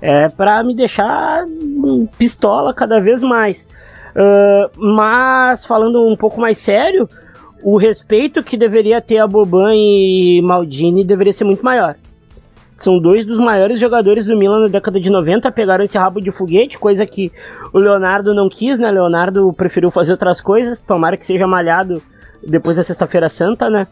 É 0.02 0.30
para 0.30 0.64
me 0.64 0.76
deixar 0.76 1.46
pistola 2.18 2.74
cada 2.74 3.00
vez 3.00 3.22
mais. 3.22 3.68
Uh, 4.16 4.70
mas, 4.78 5.66
falando 5.66 6.08
um 6.08 6.16
pouco 6.16 6.42
mais 6.42 6.58
sério, 6.58 7.08
o 7.64 7.78
respeito 7.78 8.44
que 8.44 8.58
deveria 8.58 9.02
ter 9.02 9.20
a 9.20 9.28
Boban 9.28 9.76
e 9.76 10.42
Maldini 10.42 11.04
deveria 11.04 11.34
ser 11.34 11.44
muito 11.44 11.64
maior 11.64 11.96
são 12.80 13.00
dois 13.00 13.26
dos 13.26 13.38
maiores 13.38 13.80
jogadores 13.80 14.26
do 14.26 14.38
Milan 14.38 14.62
na 14.62 14.68
década 14.68 15.00
de 15.00 15.10
90, 15.10 15.52
pegaram 15.52 15.84
esse 15.84 15.98
rabo 15.98 16.22
de 16.22 16.32
foguete, 16.32 16.78
coisa 16.78 17.06
que 17.06 17.32
o 17.74 17.78
Leonardo 17.78 18.34
não 18.34 18.50
quis, 18.50 18.80
né? 18.80 18.90
Leonardo 18.90 19.52
preferiu 19.54 19.92
fazer 19.92 20.14
outras 20.14 20.40
coisas, 20.40 20.82
tomara 20.82 21.18
que 21.18 21.26
seja 21.26 21.46
malhado 21.46 22.02
depois 22.46 22.78
da 22.78 22.84
Sexta-feira 22.84 23.28
Santa, 23.28 23.70
né? 23.70 23.86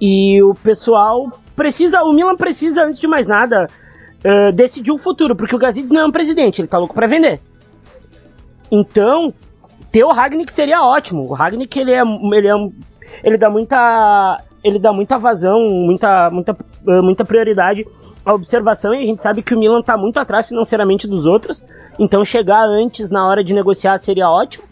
E 0.00 0.42
o 0.42 0.54
pessoal 0.54 1.30
precisa, 1.54 2.02
o 2.02 2.12
Milan 2.12 2.36
precisa, 2.36 2.84
antes 2.84 3.00
de 3.00 3.06
mais 3.06 3.26
nada, 3.26 3.68
uh, 4.24 4.52
decidir 4.52 4.90
o 4.90 4.98
futuro, 4.98 5.36
porque 5.36 5.54
o 5.54 5.58
Gazidis 5.58 5.90
não 5.90 6.00
é 6.02 6.06
um 6.06 6.12
presidente, 6.12 6.60
ele 6.60 6.68
tá 6.68 6.78
louco 6.78 6.94
para 6.94 7.06
vender. 7.06 7.40
Então, 8.70 9.32
ter 9.92 10.04
o 10.04 10.12
Ragnick 10.12 10.52
seria 10.52 10.82
ótimo. 10.82 11.22
O 11.22 11.32
Ragnick, 11.32 11.78
ele 11.78 11.92
é, 11.92 12.02
ele 12.02 12.48
é 12.48 12.54
ele 13.22 13.38
dá 13.38 13.48
muita 13.48 14.42
ele 14.62 14.78
dá 14.78 14.92
muita 14.92 15.16
vazão, 15.16 15.60
muita 15.68 16.30
muita 16.30 16.56
muita 16.84 17.24
prioridade 17.24 17.86
a 18.26 18.34
observação 18.34 18.92
e 18.92 19.04
a 19.04 19.06
gente 19.06 19.22
sabe 19.22 19.40
que 19.40 19.54
o 19.54 19.58
Milan 19.58 19.78
está 19.78 19.96
muito 19.96 20.18
atrás 20.18 20.48
financeiramente 20.48 21.06
dos 21.06 21.26
outros, 21.26 21.64
então 21.96 22.24
chegar 22.24 22.64
antes 22.64 23.08
na 23.08 23.24
hora 23.24 23.44
de 23.44 23.54
negociar 23.54 23.96
seria 23.98 24.28
ótimo. 24.28 24.64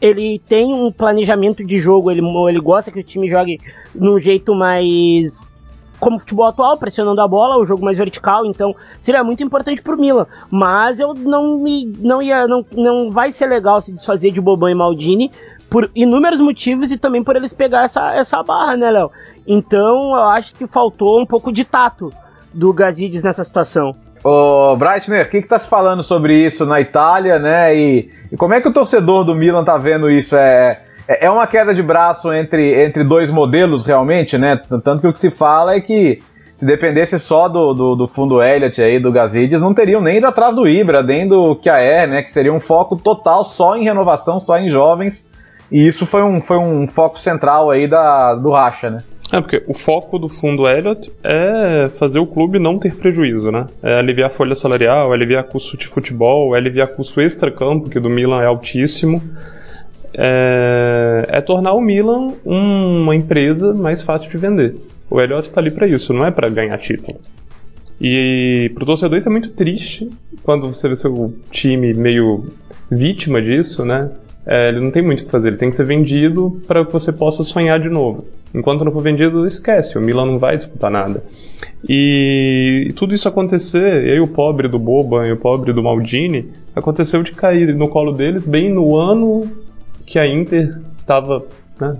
Ele 0.00 0.40
tem 0.40 0.74
um 0.74 0.90
planejamento 0.90 1.64
de 1.64 1.78
jogo, 1.78 2.10
ele, 2.10 2.20
ele 2.48 2.60
gosta 2.60 2.90
que 2.90 2.98
o 2.98 3.04
time 3.04 3.28
jogue 3.28 3.60
num 3.94 4.18
jeito 4.18 4.52
mais 4.52 5.48
como 6.00 6.16
o 6.16 6.18
futebol 6.18 6.46
atual, 6.46 6.76
pressionando 6.76 7.20
a 7.20 7.28
bola, 7.28 7.56
o 7.56 7.64
jogo 7.64 7.84
mais 7.84 7.96
vertical, 7.96 8.44
então 8.44 8.74
seria 9.00 9.22
muito 9.22 9.42
importante 9.42 9.80
pro 9.80 9.96
Milan. 9.96 10.26
Mas 10.50 10.98
eu 10.98 11.14
não 11.14 11.56
me 11.56 11.86
não 12.00 12.20
ia 12.20 12.48
não, 12.48 12.66
não 12.72 13.10
vai 13.10 13.30
ser 13.30 13.46
legal 13.46 13.80
se 13.80 13.92
desfazer 13.92 14.32
de 14.32 14.40
Boban 14.40 14.72
e 14.72 14.74
Maldini 14.74 15.30
por 15.70 15.88
inúmeros 15.94 16.40
motivos 16.40 16.90
e 16.90 16.98
também 16.98 17.22
por 17.22 17.36
eles 17.36 17.54
pegar 17.54 17.84
essa, 17.84 18.12
essa 18.12 18.42
barra, 18.42 18.76
né, 18.76 18.90
Léo? 18.90 19.10
Então 19.46 20.16
eu 20.16 20.24
acho 20.24 20.52
que 20.54 20.66
faltou 20.66 21.20
um 21.22 21.26
pouco 21.26 21.52
de 21.52 21.64
tato 21.64 22.12
do 22.54 22.72
Gazidis 22.72 23.22
nessa 23.22 23.42
situação. 23.42 23.94
Ô, 24.22 24.74
Breitner, 24.76 25.26
o 25.26 25.28
que, 25.28 25.42
que 25.42 25.48
tá 25.48 25.58
se 25.58 25.68
falando 25.68 26.02
sobre 26.02 26.34
isso 26.34 26.64
na 26.64 26.80
Itália, 26.80 27.38
né? 27.38 27.76
E, 27.76 28.10
e, 28.32 28.36
como 28.36 28.54
é 28.54 28.60
que 28.60 28.68
o 28.68 28.72
torcedor 28.72 29.22
do 29.24 29.34
Milan 29.34 29.64
tá 29.64 29.76
vendo 29.76 30.10
isso? 30.10 30.34
É, 30.34 30.80
é, 31.06 31.26
é 31.26 31.30
uma 31.30 31.46
queda 31.46 31.74
de 31.74 31.82
braço 31.82 32.32
entre, 32.32 32.82
entre 32.82 33.04
dois 33.04 33.30
modelos, 33.30 33.84
realmente, 33.84 34.38
né? 34.38 34.58
Tanto 34.82 35.02
que 35.02 35.08
o 35.08 35.12
que 35.12 35.18
se 35.18 35.30
fala 35.30 35.74
é 35.74 35.80
que 35.80 36.22
se 36.56 36.64
dependesse 36.64 37.18
só 37.18 37.48
do, 37.48 37.74
do, 37.74 37.94
do 37.94 38.08
fundo 38.08 38.42
Elliott 38.42 38.80
aí, 38.80 38.98
do 38.98 39.12
Gazidis, 39.12 39.60
não 39.60 39.74
teriam 39.74 40.00
nem 40.00 40.16
ido 40.16 40.26
atrás 40.26 40.54
do 40.54 40.66
Ibra, 40.66 41.02
nem 41.02 41.28
do 41.28 41.54
Kiaer, 41.56 42.08
né? 42.08 42.22
Que 42.22 42.32
seria 42.32 42.52
um 42.52 42.60
foco 42.60 42.96
total 42.96 43.44
só 43.44 43.76
em 43.76 43.84
renovação, 43.84 44.40
só 44.40 44.56
em 44.56 44.70
jovens. 44.70 45.28
E 45.70 45.86
isso 45.86 46.06
foi 46.06 46.22
um, 46.22 46.40
foi 46.40 46.56
um 46.56 46.88
foco 46.88 47.18
central 47.18 47.70
aí 47.70 47.86
da, 47.86 48.34
do 48.36 48.50
Racha, 48.50 48.88
né? 48.88 49.02
É, 49.34 49.40
porque 49.40 49.64
o 49.66 49.74
foco 49.74 50.16
do 50.16 50.28
fundo 50.28 50.64
Elliott 50.68 51.10
é 51.24 51.90
fazer 51.98 52.20
o 52.20 52.26
clube 52.26 52.60
não 52.60 52.78
ter 52.78 52.94
prejuízo, 52.94 53.50
né? 53.50 53.66
É 53.82 53.94
aliviar 53.94 54.30
a 54.30 54.32
folha 54.32 54.54
salarial, 54.54 55.12
aliviar 55.12 55.42
custo 55.42 55.76
de 55.76 55.88
futebol, 55.88 56.54
aliviar 56.54 56.86
custo 56.94 57.20
extra-campo, 57.20 57.90
que 57.90 57.98
do 57.98 58.08
Milan 58.08 58.42
é 58.42 58.46
altíssimo. 58.46 59.20
É, 60.16 61.24
é 61.26 61.40
tornar 61.40 61.72
o 61.72 61.80
Milan 61.80 62.28
uma 62.44 63.16
empresa 63.16 63.74
mais 63.74 64.02
fácil 64.02 64.30
de 64.30 64.38
vender. 64.38 64.76
O 65.10 65.20
Elliott 65.20 65.48
está 65.48 65.60
ali 65.60 65.72
para 65.72 65.88
isso, 65.88 66.14
não 66.14 66.24
é 66.24 66.30
para 66.30 66.48
ganhar 66.48 66.78
título. 66.78 67.18
E 68.00 68.70
pro 68.72 68.86
torcedor 68.86 69.18
isso 69.18 69.28
é 69.28 69.32
muito 69.32 69.48
triste 69.48 70.08
quando 70.44 70.72
você 70.72 70.88
vê 70.88 70.94
seu 70.94 71.34
time 71.50 71.92
meio 71.92 72.52
vítima 72.88 73.42
disso, 73.42 73.84
né? 73.84 74.12
É, 74.46 74.68
ele 74.68 74.78
não 74.78 74.92
tem 74.92 75.02
muito 75.02 75.22
o 75.22 75.24
que 75.24 75.30
fazer, 75.32 75.48
ele 75.48 75.56
tem 75.56 75.70
que 75.70 75.76
ser 75.76 75.86
vendido 75.86 76.62
para 76.68 76.84
que 76.86 76.92
você 76.92 77.10
possa 77.10 77.42
sonhar 77.42 77.80
de 77.80 77.88
novo. 77.88 78.24
Enquanto 78.54 78.84
não 78.84 78.92
for 78.92 79.02
vendido, 79.02 79.46
esquece, 79.46 79.98
o 79.98 80.00
Milan 80.00 80.26
não 80.26 80.38
vai 80.38 80.56
disputar 80.56 80.90
nada. 80.90 81.24
E, 81.88 82.86
e 82.88 82.92
tudo 82.92 83.12
isso 83.12 83.28
acontecer, 83.28 84.06
e 84.06 84.12
aí 84.12 84.20
o 84.20 84.28
pobre 84.28 84.68
do 84.68 84.78
Boban 84.78 85.26
e 85.26 85.32
o 85.32 85.36
pobre 85.36 85.72
do 85.72 85.82
Maldini, 85.82 86.52
aconteceu 86.74 87.22
de 87.22 87.32
cair 87.32 87.74
no 87.74 87.88
colo 87.88 88.12
deles 88.12 88.46
bem 88.46 88.72
no 88.72 88.96
ano 88.96 89.50
que 90.06 90.18
a 90.18 90.26
Inter 90.26 90.78
estava, 91.00 91.44
né, 91.80 91.96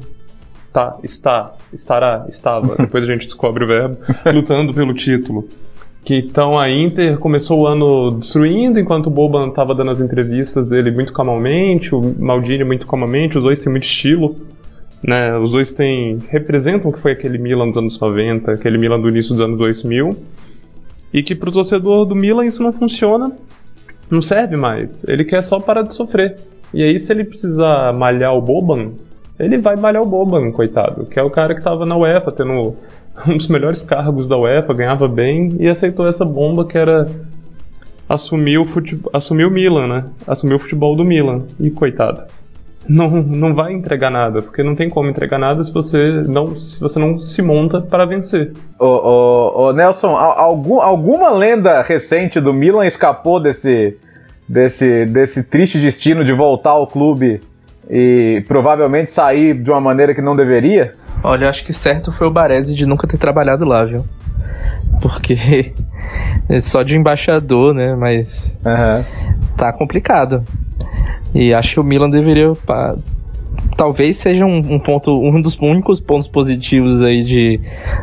tá, 0.73 0.97
está, 1.03 1.53
estará, 1.73 2.25
estava, 2.29 2.77
depois 2.83 3.03
a 3.03 3.07
gente 3.07 3.25
descobre 3.27 3.65
o 3.65 3.67
verbo, 3.67 3.97
lutando 4.33 4.73
pelo 4.73 4.95
título. 4.95 5.49
Que 6.05 6.17
então 6.17 6.59
a 6.59 6.71
Inter 6.71 7.19
começou 7.19 7.63
o 7.63 7.67
ano 7.67 8.11
destruindo, 8.13 8.79
enquanto 8.79 9.07
o 9.07 9.11
Boban 9.11 9.49
estava 9.49 9.75
dando 9.75 9.91
as 9.91 10.01
entrevistas 10.01 10.69
dele 10.69 10.91
muito 10.91 11.13
calmamente, 11.13 11.95
o 11.95 12.15
Maldini 12.19 12.63
muito 12.63 12.87
calmamente, 12.87 13.39
os 13.39 13.45
dois 13.45 13.61
têm 13.61 13.73
muito 13.73 13.85
estilo. 13.85 14.37
Né, 15.07 15.37
os 15.37 15.53
dois 15.53 15.71
têm, 15.71 16.19
representam 16.31 16.91
o 16.91 16.95
que 16.95 16.99
foi 16.99 17.13
aquele 17.13 17.37
Milan 17.37 17.69
dos 17.69 17.77
anos 17.77 17.99
90, 17.99 18.53
aquele 18.53 18.79
Milan 18.79 18.99
do 18.99 19.09
início 19.09 19.35
dos 19.35 19.45
anos 19.45 19.59
2000, 19.59 20.17
e 21.13 21.23
que 21.23 21.35
para 21.35 21.51
o 21.51 21.53
torcedor 21.53 22.07
do 22.07 22.15
Milan 22.15 22.47
isso 22.47 22.63
não 22.63 22.73
funciona, 22.73 23.31
não 24.11 24.23
serve 24.23 24.57
mais. 24.57 25.05
Ele 25.07 25.25
quer 25.25 25.43
só 25.43 25.61
parar 25.61 25.83
de 25.83 25.93
sofrer. 25.93 26.39
E 26.73 26.83
aí, 26.83 26.99
se 26.99 27.13
ele 27.13 27.23
precisar 27.23 27.93
malhar 27.93 28.35
o 28.35 28.41
Boban, 28.41 28.93
ele 29.39 29.59
vai 29.59 29.77
malhar 29.77 30.03
o 30.03 30.07
Boban, 30.07 30.51
coitado, 30.51 31.05
que 31.05 31.21
é 31.21 31.23
o 31.23 31.31
cara 31.31 31.53
que 31.53 31.61
estava 31.61 31.85
na 31.85 31.97
UEFA, 31.97 32.33
tendo 32.33 32.75
um 33.29 33.37
dos 33.37 33.49
melhores 33.49 33.83
cargos 33.83 34.27
da 34.27 34.39
UEFA, 34.39 34.73
ganhava 34.73 35.07
bem 35.07 35.55
e 35.61 35.69
aceitou 35.69 36.09
essa 36.09 36.25
bomba 36.25 36.67
que 36.67 36.79
era 36.79 37.07
assumir 38.09 38.59
o, 38.59 39.51
Milan, 39.51 39.87
né? 39.87 40.05
Assumir 40.27 40.55
o 40.55 40.59
futebol 40.59 40.97
do 40.97 41.05
Milan. 41.05 41.43
E 41.61 41.71
coitado. 41.71 42.25
Não, 42.87 43.09
não 43.09 43.55
vai 43.55 43.72
entregar 43.72 44.11
nada, 44.11 44.43
porque 44.43 44.62
não 44.62 44.74
tem 44.74 44.91
como 44.91 45.09
entregar 45.09 45.39
nada 45.39 45.62
se 45.62 45.72
você 45.72 46.22
não 46.28 46.55
se, 46.57 46.78
você 46.78 46.99
não 46.99 47.18
se 47.18 47.41
monta 47.41 47.80
para 47.80 48.05
vencer. 48.05 48.53
Ô, 48.78 48.87
ô, 48.87 49.64
ô 49.64 49.72
Nelson, 49.72 50.09
algum, 50.09 50.80
alguma 50.80 51.30
lenda 51.30 51.80
recente 51.82 52.41
do 52.41 52.53
Milan 52.53 52.87
escapou 52.87 53.41
desse, 53.41 53.97
desse, 54.49 55.07
desse 55.07 55.43
triste 55.43 55.80
destino 55.80 56.24
de 56.24 56.35
voltar 56.35 56.70
ao 56.70 56.87
clube 56.87 57.41
e 57.89 58.45
provavelmente 58.47 59.11
sair 59.11 59.55
de 59.55 59.70
uma 59.70 59.80
maneira 59.80 60.14
que 60.14 60.22
não 60.22 60.37
deveria? 60.37 60.95
Olha, 61.22 61.49
acho 61.49 61.64
que 61.64 61.72
certo 61.72 62.12
foi 62.12 62.26
o 62.26 62.30
Baresi 62.30 62.74
de 62.74 62.87
nunca 62.87 63.07
ter 63.07 63.16
trabalhado 63.16 63.64
lá, 63.64 63.85
viu? 63.85 64.05
Porque 65.01 65.72
é 66.49 66.61
só 66.61 66.82
de 66.82 66.97
embaixador, 66.97 67.74
né? 67.74 67.95
Mas 67.95 68.61
uhum. 68.64 69.05
tá 69.57 69.72
complicado. 69.72 70.45
E 71.35 71.53
acho 71.53 71.74
que 71.74 71.80
o 71.80 71.85
Milan 71.85 72.09
deveria. 72.09 72.53
Pá, 72.66 72.97
talvez 73.76 74.16
seja 74.16 74.45
um, 74.45 74.59
um, 74.59 74.78
ponto, 74.78 75.12
um 75.12 75.41
dos 75.41 75.59
únicos 75.59 76.01
pontos 76.01 76.28
positivos 76.28 77.03
aí 77.03 77.22
de, 77.22 77.61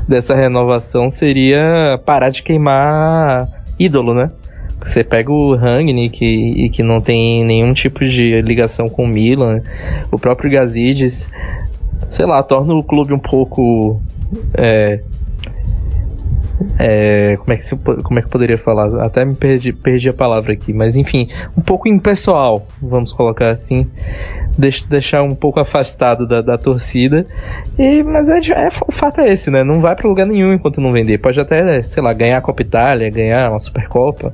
dessa 0.08 0.36
renovação 0.36 1.10
seria 1.10 2.00
parar 2.06 2.30
de 2.30 2.44
queimar 2.44 3.48
ídolo, 3.80 4.14
né? 4.14 4.32
Você 4.84 5.04
pega 5.04 5.32
o 5.32 5.56
Rangnick 5.56 6.26
e, 6.26 6.66
e 6.66 6.70
que 6.70 6.82
não 6.82 7.00
tem 7.00 7.46
nenhum 7.46 7.72
tipo 7.74 8.04
de 8.06 8.42
ligação 8.42 8.90
com 8.90 9.04
o 9.04 9.08
Milan, 9.08 9.62
o 10.12 10.18
próprio 10.18 10.52
Gazidis 10.52 11.30
sei 12.12 12.26
lá, 12.26 12.44
torna 12.44 12.74
o 12.74 12.84
clube 12.84 13.14
um 13.14 13.20
pouco. 13.20 14.02
É, 14.54 15.02
é, 16.78 17.38
como, 17.38 17.54
é 17.54 17.56
que 17.58 17.64
se, 17.64 17.76
como 17.76 18.20
é 18.20 18.22
que 18.22 18.28
eu 18.28 18.32
poderia 18.32 18.58
falar? 18.58 19.04
Até 19.04 19.24
me 19.26 19.36
perdi, 19.36 19.74
perdi 19.74 20.10
a 20.10 20.14
palavra 20.14 20.54
aqui, 20.54 20.74
mas 20.74 20.98
enfim, 20.98 21.30
um 21.58 21.62
pouco 21.62 21.88
impessoal, 21.88 22.68
vamos 22.82 23.12
colocar 23.12 23.50
assim, 23.50 23.88
Deix, 24.58 24.82
deixar 24.82 25.24
um 25.24 25.34
pouco 25.34 25.60
afastado 25.60 26.28
da, 26.28 26.42
da 26.42 26.58
torcida. 26.58 27.26
E, 27.78 28.04
mas 28.04 28.30
é, 28.30 28.40
é, 28.54 28.68
o 28.88 28.92
fato 28.92 29.22
é 29.22 29.32
esse, 29.32 29.50
né? 29.50 29.64
Não 29.64 29.80
vai 29.80 29.96
para 29.96 30.08
lugar 30.08 30.26
nenhum 30.26 30.54
enquanto 30.54 30.82
não 30.82 30.92
vender. 30.92 31.18
Pode 31.20 31.40
até, 31.40 31.82
sei 31.82 32.04
lá, 32.04 32.14
ganhar 32.14 32.38
a 32.38 32.42
Copa 32.42 32.62
Itália, 32.62 33.10
ganhar 33.10 33.50
uma 33.50 33.60
Supercopa, 33.60 34.34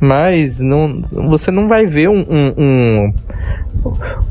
mas 0.00 0.60
não, 0.60 1.00
você 1.28 1.50
não 1.50 1.68
vai 1.68 1.86
ver 1.86 2.08
um, 2.08 2.20
um, 2.20 2.54
um, 2.56 3.14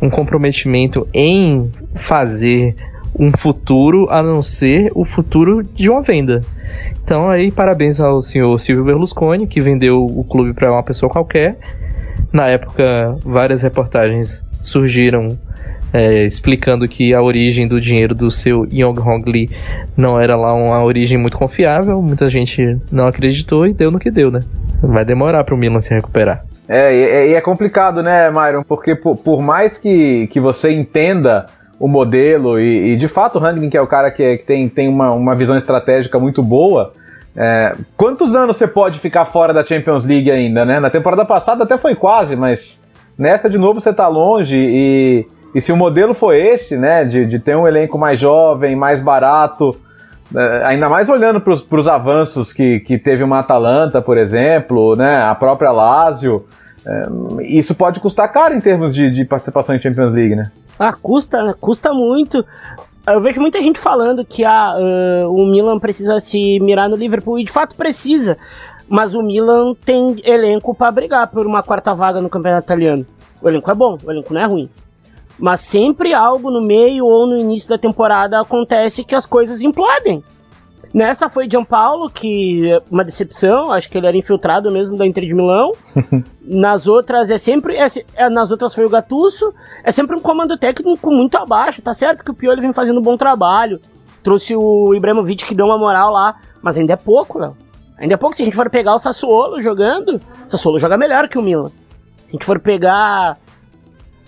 um 0.03 0.09
comprometimento 0.09 1.07
em 1.13 1.71
fazer 1.95 2.75
um 3.19 3.31
futuro 3.31 4.07
a 4.09 4.23
não 4.23 4.41
ser 4.41 4.91
o 4.95 5.03
futuro 5.03 5.61
de 5.61 5.89
uma 5.89 6.01
venda. 6.01 6.41
Então 7.03 7.29
aí 7.29 7.51
parabéns 7.51 7.99
ao 7.99 8.21
senhor 8.21 8.57
Silvio 8.59 8.85
Berlusconi 8.85 9.45
que 9.45 9.59
vendeu 9.59 10.05
o 10.05 10.23
clube 10.23 10.53
para 10.53 10.71
uma 10.71 10.83
pessoa 10.83 11.11
qualquer. 11.11 11.57
Na 12.31 12.47
época 12.47 13.17
várias 13.23 13.61
reportagens 13.61 14.41
surgiram 14.57 15.37
é, 15.91 16.23
explicando 16.23 16.87
que 16.87 17.13
a 17.13 17.21
origem 17.21 17.67
do 17.67 17.79
dinheiro 17.79 18.13
do 18.13 18.29
seu 18.29 18.65
Yong 18.71 18.99
Hong 18.99 19.29
Lee 19.29 19.49
não 19.97 20.19
era 20.19 20.35
lá 20.35 20.53
uma 20.53 20.83
origem 20.83 21.17
muito 21.17 21.37
confiável. 21.37 22.01
Muita 22.01 22.29
gente 22.29 22.77
não 22.91 23.07
acreditou 23.07 23.65
e 23.65 23.73
deu 23.73 23.91
no 23.91 23.99
que 23.99 24.11
deu, 24.11 24.31
né? 24.31 24.43
Vai 24.81 25.03
demorar 25.03 25.43
para 25.43 25.55
o 25.55 25.57
Milan 25.57 25.79
se 25.79 25.93
recuperar. 25.93 26.45
É, 26.67 27.29
e, 27.29 27.33
é 27.33 27.41
complicado, 27.41 28.03
né, 28.03 28.29
Myron? 28.29 28.63
Porque 28.63 28.95
por, 28.95 29.17
por, 29.17 29.41
mais 29.41 29.79
que, 29.79 30.27
que 30.27 30.39
você 30.39 30.71
entenda 30.71 31.47
o 31.79 31.87
modelo, 31.87 32.59
e, 32.59 32.93
e 32.93 32.97
de 32.97 33.07
fato 33.07 33.37
o 33.37 33.41
Rangnick 33.41 33.75
é 33.75 33.81
o 33.81 33.87
cara 33.87 34.11
que, 34.11 34.37
que 34.37 34.45
tem, 34.45 34.67
tem 34.67 34.89
uma, 34.89 35.11
uma 35.11 35.35
visão 35.35 35.55
estratégica 35.55 36.19
muito 36.19 36.43
boa, 36.43 36.93
é, 37.35 37.73
quantos 37.95 38.35
anos 38.35 38.57
você 38.57 38.67
pode 38.67 38.99
ficar 38.99 39.25
fora 39.25 39.53
da 39.53 39.65
Champions 39.65 40.05
League 40.05 40.29
ainda, 40.29 40.65
né? 40.65 40.79
Na 40.79 40.89
temporada 40.89 41.23
passada 41.23 41.63
até 41.63 41.77
foi 41.77 41.95
quase, 41.95 42.35
mas 42.35 42.81
nessa 43.17 43.49
de 43.49 43.57
novo 43.57 43.79
você 43.79 43.93
tá 43.93 44.07
longe 44.07 44.57
e, 44.59 45.25
e 45.55 45.61
se 45.61 45.71
o 45.71 45.77
modelo 45.77 46.13
for 46.13 46.33
esse, 46.33 46.75
né, 46.75 47.05
de, 47.05 47.25
de 47.25 47.39
ter 47.39 47.55
um 47.55 47.67
elenco 47.67 47.97
mais 47.97 48.19
jovem, 48.19 48.75
mais 48.75 49.01
barato, 49.01 49.75
é, 50.35 50.63
ainda 50.65 50.89
mais 50.89 51.09
olhando 51.09 51.39
para 51.39 51.79
os 51.79 51.87
avanços 51.87 52.51
que, 52.51 52.81
que 52.81 52.97
teve 52.97 53.23
uma 53.23 53.39
Atalanta, 53.39 54.01
por 54.01 54.17
exemplo, 54.17 54.95
né, 54.95 55.23
a 55.23 55.33
própria 55.33 55.71
Lazio, 55.71 56.45
é, 56.85 57.07
isso 57.43 57.73
pode 57.75 57.99
custar 57.99 58.31
caro 58.31 58.53
em 58.53 58.61
termos 58.61 58.93
de, 58.93 59.09
de, 59.09 59.25
participação 59.25 59.75
em 59.75 59.81
Champions 59.81 60.13
League, 60.13 60.35
né? 60.35 60.51
Ah, 60.79 60.93
custa, 60.93 61.53
custa 61.59 61.93
muito. 61.93 62.45
Eu 63.05 63.21
vejo 63.21 63.41
muita 63.41 63.61
gente 63.61 63.77
falando 63.77 64.23
que 64.23 64.45
ah, 64.45 64.75
uh, 64.77 65.29
o 65.29 65.45
Milan 65.45 65.77
precisa 65.77 66.19
se 66.19 66.59
mirar 66.61 66.87
no 66.87 66.95
Liverpool, 66.95 67.37
e 67.37 67.43
de 67.43 67.51
fato 67.51 67.75
precisa. 67.75 68.37
Mas 68.87 69.13
o 69.13 69.21
Milan 69.21 69.73
tem 69.73 70.15
elenco 70.23 70.73
para 70.73 70.91
brigar 70.91 71.27
por 71.27 71.45
uma 71.45 71.61
quarta 71.61 71.93
vaga 71.93 72.21
no 72.21 72.29
campeonato 72.29 72.65
italiano. 72.65 73.05
O 73.41 73.49
elenco 73.49 73.69
é 73.69 73.73
bom, 73.75 73.97
o 74.03 74.11
elenco 74.11 74.33
não 74.33 74.41
é 74.41 74.45
ruim. 74.45 74.69
Mas 75.37 75.61
sempre 75.61 76.13
algo 76.13 76.49
no 76.49 76.61
meio 76.61 77.05
ou 77.05 77.27
no 77.27 77.37
início 77.37 77.69
da 77.69 77.77
temporada 77.77 78.39
acontece 78.39 79.03
que 79.03 79.15
as 79.15 79.25
coisas 79.25 79.61
implodem. 79.61 80.23
Nessa 80.93 81.29
foi 81.29 81.47
Paulo 81.67 82.09
que 82.09 82.71
é 82.71 82.81
uma 82.89 83.03
decepção, 83.03 83.71
acho 83.71 83.89
que 83.89 83.97
ele 83.97 84.07
era 84.07 84.17
infiltrado 84.17 84.71
mesmo 84.71 84.97
da 84.97 85.05
Inter 85.05 85.25
de 85.25 85.33
Milão. 85.33 85.71
nas 86.41 86.87
outras 86.87 87.29
é 87.29 87.37
sempre. 87.37 87.77
É, 87.77 87.85
é, 88.15 88.29
nas 88.29 88.49
outras 88.49 88.73
foi 88.73 88.85
o 88.85 88.89
Gattuso. 88.89 89.53
É 89.83 89.91
sempre 89.91 90.15
um 90.15 90.19
comando 90.19 90.57
técnico 90.57 91.11
muito 91.11 91.35
abaixo. 91.35 91.81
Tá 91.81 91.93
certo 91.93 92.23
que 92.23 92.31
o 92.31 92.33
Pioli 92.33 92.61
vem 92.61 92.73
fazendo 92.73 92.99
um 92.99 93.03
bom 93.03 93.15
trabalho. 93.15 93.79
Trouxe 94.23 94.55
o 94.55 94.93
Ibrahimovic 94.95 95.45
que 95.45 95.55
deu 95.55 95.67
uma 95.67 95.77
moral 95.77 96.11
lá. 96.11 96.37
Mas 96.61 96.77
ainda 96.77 96.93
é 96.93 96.97
pouco, 96.97 97.37
Léo. 97.37 97.55
Ainda 97.97 98.15
é 98.15 98.17
pouco. 98.17 98.35
Se 98.35 98.41
a 98.41 98.45
gente 98.45 98.55
for 98.55 98.69
pegar 98.69 98.95
o 98.95 98.99
Sassuolo 98.99 99.61
jogando, 99.61 100.15
o 100.15 100.49
Sassuolo 100.49 100.79
joga 100.79 100.97
melhor 100.97 101.29
que 101.29 101.37
o 101.37 101.41
Milan. 101.41 101.69
Se 101.69 102.29
a 102.29 102.31
gente 102.31 102.45
for 102.45 102.59
pegar 102.59 103.37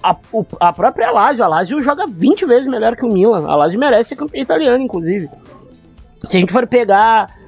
a, 0.04 0.16
a 0.60 0.74
própria 0.74 1.12
Lazio, 1.12 1.44
a 1.44 1.48
Lazio 1.48 1.82
joga 1.82 2.06
20 2.08 2.46
vezes 2.46 2.70
melhor 2.70 2.96
que 2.96 3.06
o 3.06 3.12
Milan. 3.12 3.48
A 3.48 3.56
Lazio 3.56 3.80
merece 3.80 4.10
ser 4.10 4.16
campeão 4.16 4.42
italiano, 4.42 4.84
inclusive. 4.84 5.28
Se 6.28 6.38
a 6.38 6.40
gente 6.40 6.52
for 6.52 6.68
pegar. 6.68 7.40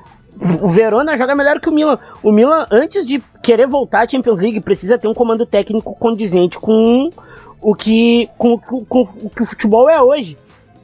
O 0.62 0.68
Verona 0.68 1.16
joga 1.16 1.36
melhor 1.36 1.60
que 1.60 1.70
o 1.70 1.72
Milan. 1.72 2.00
O 2.24 2.32
Milan, 2.32 2.66
antes 2.72 3.06
de 3.06 3.22
querer 3.42 3.68
voltar 3.68 4.04
à 4.04 4.08
Champions 4.08 4.40
League, 4.40 4.60
precisa 4.62 4.98
ter 4.98 5.08
um 5.08 5.14
comando 5.14 5.46
técnico 5.46 5.96
condizente 5.96 6.58
com 6.58 7.12
o 7.62 7.76
que, 7.76 8.28
com, 8.36 8.58
com, 8.58 8.84
com 8.84 9.02
o 9.02 9.30
que 9.30 9.44
o 9.44 9.46
futebol 9.46 9.88
é 9.88 10.02
hoje. 10.02 10.38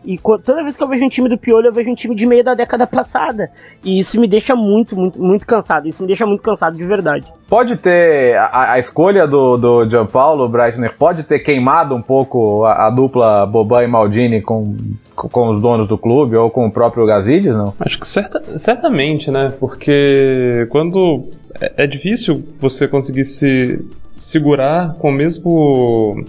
E 0.03 0.17
toda 0.17 0.63
vez 0.63 0.77
que 0.77 0.83
eu 0.83 0.87
vejo 0.87 1.05
um 1.05 1.09
time 1.09 1.27
do 1.27 1.37
Piolho, 1.37 1.67
eu 1.67 1.73
vejo 1.73 1.89
um 1.89 1.95
time 1.95 2.15
de 2.15 2.25
meio 2.25 2.43
da 2.43 2.53
década 2.53 2.87
passada. 2.87 3.51
E 3.83 3.99
isso 3.99 4.19
me 4.19 4.27
deixa 4.27 4.55
muito, 4.55 4.95
muito, 4.95 5.21
muito 5.21 5.45
cansado. 5.45 5.87
Isso 5.87 6.01
me 6.01 6.07
deixa 6.07 6.25
muito 6.25 6.41
cansado 6.41 6.77
de 6.77 6.83
verdade. 6.83 7.25
Pode 7.47 7.77
ter 7.77 8.37
a, 8.37 8.73
a 8.73 8.79
escolha 8.79 9.27
do, 9.27 9.57
do 9.57 9.89
Gianpaolo 9.89 10.47
Breitner 10.47 10.95
pode 10.97 11.23
ter 11.23 11.39
queimado 11.39 11.95
um 11.95 12.01
pouco 12.01 12.63
a, 12.65 12.87
a 12.87 12.89
dupla 12.89 13.45
Boban 13.45 13.83
e 13.83 13.87
Maldini 13.87 14.41
com, 14.41 14.77
com 15.15 15.49
os 15.49 15.59
donos 15.59 15.87
do 15.87 15.97
clube 15.97 16.35
ou 16.37 16.49
com 16.49 16.67
o 16.67 16.71
próprio 16.71 17.05
Gazidis, 17.05 17.53
não? 17.53 17.73
Acho 17.79 17.99
que 17.99 18.07
certa, 18.07 18.57
certamente, 18.57 19.29
né? 19.31 19.51
Porque 19.59 20.67
quando 20.69 21.25
é, 21.59 21.83
é 21.83 21.87
difícil 21.87 22.43
você 22.59 22.87
conseguir 22.87 23.25
se 23.25 23.83
segurar 24.15 24.95
com 24.95 25.09
o 25.09 25.13
mesmo 25.13 26.23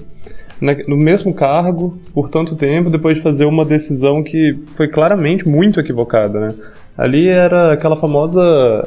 no 0.61 0.97
mesmo 0.97 1.33
cargo 1.33 1.99
por 2.13 2.29
tanto 2.29 2.55
tempo 2.55 2.91
depois 2.91 3.17
de 3.17 3.23
fazer 3.23 3.47
uma 3.47 3.65
decisão 3.65 4.23
que 4.23 4.59
foi 4.75 4.89
claramente 4.89 5.49
muito 5.49 5.81
equivocada, 5.81 6.39
né? 6.41 6.55
Ali 6.99 7.29
era 7.29 7.73
aquela 7.73 7.97
famosa 7.97 8.87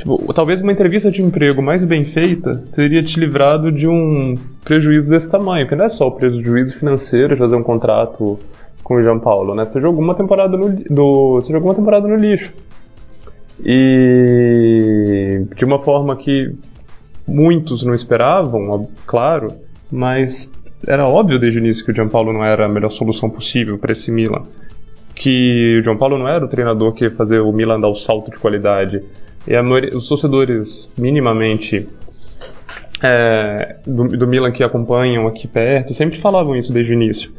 Tipo, 0.00 0.32
talvez 0.32 0.62
uma 0.62 0.72
entrevista 0.72 1.10
de 1.10 1.20
emprego 1.20 1.60
mais 1.60 1.84
bem 1.84 2.06
feita 2.06 2.64
teria 2.72 3.02
te 3.02 3.20
livrado 3.20 3.70
de 3.70 3.86
um 3.86 4.34
prejuízo 4.64 5.10
desse 5.10 5.30
tamanho, 5.30 5.68
que 5.68 5.76
não 5.76 5.84
é 5.84 5.90
só 5.90 6.08
o 6.08 6.12
prejuízo 6.12 6.78
financeiro 6.78 7.34
de 7.34 7.38
fazer 7.38 7.54
um 7.54 7.62
contrato 7.62 8.38
com 8.82 8.94
o 8.94 9.02
João 9.04 9.20
Paulo, 9.20 9.54
né? 9.54 9.66
Você 9.66 9.78
jogou 9.78 10.02
uma 10.02 10.14
temporada 10.14 10.56
no, 10.56 10.70
do, 10.70 11.34
você 11.34 11.52
jogou 11.52 11.68
uma 11.68 11.74
temporada 11.74 12.08
no 12.08 12.16
lixo. 12.16 12.50
E 13.62 15.44
de 15.54 15.66
uma 15.66 15.78
forma 15.78 16.16
que 16.16 16.50
muitos 17.28 17.82
não 17.82 17.92
esperavam, 17.92 18.88
claro, 19.06 19.52
mas 19.92 20.50
era 20.86 21.06
óbvio 21.06 21.38
desde 21.38 21.58
o 21.58 21.60
início 21.60 21.84
que 21.84 21.92
o 21.92 21.94
Gianpaolo 21.94 22.32
não 22.32 22.44
era 22.44 22.66
a 22.66 22.68
melhor 22.68 22.90
solução 22.90 23.28
possível 23.28 23.78
para 23.78 23.92
esse 23.92 24.10
Milan. 24.10 24.44
Que 25.14 25.78
o 25.78 25.82
Gianpaolo 25.82 26.18
não 26.18 26.28
era 26.28 26.44
o 26.44 26.48
treinador 26.48 26.92
que 26.92 27.04
ia 27.04 27.10
fazer 27.10 27.40
o 27.40 27.52
Milan 27.52 27.80
dar 27.80 27.88
o 27.88 27.96
salto 27.96 28.30
de 28.30 28.38
qualidade. 28.38 29.02
E 29.46 29.60
maioria, 29.62 29.96
os 29.96 30.08
torcedores 30.08 30.88
minimamente 30.96 31.86
é, 33.02 33.76
do, 33.86 34.08
do, 34.08 34.26
Milan 34.26 34.52
que 34.52 34.62
acompanham 34.62 35.26
aqui 35.26 35.48
perto 35.48 35.94
sempre 35.94 36.18
falavam 36.18 36.56
isso 36.56 36.72
desde 36.72 36.92
o 36.92 36.94
início. 36.94 37.32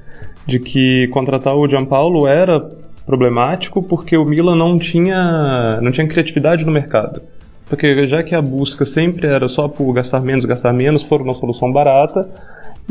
De 0.46 0.60
que 0.60 1.08
contratar 1.08 1.56
o 1.56 1.68
Gianpaolo 1.68 2.28
era 2.28 2.60
problemático 3.06 3.82
porque 3.82 4.18
o 4.18 4.26
Milan 4.26 4.56
não 4.56 4.78
tinha, 4.78 5.80
não 5.82 5.92
tinha 5.92 6.08
criatividade 6.08 6.66
no 6.66 6.72
mercado. 6.72 7.22
Porque 7.68 8.06
já 8.08 8.22
que 8.22 8.36
a 8.36 8.42
busca 8.42 8.86
sempre 8.86 9.28
era 9.28 9.48
só 9.48 9.68
por 9.68 9.92
gastar 9.94 10.20
menos, 10.20 10.46
gastar 10.46 10.74
menos, 10.74 11.04
foram 11.04 11.26
uma 11.26 11.36
solução 11.36 11.72
barata, 11.72 12.28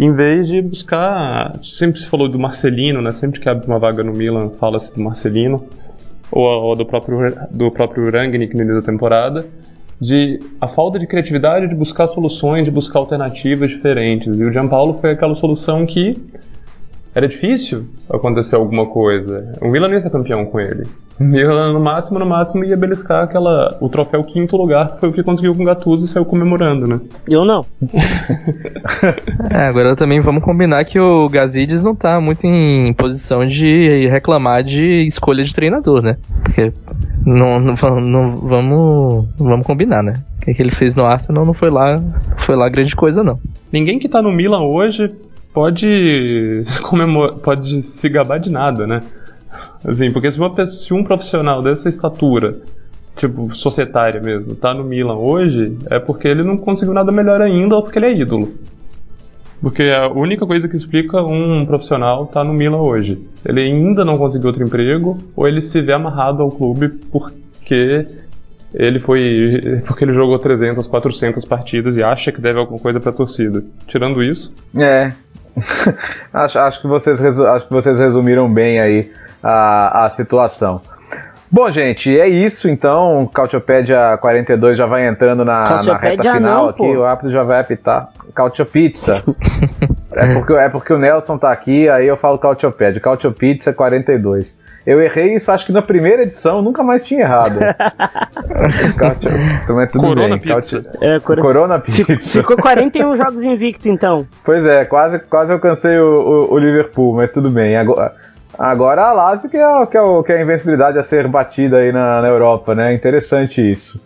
em 0.00 0.12
vez 0.14 0.48
de 0.48 0.62
buscar. 0.62 1.60
Sempre 1.62 2.00
se 2.00 2.08
falou 2.08 2.26
do 2.26 2.38
Marcelino, 2.38 3.02
né? 3.02 3.12
Sempre 3.12 3.38
que 3.38 3.48
abre 3.48 3.66
uma 3.66 3.78
vaga 3.78 4.02
no 4.02 4.14
Milan, 4.14 4.48
fala-se 4.58 4.94
do 4.94 5.00
Marcelino, 5.02 5.62
ou, 6.32 6.44
ou, 6.44 6.74
do 6.74 6.86
próprio, 6.86 7.18
do 7.50 7.70
próprio 7.70 8.10
Rangnick 8.10 8.56
no 8.56 8.62
início 8.62 8.80
da 8.80 8.86
temporada, 8.86 9.46
de 10.00 10.40
a 10.58 10.68
falta 10.68 10.98
de 10.98 11.06
criatividade 11.06 11.68
de 11.68 11.74
buscar 11.74 12.08
soluções, 12.08 12.64
de 12.64 12.70
buscar 12.70 12.98
alternativas 12.98 13.70
diferentes. 13.70 14.34
E 14.34 14.42
o 14.42 14.50
Gianpaolo 14.50 14.98
foi 15.02 15.10
aquela 15.10 15.36
solução 15.36 15.84
que 15.84 16.16
era 17.14 17.28
difícil 17.28 17.86
acontecer 18.08 18.56
alguma 18.56 18.86
coisa. 18.86 19.58
O 19.60 19.68
Milan 19.68 19.90
ia 19.90 20.00
ser 20.00 20.08
campeão 20.08 20.46
com 20.46 20.58
ele. 20.58 20.86
Milan, 21.20 21.74
no 21.74 21.80
máximo, 21.80 22.18
no 22.18 22.24
máximo, 22.24 22.64
ia 22.64 22.76
beliscar 22.76 23.24
aquela, 23.24 23.76
o 23.78 23.90
troféu 23.90 24.24
quinto 24.24 24.56
lugar, 24.56 24.92
que 24.92 25.00
foi 25.00 25.08
o 25.10 25.12
que 25.12 25.22
conseguiu 25.22 25.54
com 25.54 25.62
o 25.62 25.66
Gattuso 25.66 26.06
e 26.06 26.08
saiu 26.08 26.24
comemorando, 26.24 26.86
né? 26.86 26.98
Eu 27.28 27.44
não. 27.44 27.64
é, 29.50 29.66
agora 29.66 29.94
também 29.94 30.18
vamos 30.20 30.42
combinar 30.42 30.82
que 30.86 30.98
o 30.98 31.28
Gazidis 31.28 31.82
não 31.84 31.94
tá 31.94 32.18
muito 32.18 32.46
em 32.46 32.94
posição 32.94 33.46
de 33.46 34.08
reclamar 34.08 34.64
de 34.64 35.04
escolha 35.04 35.44
de 35.44 35.52
treinador, 35.52 36.00
né? 36.00 36.16
Porque 36.42 36.72
não, 37.26 37.60
não, 37.60 37.74
não 38.00 38.36
vamos, 38.38 39.28
vamos 39.36 39.66
combinar, 39.66 40.02
né? 40.02 40.22
O 40.38 40.40
que, 40.40 40.62
ele 40.62 40.70
fez 40.70 40.96
no 40.96 41.04
Arsenal 41.04 41.44
não 41.44 41.52
foi 41.52 41.70
lá, 41.70 42.02
foi 42.38 42.56
lá 42.56 42.66
grande 42.70 42.96
coisa, 42.96 43.22
não. 43.22 43.38
Ninguém 43.70 43.98
que 43.98 44.08
tá 44.08 44.22
no 44.22 44.32
Milan 44.32 44.62
hoje 44.62 45.12
pode 45.52 46.64
comemor 46.82 47.34
pode 47.40 47.82
se 47.82 48.08
gabar 48.08 48.38
de 48.40 48.50
nada, 48.50 48.86
né? 48.86 49.02
Assim, 49.84 50.12
porque 50.12 50.30
se, 50.30 50.38
uma 50.38 50.54
pessoa, 50.54 50.84
se 50.84 50.94
um 50.94 51.02
profissional 51.02 51.62
dessa 51.62 51.88
estatura, 51.88 52.56
tipo, 53.16 53.54
societária 53.54 54.20
mesmo, 54.20 54.54
tá 54.54 54.72
no 54.72 54.84
Milan 54.84 55.16
hoje, 55.16 55.76
é 55.90 55.98
porque 55.98 56.28
ele 56.28 56.42
não 56.42 56.56
conseguiu 56.56 56.94
nada 56.94 57.10
melhor 57.10 57.40
ainda 57.40 57.76
ou 57.76 57.82
porque 57.82 57.98
ele 57.98 58.06
é 58.06 58.12
ídolo. 58.14 58.54
Porque 59.60 59.82
a 59.82 60.08
única 60.08 60.46
coisa 60.46 60.68
que 60.68 60.76
explica 60.76 61.22
um 61.22 61.66
profissional 61.66 62.26
tá 62.26 62.42
no 62.42 62.54
Milan 62.54 62.80
hoje. 62.80 63.22
Ele 63.44 63.60
ainda 63.60 64.04
não 64.04 64.16
conseguiu 64.16 64.48
outro 64.48 64.64
emprego, 64.64 65.18
ou 65.36 65.46
ele 65.46 65.60
se 65.60 65.82
vê 65.82 65.92
amarrado 65.92 66.42
ao 66.42 66.50
clube 66.50 66.88
porque 66.88 68.06
ele 68.72 69.00
foi. 69.00 69.82
porque 69.86 70.04
ele 70.04 70.14
jogou 70.14 70.38
300, 70.38 70.86
400 70.86 71.44
partidas 71.44 71.94
e 71.94 72.02
acha 72.02 72.32
que 72.32 72.40
deve 72.40 72.58
alguma 72.58 72.78
coisa 72.78 73.00
pra 73.00 73.12
torcida. 73.12 73.62
Tirando 73.86 74.22
isso. 74.22 74.54
É, 74.74 75.12
acho, 76.32 76.58
acho, 76.58 76.80
que 76.80 76.86
vocês, 76.86 77.20
acho 77.20 77.68
que 77.68 77.72
vocês 77.72 77.98
resumiram 77.98 78.52
bem 78.52 78.80
aí 78.80 79.10
a, 79.42 80.04
a 80.04 80.10
situação. 80.10 80.80
Bom, 81.52 81.68
gente, 81.72 82.16
é 82.18 82.28
isso 82.28 82.68
então. 82.68 83.28
Cautiopédia 83.34 84.16
42 84.18 84.78
já 84.78 84.86
vai 84.86 85.08
entrando 85.08 85.44
na, 85.44 85.64
na 85.64 85.96
reta 85.96 86.32
final 86.34 86.40
não, 86.40 86.68
aqui. 86.68 86.82
O 86.82 87.04
árbitro 87.04 87.32
já 87.32 87.42
vai 87.42 87.60
apitar. 87.60 88.08
Cautiopizza. 88.32 89.24
é, 90.14 90.34
porque, 90.34 90.52
é 90.52 90.68
porque 90.68 90.92
o 90.92 90.98
Nelson 90.98 91.36
tá 91.36 91.50
aqui, 91.50 91.88
aí 91.88 92.06
eu 92.06 92.16
falo 92.16 92.38
Cautiopédia. 92.38 93.00
Cautiopizza 93.00 93.72
42. 93.72 94.56
Eu 94.86 95.02
errei 95.02 95.34
isso, 95.34 95.50
acho 95.52 95.66
que 95.66 95.72
na 95.72 95.82
primeira 95.82 96.22
edição, 96.22 96.62
nunca 96.62 96.82
mais 96.82 97.04
tinha 97.04 97.20
errado. 97.20 97.58
Tudo 99.92 99.98
Corona 99.98 100.38
bem. 100.38 100.54
Pizza. 100.54 100.84
É, 101.02 101.20
cor... 101.20 101.38
Corona 101.40 101.78
Pizza. 101.78 102.40
Ficou 102.40 102.56
41 102.56 103.16
jogos 103.16 103.44
invicto, 103.44 103.88
então. 103.88 104.26
Pois 104.42 104.64
é, 104.64 104.84
quase, 104.86 105.18
quase 105.18 105.52
alcancei 105.52 105.98
o, 105.98 106.48
o, 106.48 106.54
o 106.54 106.58
Liverpool, 106.58 107.14
mas 107.14 107.30
tudo 107.30 107.50
bem. 107.50 107.76
Agora, 107.76 108.14
agora 108.60 109.06
a 109.06 109.12
Lazio 109.12 109.48
que 109.48 109.56
é, 109.56 109.86
que, 109.86 109.96
é 109.96 110.22
que 110.22 110.32
é 110.32 110.36
a 110.36 110.42
invencibilidade 110.42 110.98
a 110.98 111.02
ser 111.02 111.26
batida 111.26 111.78
aí 111.78 111.90
na, 111.90 112.20
na 112.20 112.28
Europa, 112.28 112.74
né? 112.74 112.92
Interessante 112.92 113.66
isso. 113.66 114.00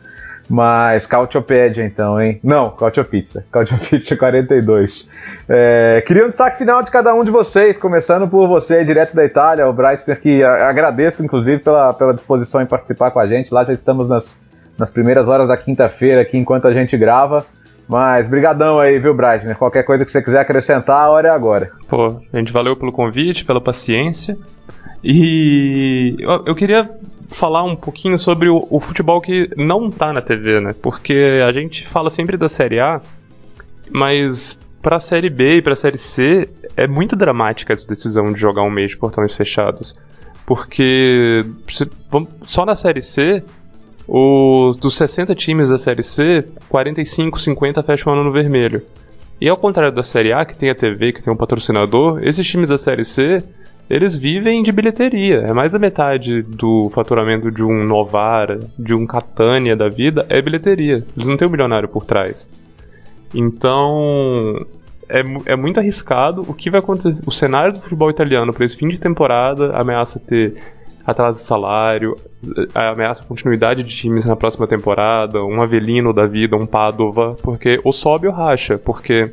Mas 0.48 1.06
Cautiopédia 1.06 1.82
então, 1.84 2.20
hein? 2.20 2.38
Não, 2.44 2.70
Cautiopizza. 2.70 3.44
Cautiopizza 3.50 4.14
42. 4.16 5.08
É, 5.48 6.02
queria 6.06 6.26
um 6.26 6.28
destaque 6.28 6.58
final 6.58 6.82
de 6.82 6.90
cada 6.90 7.14
um 7.14 7.24
de 7.24 7.30
vocês, 7.30 7.76
começando 7.76 8.28
por 8.28 8.46
você, 8.46 8.84
direto 8.84 9.16
da 9.16 9.24
Itália, 9.24 9.66
o 9.66 9.72
Breitner, 9.72 10.20
que 10.20 10.44
agradeço, 10.44 11.24
inclusive, 11.24 11.58
pela, 11.58 11.92
pela 11.92 12.14
disposição 12.14 12.60
em 12.60 12.66
participar 12.66 13.10
com 13.10 13.20
a 13.20 13.26
gente. 13.26 13.52
Lá 13.52 13.64
já 13.64 13.72
estamos 13.72 14.08
nas, 14.08 14.38
nas 14.78 14.90
primeiras 14.90 15.28
horas 15.28 15.48
da 15.48 15.56
quinta-feira 15.56 16.20
aqui, 16.20 16.36
enquanto 16.36 16.68
a 16.68 16.72
gente 16.72 16.96
grava. 16.96 17.44
Mas 17.88 18.26
brigadão 18.26 18.78
aí, 18.78 18.98
viu, 18.98 19.14
Breitner? 19.14 19.56
Qualquer 19.56 19.82
coisa 19.82 20.04
que 20.04 20.10
você 20.10 20.22
quiser 20.22 20.40
acrescentar, 20.40 21.04
a 21.04 21.10
hora 21.10 21.28
é 21.28 21.30
agora. 21.30 21.70
Pô, 21.88 22.20
a 22.32 22.38
gente 22.38 22.52
valeu 22.52 22.76
pelo 22.76 22.92
convite, 22.92 23.44
pela 23.44 23.60
paciência. 23.60 24.36
E 25.02 26.16
eu, 26.46 26.54
queria 26.54 26.90
falar 27.28 27.62
um 27.62 27.76
pouquinho 27.76 28.18
sobre 28.18 28.48
o, 28.48 28.66
o, 28.70 28.80
futebol 28.80 29.20
que 29.20 29.50
não 29.54 29.90
tá 29.90 30.14
na 30.14 30.22
TV, 30.22 30.60
né? 30.60 30.74
Porque 30.80 31.42
a 31.46 31.52
gente 31.52 31.86
fala 31.86 32.08
sempre 32.08 32.38
da 32.38 32.48
Série 32.48 32.80
A, 32.80 33.02
mas 33.90 34.58
pra 34.80 34.98
Série 34.98 35.28
B 35.28 35.56
e 35.56 35.62
pra 35.62 35.76
Série 35.76 35.98
C 35.98 36.48
é 36.74 36.86
muito 36.86 37.14
dramática 37.14 37.74
essa 37.74 37.86
decisão 37.86 38.32
de 38.32 38.40
jogar 38.40 38.62
um 38.62 38.70
mês 38.70 38.92
de 38.92 38.96
portões 38.96 39.34
fechados. 39.34 39.94
Porque 40.46 41.44
se, 41.68 41.90
só 42.42 42.64
na 42.64 42.76
Série 42.76 43.02
C, 43.02 43.42
os, 44.06 44.76
dos 44.76 44.96
60 44.96 45.34
times 45.34 45.68
da 45.68 45.78
Série 45.78 46.02
C, 46.02 46.46
45, 46.68 47.40
50 47.40 47.82
fecham 47.82 48.12
o 48.12 48.16
ano 48.16 48.24
no 48.24 48.32
vermelho. 48.32 48.82
E 49.40 49.48
ao 49.48 49.56
contrário 49.56 49.92
da 49.92 50.02
Série 50.02 50.32
A, 50.32 50.44
que 50.44 50.56
tem 50.56 50.70
a 50.70 50.74
TV, 50.74 51.12
que 51.12 51.22
tem 51.22 51.32
um 51.32 51.36
patrocinador, 51.36 52.20
esses 52.22 52.46
times 52.46 52.68
da 52.68 52.78
Série 52.78 53.04
C 53.04 53.42
eles 53.88 54.16
vivem 54.16 54.62
de 54.62 54.72
bilheteria. 54.72 55.40
É 55.40 55.52
mais 55.52 55.72
da 55.72 55.78
metade 55.78 56.42
do 56.42 56.90
faturamento 56.90 57.50
de 57.50 57.62
um 57.62 57.84
Novara, 57.84 58.60
de 58.78 58.94
um 58.94 59.06
Catania 59.06 59.76
da 59.76 59.88
vida, 59.88 60.26
é 60.28 60.40
bilheteria. 60.40 61.04
Eles 61.16 61.26
não 61.26 61.36
têm 61.36 61.46
um 61.46 61.50
milionário 61.50 61.88
por 61.88 62.04
trás. 62.04 62.48
Então, 63.34 64.66
é, 65.08 65.22
é 65.46 65.56
muito 65.56 65.78
arriscado. 65.78 66.42
O 66.48 66.54
que 66.54 66.70
vai 66.70 66.80
acontecer? 66.80 67.22
O 67.26 67.30
cenário 67.30 67.74
do 67.74 67.80
futebol 67.80 68.10
italiano 68.10 68.52
para 68.52 68.64
esse 68.64 68.76
fim 68.76 68.88
de 68.88 68.98
temporada 68.98 69.76
ameaça 69.76 70.18
ter 70.18 70.54
atraso 71.06 71.40
de 71.40 71.46
salário, 71.46 72.16
ameaça 72.74 73.22
a 73.22 73.26
continuidade 73.26 73.82
de 73.82 73.94
times 73.94 74.24
na 74.24 74.36
próxima 74.36 74.66
temporada, 74.66 75.44
um 75.44 75.60
Avelino 75.62 76.12
da 76.12 76.26
vida, 76.26 76.56
um 76.56 76.66
Padova, 76.66 77.36
porque 77.42 77.80
ou 77.84 77.92
sobe 77.92 78.26
ou 78.26 78.32
racha, 78.32 78.78
porque 78.78 79.30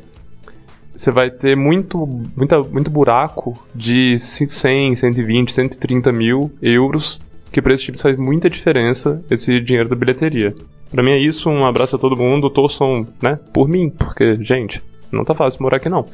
você 0.94 1.10
vai 1.10 1.30
ter 1.30 1.56
muito, 1.56 2.06
muita, 2.36 2.60
muito 2.62 2.90
buraco 2.90 3.58
de 3.74 4.18
100, 4.18 4.96
120, 4.96 5.52
130 5.52 6.12
mil 6.12 6.52
euros, 6.60 7.20
que 7.50 7.62
para 7.62 7.74
esse 7.74 7.84
time 7.84 7.98
faz 7.98 8.18
muita 8.18 8.48
diferença 8.48 9.22
esse 9.30 9.60
dinheiro 9.60 9.88
da 9.88 9.96
bilheteria. 9.96 10.54
Para 10.90 11.02
mim 11.02 11.12
é 11.12 11.18
isso, 11.18 11.48
um 11.48 11.64
abraço 11.64 11.96
a 11.96 11.98
todo 11.98 12.16
mundo, 12.16 12.50
torçam, 12.50 13.06
né, 13.22 13.38
por 13.52 13.66
mim, 13.66 13.88
porque, 13.88 14.36
gente, 14.42 14.82
Não 15.12 15.24
tá 15.24 15.34
fácil 15.34 15.62
morar 15.62 15.76
aqui, 15.76 15.90
não. 15.90 16.04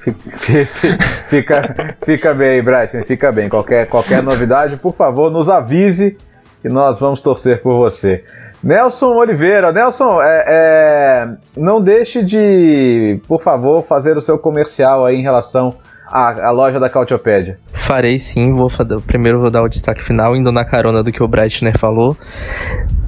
fica, 1.30 1.96
fica 2.04 2.34
bem, 2.34 2.60
Brighton, 2.62 3.04
fica 3.06 3.30
bem. 3.30 3.48
Qualquer, 3.48 3.86
qualquer 3.86 4.22
novidade, 4.24 4.76
por 4.76 4.92
favor, 4.94 5.30
nos 5.30 5.48
avise 5.48 6.16
que 6.60 6.68
nós 6.68 6.98
vamos 6.98 7.20
torcer 7.20 7.62
por 7.62 7.76
você. 7.76 8.24
Nelson 8.62 9.14
Oliveira, 9.14 9.70
Nelson, 9.70 10.20
é, 10.20 10.44
é, 10.48 11.28
não 11.56 11.80
deixe 11.80 12.24
de, 12.24 13.20
por 13.28 13.40
favor, 13.40 13.84
fazer 13.84 14.16
o 14.16 14.20
seu 14.20 14.36
comercial 14.36 15.06
aí 15.06 15.14
em 15.14 15.22
relação 15.22 15.74
à, 16.08 16.48
à 16.48 16.50
loja 16.50 16.80
da 16.80 16.90
Cautiopédia. 16.90 17.56
Farei 17.72 18.18
sim, 18.18 18.52
vou 18.52 18.68
primeiro 19.06 19.38
vou 19.38 19.48
dar 19.48 19.62
o 19.62 19.68
destaque 19.68 20.02
final, 20.02 20.34
indo 20.34 20.50
na 20.50 20.64
carona 20.64 21.04
do 21.04 21.12
que 21.12 21.22
o 21.22 21.28
Breitner 21.28 21.78
falou. 21.78 22.16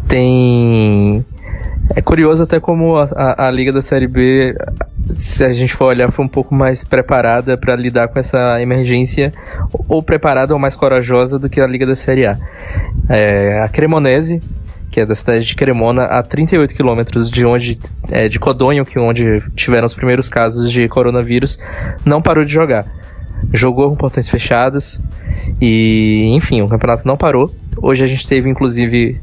Tem 0.07 1.25
é 1.95 2.01
curioso 2.01 2.45
até 2.45 2.61
como 2.61 2.97
a, 2.97 3.09
a, 3.17 3.49
a, 3.49 3.51
Liga 3.51 3.73
da 3.73 3.83
Série 3.83 4.07
B, 4.07 4.55
se 5.41 5.45
a 5.45 5.53
gente 5.55 5.73
for 5.75 5.87
olhar, 5.87 6.13
foi 6.13 6.23
um 6.23 6.29
pouco 6.29 6.55
mais 6.55 6.85
preparada 6.85 7.57
para 7.57 7.75
lidar 7.75 8.09
com 8.09 8.19
essa 8.19 8.61
emergência, 8.61 9.33
ou 9.89 10.03
preparada 10.03 10.53
ou 10.53 10.61
mais 10.61 10.77
corajosa 10.77 11.39
do 11.39 11.49
que 11.49 11.59
a 11.63 11.67
Liga 11.67 11.87
da 11.87 11.97
Série 11.97 12.27
A. 12.27 12.39
É, 13.09 13.63
a 13.63 13.69
Cremonese, 13.69 14.43
que 14.91 15.01
é 15.01 15.07
da 15.07 15.15
cidade 15.15 15.47
de 15.47 15.55
Cremona, 15.55 16.03
a 16.03 16.23
38 16.23 16.75
quilômetros 16.75 17.31
de 17.31 17.47
onde, 17.47 17.79
é, 18.11 18.29
de 18.29 18.39
Codonho, 18.39 18.85
que 18.85 18.99
é 18.99 19.01
onde 19.01 19.43
tiveram 19.57 19.87
os 19.87 19.95
primeiros 19.95 20.29
casos 20.29 20.71
de 20.71 20.87
coronavírus, 20.91 21.59
não 22.05 22.21
parou 22.21 22.45
de 22.45 22.53
jogar. 22.53 22.85
Jogou 23.51 23.89
com 23.89 23.97
portões 23.97 24.29
fechados 24.29 25.01
e, 25.59 26.33
enfim, 26.35 26.61
o 26.61 26.69
campeonato 26.69 27.07
não 27.07 27.17
parou. 27.17 27.51
Hoje 27.79 28.05
a 28.05 28.07
gente 28.07 28.29
teve 28.29 28.51
inclusive 28.51 29.19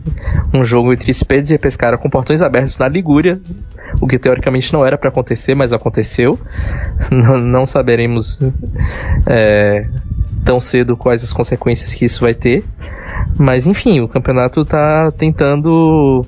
um 0.52 0.66
jogo 0.66 0.92
entre 0.92 1.12
Speds 1.14 1.52
e 1.52 1.60
Pescara 1.60 1.96
com 1.96 2.10
portões 2.10 2.42
abertos 2.42 2.80
na 2.80 2.88
Ligúria, 2.88 3.40
o 4.00 4.08
que 4.08 4.20
teoricamente 4.20 4.72
não 4.74 4.86
era 4.86 4.98
para 4.98 5.10
acontecer, 5.10 5.56
mas 5.56 5.74
aconteceu. 5.74 6.40
Não, 7.12 7.38
não 7.38 7.66
saberemos 7.66 8.42
é, 9.26 9.88
tão 10.44 10.60
cedo 10.60 10.98
quais 10.98 11.24
as 11.24 11.32
consequências 11.32 11.94
que 11.94 12.06
isso 12.06 12.22
vai 12.22 12.34
ter. 12.34 12.64
Mas 13.38 13.68
enfim, 13.68 14.00
o 14.02 14.08
campeonato 14.08 14.62
está 14.62 15.12
tentando 15.12 16.26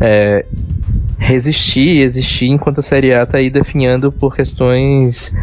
é, 0.00 0.44
resistir 1.18 2.00
existir 2.00 2.46
enquanto 2.46 2.78
a 2.78 2.82
Série 2.82 3.12
A 3.12 3.24
está 3.24 3.38
aí 3.38 3.50
definhando 3.50 4.10
por 4.10 4.34
questões 4.34 5.34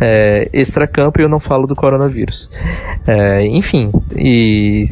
é, 0.00 0.48
extra-campo 0.52 1.20
e 1.20 1.24
eu 1.24 1.28
não 1.28 1.40
falo 1.40 1.66
do 1.66 1.74
coronavírus. 1.74 2.50
É, 3.06 3.46
enfim, 3.46 3.90
e 4.14 4.84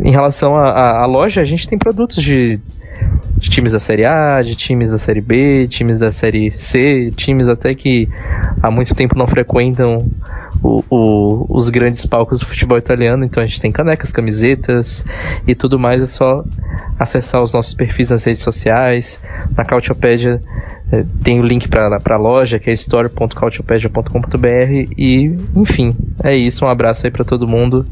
em 0.00 0.10
relação 0.10 0.56
à 0.56 1.06
loja, 1.06 1.40
a 1.40 1.44
gente 1.44 1.66
tem 1.66 1.78
produtos 1.78 2.22
de, 2.22 2.60
de 3.36 3.50
times 3.50 3.72
da 3.72 3.80
Série 3.80 4.04
A, 4.04 4.40
de 4.42 4.54
times 4.54 4.90
da 4.90 4.98
Série 4.98 5.20
B, 5.20 5.66
times 5.68 5.98
da 5.98 6.10
Série 6.10 6.50
C, 6.50 7.12
times 7.14 7.48
até 7.48 7.74
que 7.74 8.08
há 8.62 8.70
muito 8.70 8.94
tempo 8.94 9.18
não 9.18 9.26
frequentam 9.26 10.08
o, 10.62 10.82
o, 10.88 11.46
os 11.48 11.68
grandes 11.68 12.06
palcos 12.06 12.40
do 12.40 12.46
futebol 12.46 12.78
italiano. 12.78 13.24
Então 13.24 13.42
a 13.42 13.46
gente 13.46 13.60
tem 13.60 13.70
canecas, 13.70 14.10
camisetas 14.12 15.04
e 15.46 15.54
tudo 15.54 15.78
mais. 15.78 16.02
É 16.02 16.06
só 16.06 16.42
acessar 16.98 17.42
os 17.42 17.52
nossos 17.52 17.74
perfis 17.74 18.08
nas 18.10 18.24
redes 18.24 18.42
sociais. 18.42 19.20
Na 19.56 19.64
Cautiopédia 19.64 20.42
é, 20.90 21.04
tem 21.22 21.38
o 21.40 21.42
link 21.42 21.68
para 21.68 22.00
a 22.02 22.16
loja, 22.16 22.58
que 22.58 22.70
é 22.70 22.72
store.cautiopedia.com.br. 22.72 24.92
E, 24.96 25.36
enfim, 25.54 25.94
é 26.22 26.34
isso. 26.34 26.64
Um 26.64 26.68
abraço 26.68 27.06
aí 27.06 27.10
para 27.10 27.24
todo 27.24 27.46
mundo. 27.46 27.84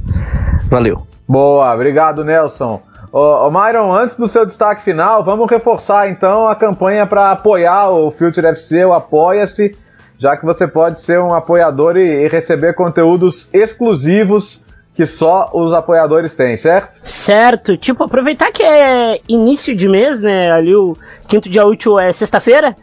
Valeu. 0.69 1.07
Boa, 1.29 1.75
obrigado, 1.75 2.25
Nelson. 2.25 2.81
Ô, 3.13 3.47
ô 3.47 3.51
Myron, 3.51 3.95
antes 3.95 4.17
do 4.17 4.27
seu 4.27 4.47
destaque 4.47 4.83
final, 4.83 5.23
vamos 5.23 5.51
reforçar 5.51 6.09
então 6.09 6.49
a 6.49 6.57
campanha 6.57 7.07
para 7.07 7.31
apoiar 7.31 7.91
o 7.91 8.11
Future 8.11 8.47
FC, 8.47 8.85
o 8.85 8.93
Apoia-se 8.93 9.77
já 10.23 10.37
que 10.37 10.47
você 10.47 10.69
pode 10.69 11.01
ser 11.01 11.19
um 11.21 11.35
apoiador 11.35 11.97
e, 11.97 12.25
e 12.25 12.29
receber 12.29 12.75
conteúdos 12.77 13.51
exclusivos 13.53 14.65
que 14.95 15.05
só 15.05 15.51
os 15.53 15.73
apoiadores 15.73 16.37
têm, 16.37 16.57
certo? 16.57 17.01
Certo. 17.03 17.77
Tipo, 17.77 18.05
aproveitar 18.05 18.53
que 18.53 18.63
é 18.63 19.19
início 19.29 19.75
de 19.75 19.89
mês, 19.89 20.21
né? 20.21 20.53
Ali 20.53 20.77
o 20.77 20.97
quinto 21.27 21.49
dia 21.49 21.67
útil 21.67 21.99
é 21.99 22.13
sexta-feira. 22.13 22.77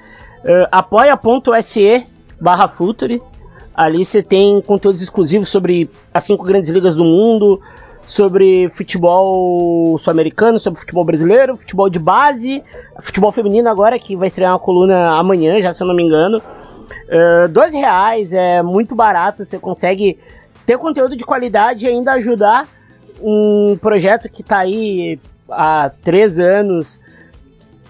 Uh, 0.44 0.68
apoia.se 0.70 2.06
barra 2.42 2.68
Futuri. 2.68 3.22
Ali 3.74 4.04
você 4.04 4.22
tem 4.22 4.62
conteúdos 4.62 5.02
exclusivos 5.02 5.48
sobre 5.48 5.90
as 6.14 6.26
cinco 6.26 6.44
grandes 6.44 6.70
ligas 6.70 6.94
do 6.96 7.06
mundo, 7.06 7.62
sobre 8.10 8.68
futebol 8.72 9.96
sul-americano, 10.00 10.60
sobre 10.60 10.80
futebol 10.80 11.06
brasileiro, 11.06 11.56
futebol 11.56 11.88
de 11.88 12.00
base, 12.00 12.64
futebol 13.00 13.32
feminino 13.32 13.70
agora, 13.70 14.00
que 14.00 14.16
vai 14.16 14.28
estrear 14.28 14.52
uma 14.52 14.60
coluna 14.60 15.12
amanhã, 15.12 15.62
já 15.62 15.72
se 15.72 15.84
eu 15.84 15.88
não 15.88 15.96
me 15.96 16.02
engano. 16.02 16.40
Uh, 16.40 17.72
reais 17.72 18.34
é 18.34 18.64
muito 18.64 18.96
barato, 18.96 19.46
você 19.46 19.60
consegue 19.60 20.18
ter 20.66 20.76
conteúdo 20.80 21.16
de 21.16 21.24
qualidade 21.24 21.86
e 21.86 21.90
ainda 21.90 22.14
ajudar 22.14 22.68
um 23.22 23.78
projeto 23.80 24.28
que 24.28 24.42
está 24.42 24.58
aí 24.58 25.20
há 25.48 25.92
três 26.04 26.40
anos 26.40 27.00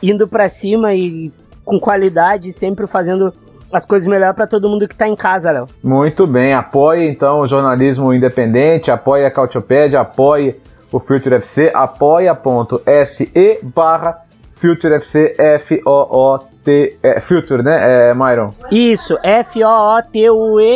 indo 0.03 0.27
para 0.27 0.49
cima 0.49 0.93
e 0.93 1.31
com 1.63 1.79
qualidade, 1.79 2.51
sempre 2.51 2.87
fazendo 2.87 3.33
as 3.71 3.85
coisas 3.85 4.07
melhor 4.07 4.33
para 4.33 4.47
todo 4.47 4.69
mundo 4.69 4.87
que 4.87 4.93
está 4.93 5.07
em 5.07 5.15
casa, 5.15 5.51
Léo. 5.51 5.67
Muito 5.83 6.25
bem, 6.25 6.53
apoie 6.53 7.07
então 7.07 7.41
o 7.41 7.47
jornalismo 7.47 8.13
independente, 8.13 8.91
apoie 8.91 9.25
a 9.25 9.31
Cautiopédia, 9.31 9.99
apoie 10.01 10.59
o 10.91 10.99
Future 10.99 11.35
FC, 11.35 11.71
apoia.se 11.73 13.59
barra 13.63 14.21
Future 14.55 14.95
FC 14.95 15.35
F-O-O 15.37 16.39
T. 16.63 16.97
É, 17.01 17.19
Future, 17.21 17.63
né, 17.63 18.09
é, 18.09 18.13
Myron? 18.13 18.53
Isso, 18.71 19.17
F-O-O-T-U-E-R-E. 19.23 20.69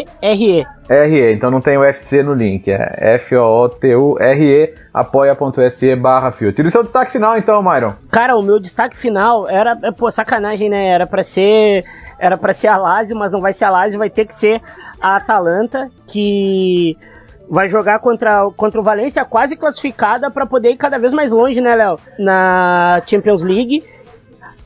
R-E, 0.89 1.33
então 1.33 1.49
não 1.49 1.61
tem 1.61 1.77
o 1.77 1.83
FC 1.83 2.23
no 2.23 2.33
link, 2.33 2.69
é 2.71 3.15
F-O-O-T-U-R-E, 3.15 4.73
apoia.se 4.93 5.95
barra 5.95 6.31
Future. 6.31 6.67
E 6.67 6.71
seu 6.71 6.83
destaque 6.83 7.11
final 7.11 7.37
então, 7.37 7.61
Myron? 7.61 7.93
Cara, 8.11 8.35
o 8.37 8.43
meu 8.43 8.59
destaque 8.59 8.97
final 8.97 9.47
era, 9.49 9.77
pô, 9.93 10.11
sacanagem, 10.11 10.69
né? 10.69 10.87
Era 10.87 11.07
pra 11.07 11.23
ser. 11.23 11.83
Era 12.23 12.37
para 12.37 12.53
ser 12.53 12.69
a 12.69 12.77
Lazio, 12.77 13.17
mas 13.17 13.33
não 13.33 13.41
vai 13.41 13.51
ser 13.51 13.65
a 13.65 13.69
Lazio, 13.69 13.99
vai 13.99 14.09
ter 14.09 14.25
que 14.25 14.33
ser 14.33 14.61
a 15.01 15.17
Atalanta, 15.17 15.89
que 16.07 16.97
vai 17.49 17.67
jogar 17.67 17.99
contra, 17.99 18.49
contra 18.55 18.79
o 18.79 18.83
Valência 18.83 19.25
quase 19.25 19.57
classificada 19.57 20.31
para 20.31 20.45
poder 20.45 20.69
ir 20.69 20.77
cada 20.77 20.97
vez 20.97 21.13
mais 21.13 21.33
longe, 21.33 21.59
né, 21.59 21.75
Léo? 21.75 21.97
Na 22.17 23.01
Champions 23.05 23.43
League 23.43 23.83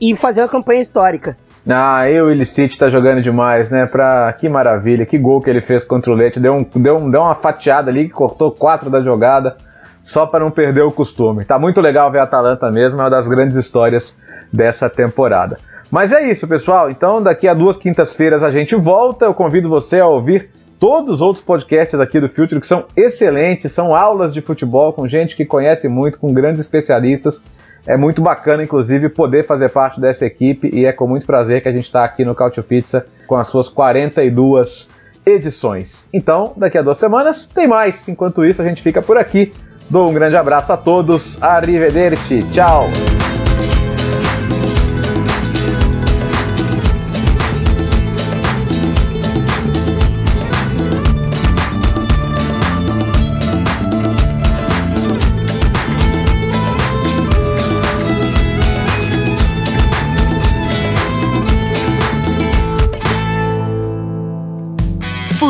e 0.00 0.14
fazer 0.14 0.40
uma 0.42 0.48
campanha 0.48 0.80
histórica. 0.80 1.36
Ah, 1.68 2.08
e 2.08 2.22
o 2.22 2.30
Illicit 2.30 2.78
tá 2.78 2.88
jogando 2.90 3.20
demais, 3.22 3.68
né? 3.70 3.86
Pra... 3.86 4.32
Que 4.34 4.48
maravilha, 4.48 5.04
que 5.04 5.18
gol 5.18 5.40
que 5.40 5.50
ele 5.50 5.60
fez 5.60 5.84
contra 5.84 6.12
o 6.12 6.14
Leite. 6.14 6.38
Deu, 6.38 6.54
um, 6.54 6.64
deu, 6.76 6.96
um, 6.96 7.10
deu 7.10 7.22
uma 7.22 7.34
fatiada 7.34 7.90
ali 7.90 8.04
que 8.04 8.14
cortou 8.14 8.52
quatro 8.52 8.88
da 8.88 9.00
jogada, 9.00 9.56
só 10.04 10.26
para 10.26 10.44
não 10.44 10.52
perder 10.52 10.82
o 10.82 10.92
costume. 10.92 11.44
Tá 11.44 11.58
muito 11.58 11.80
legal 11.80 12.08
ver 12.08 12.20
a 12.20 12.22
Atalanta 12.22 12.70
mesmo, 12.70 13.00
é 13.00 13.02
uma 13.02 13.10
das 13.10 13.26
grandes 13.26 13.56
histórias 13.56 14.16
dessa 14.52 14.88
temporada. 14.88 15.58
Mas 15.90 16.12
é 16.12 16.30
isso, 16.30 16.46
pessoal. 16.46 16.90
Então, 16.90 17.22
daqui 17.22 17.48
a 17.48 17.54
duas 17.54 17.78
quintas-feiras 17.78 18.42
a 18.42 18.50
gente 18.50 18.74
volta. 18.74 19.24
Eu 19.24 19.34
convido 19.34 19.68
você 19.68 20.00
a 20.00 20.06
ouvir 20.06 20.50
todos 20.78 21.14
os 21.14 21.20
outros 21.20 21.44
podcasts 21.44 21.98
aqui 21.98 22.20
do 22.20 22.28
Future 22.28 22.60
que 22.60 22.66
são 22.66 22.84
excelentes, 22.96 23.72
são 23.72 23.94
aulas 23.94 24.32
de 24.32 24.40
futebol 24.40 24.92
com 24.92 25.08
gente 25.08 25.34
que 25.34 25.44
conhece 25.44 25.88
muito, 25.88 26.18
com 26.18 26.32
grandes 26.32 26.60
especialistas. 26.60 27.42
É 27.86 27.96
muito 27.96 28.20
bacana, 28.20 28.62
inclusive, 28.62 29.08
poder 29.08 29.46
fazer 29.46 29.70
parte 29.70 30.00
dessa 30.00 30.26
equipe 30.26 30.68
e 30.72 30.84
é 30.84 30.92
com 30.92 31.06
muito 31.06 31.26
prazer 31.26 31.62
que 31.62 31.68
a 31.68 31.72
gente 31.72 31.86
está 31.86 32.04
aqui 32.04 32.24
no 32.24 32.34
Cautio 32.34 32.62
Pizza 32.62 33.06
com 33.26 33.36
as 33.36 33.48
suas 33.48 33.68
42 33.68 34.90
edições. 35.24 36.06
Então, 36.12 36.52
daqui 36.56 36.76
a 36.76 36.82
duas 36.82 36.98
semanas 36.98 37.46
tem 37.46 37.66
mais. 37.66 38.06
Enquanto 38.08 38.44
isso, 38.44 38.60
a 38.60 38.64
gente 38.64 38.82
fica 38.82 39.00
por 39.00 39.16
aqui. 39.16 39.52
Dou 39.88 40.08
um 40.08 40.12
grande 40.12 40.36
abraço 40.36 40.72
a 40.72 40.76
todos. 40.76 41.42
Arrivederci. 41.42 42.42
Tchau. 42.52 42.88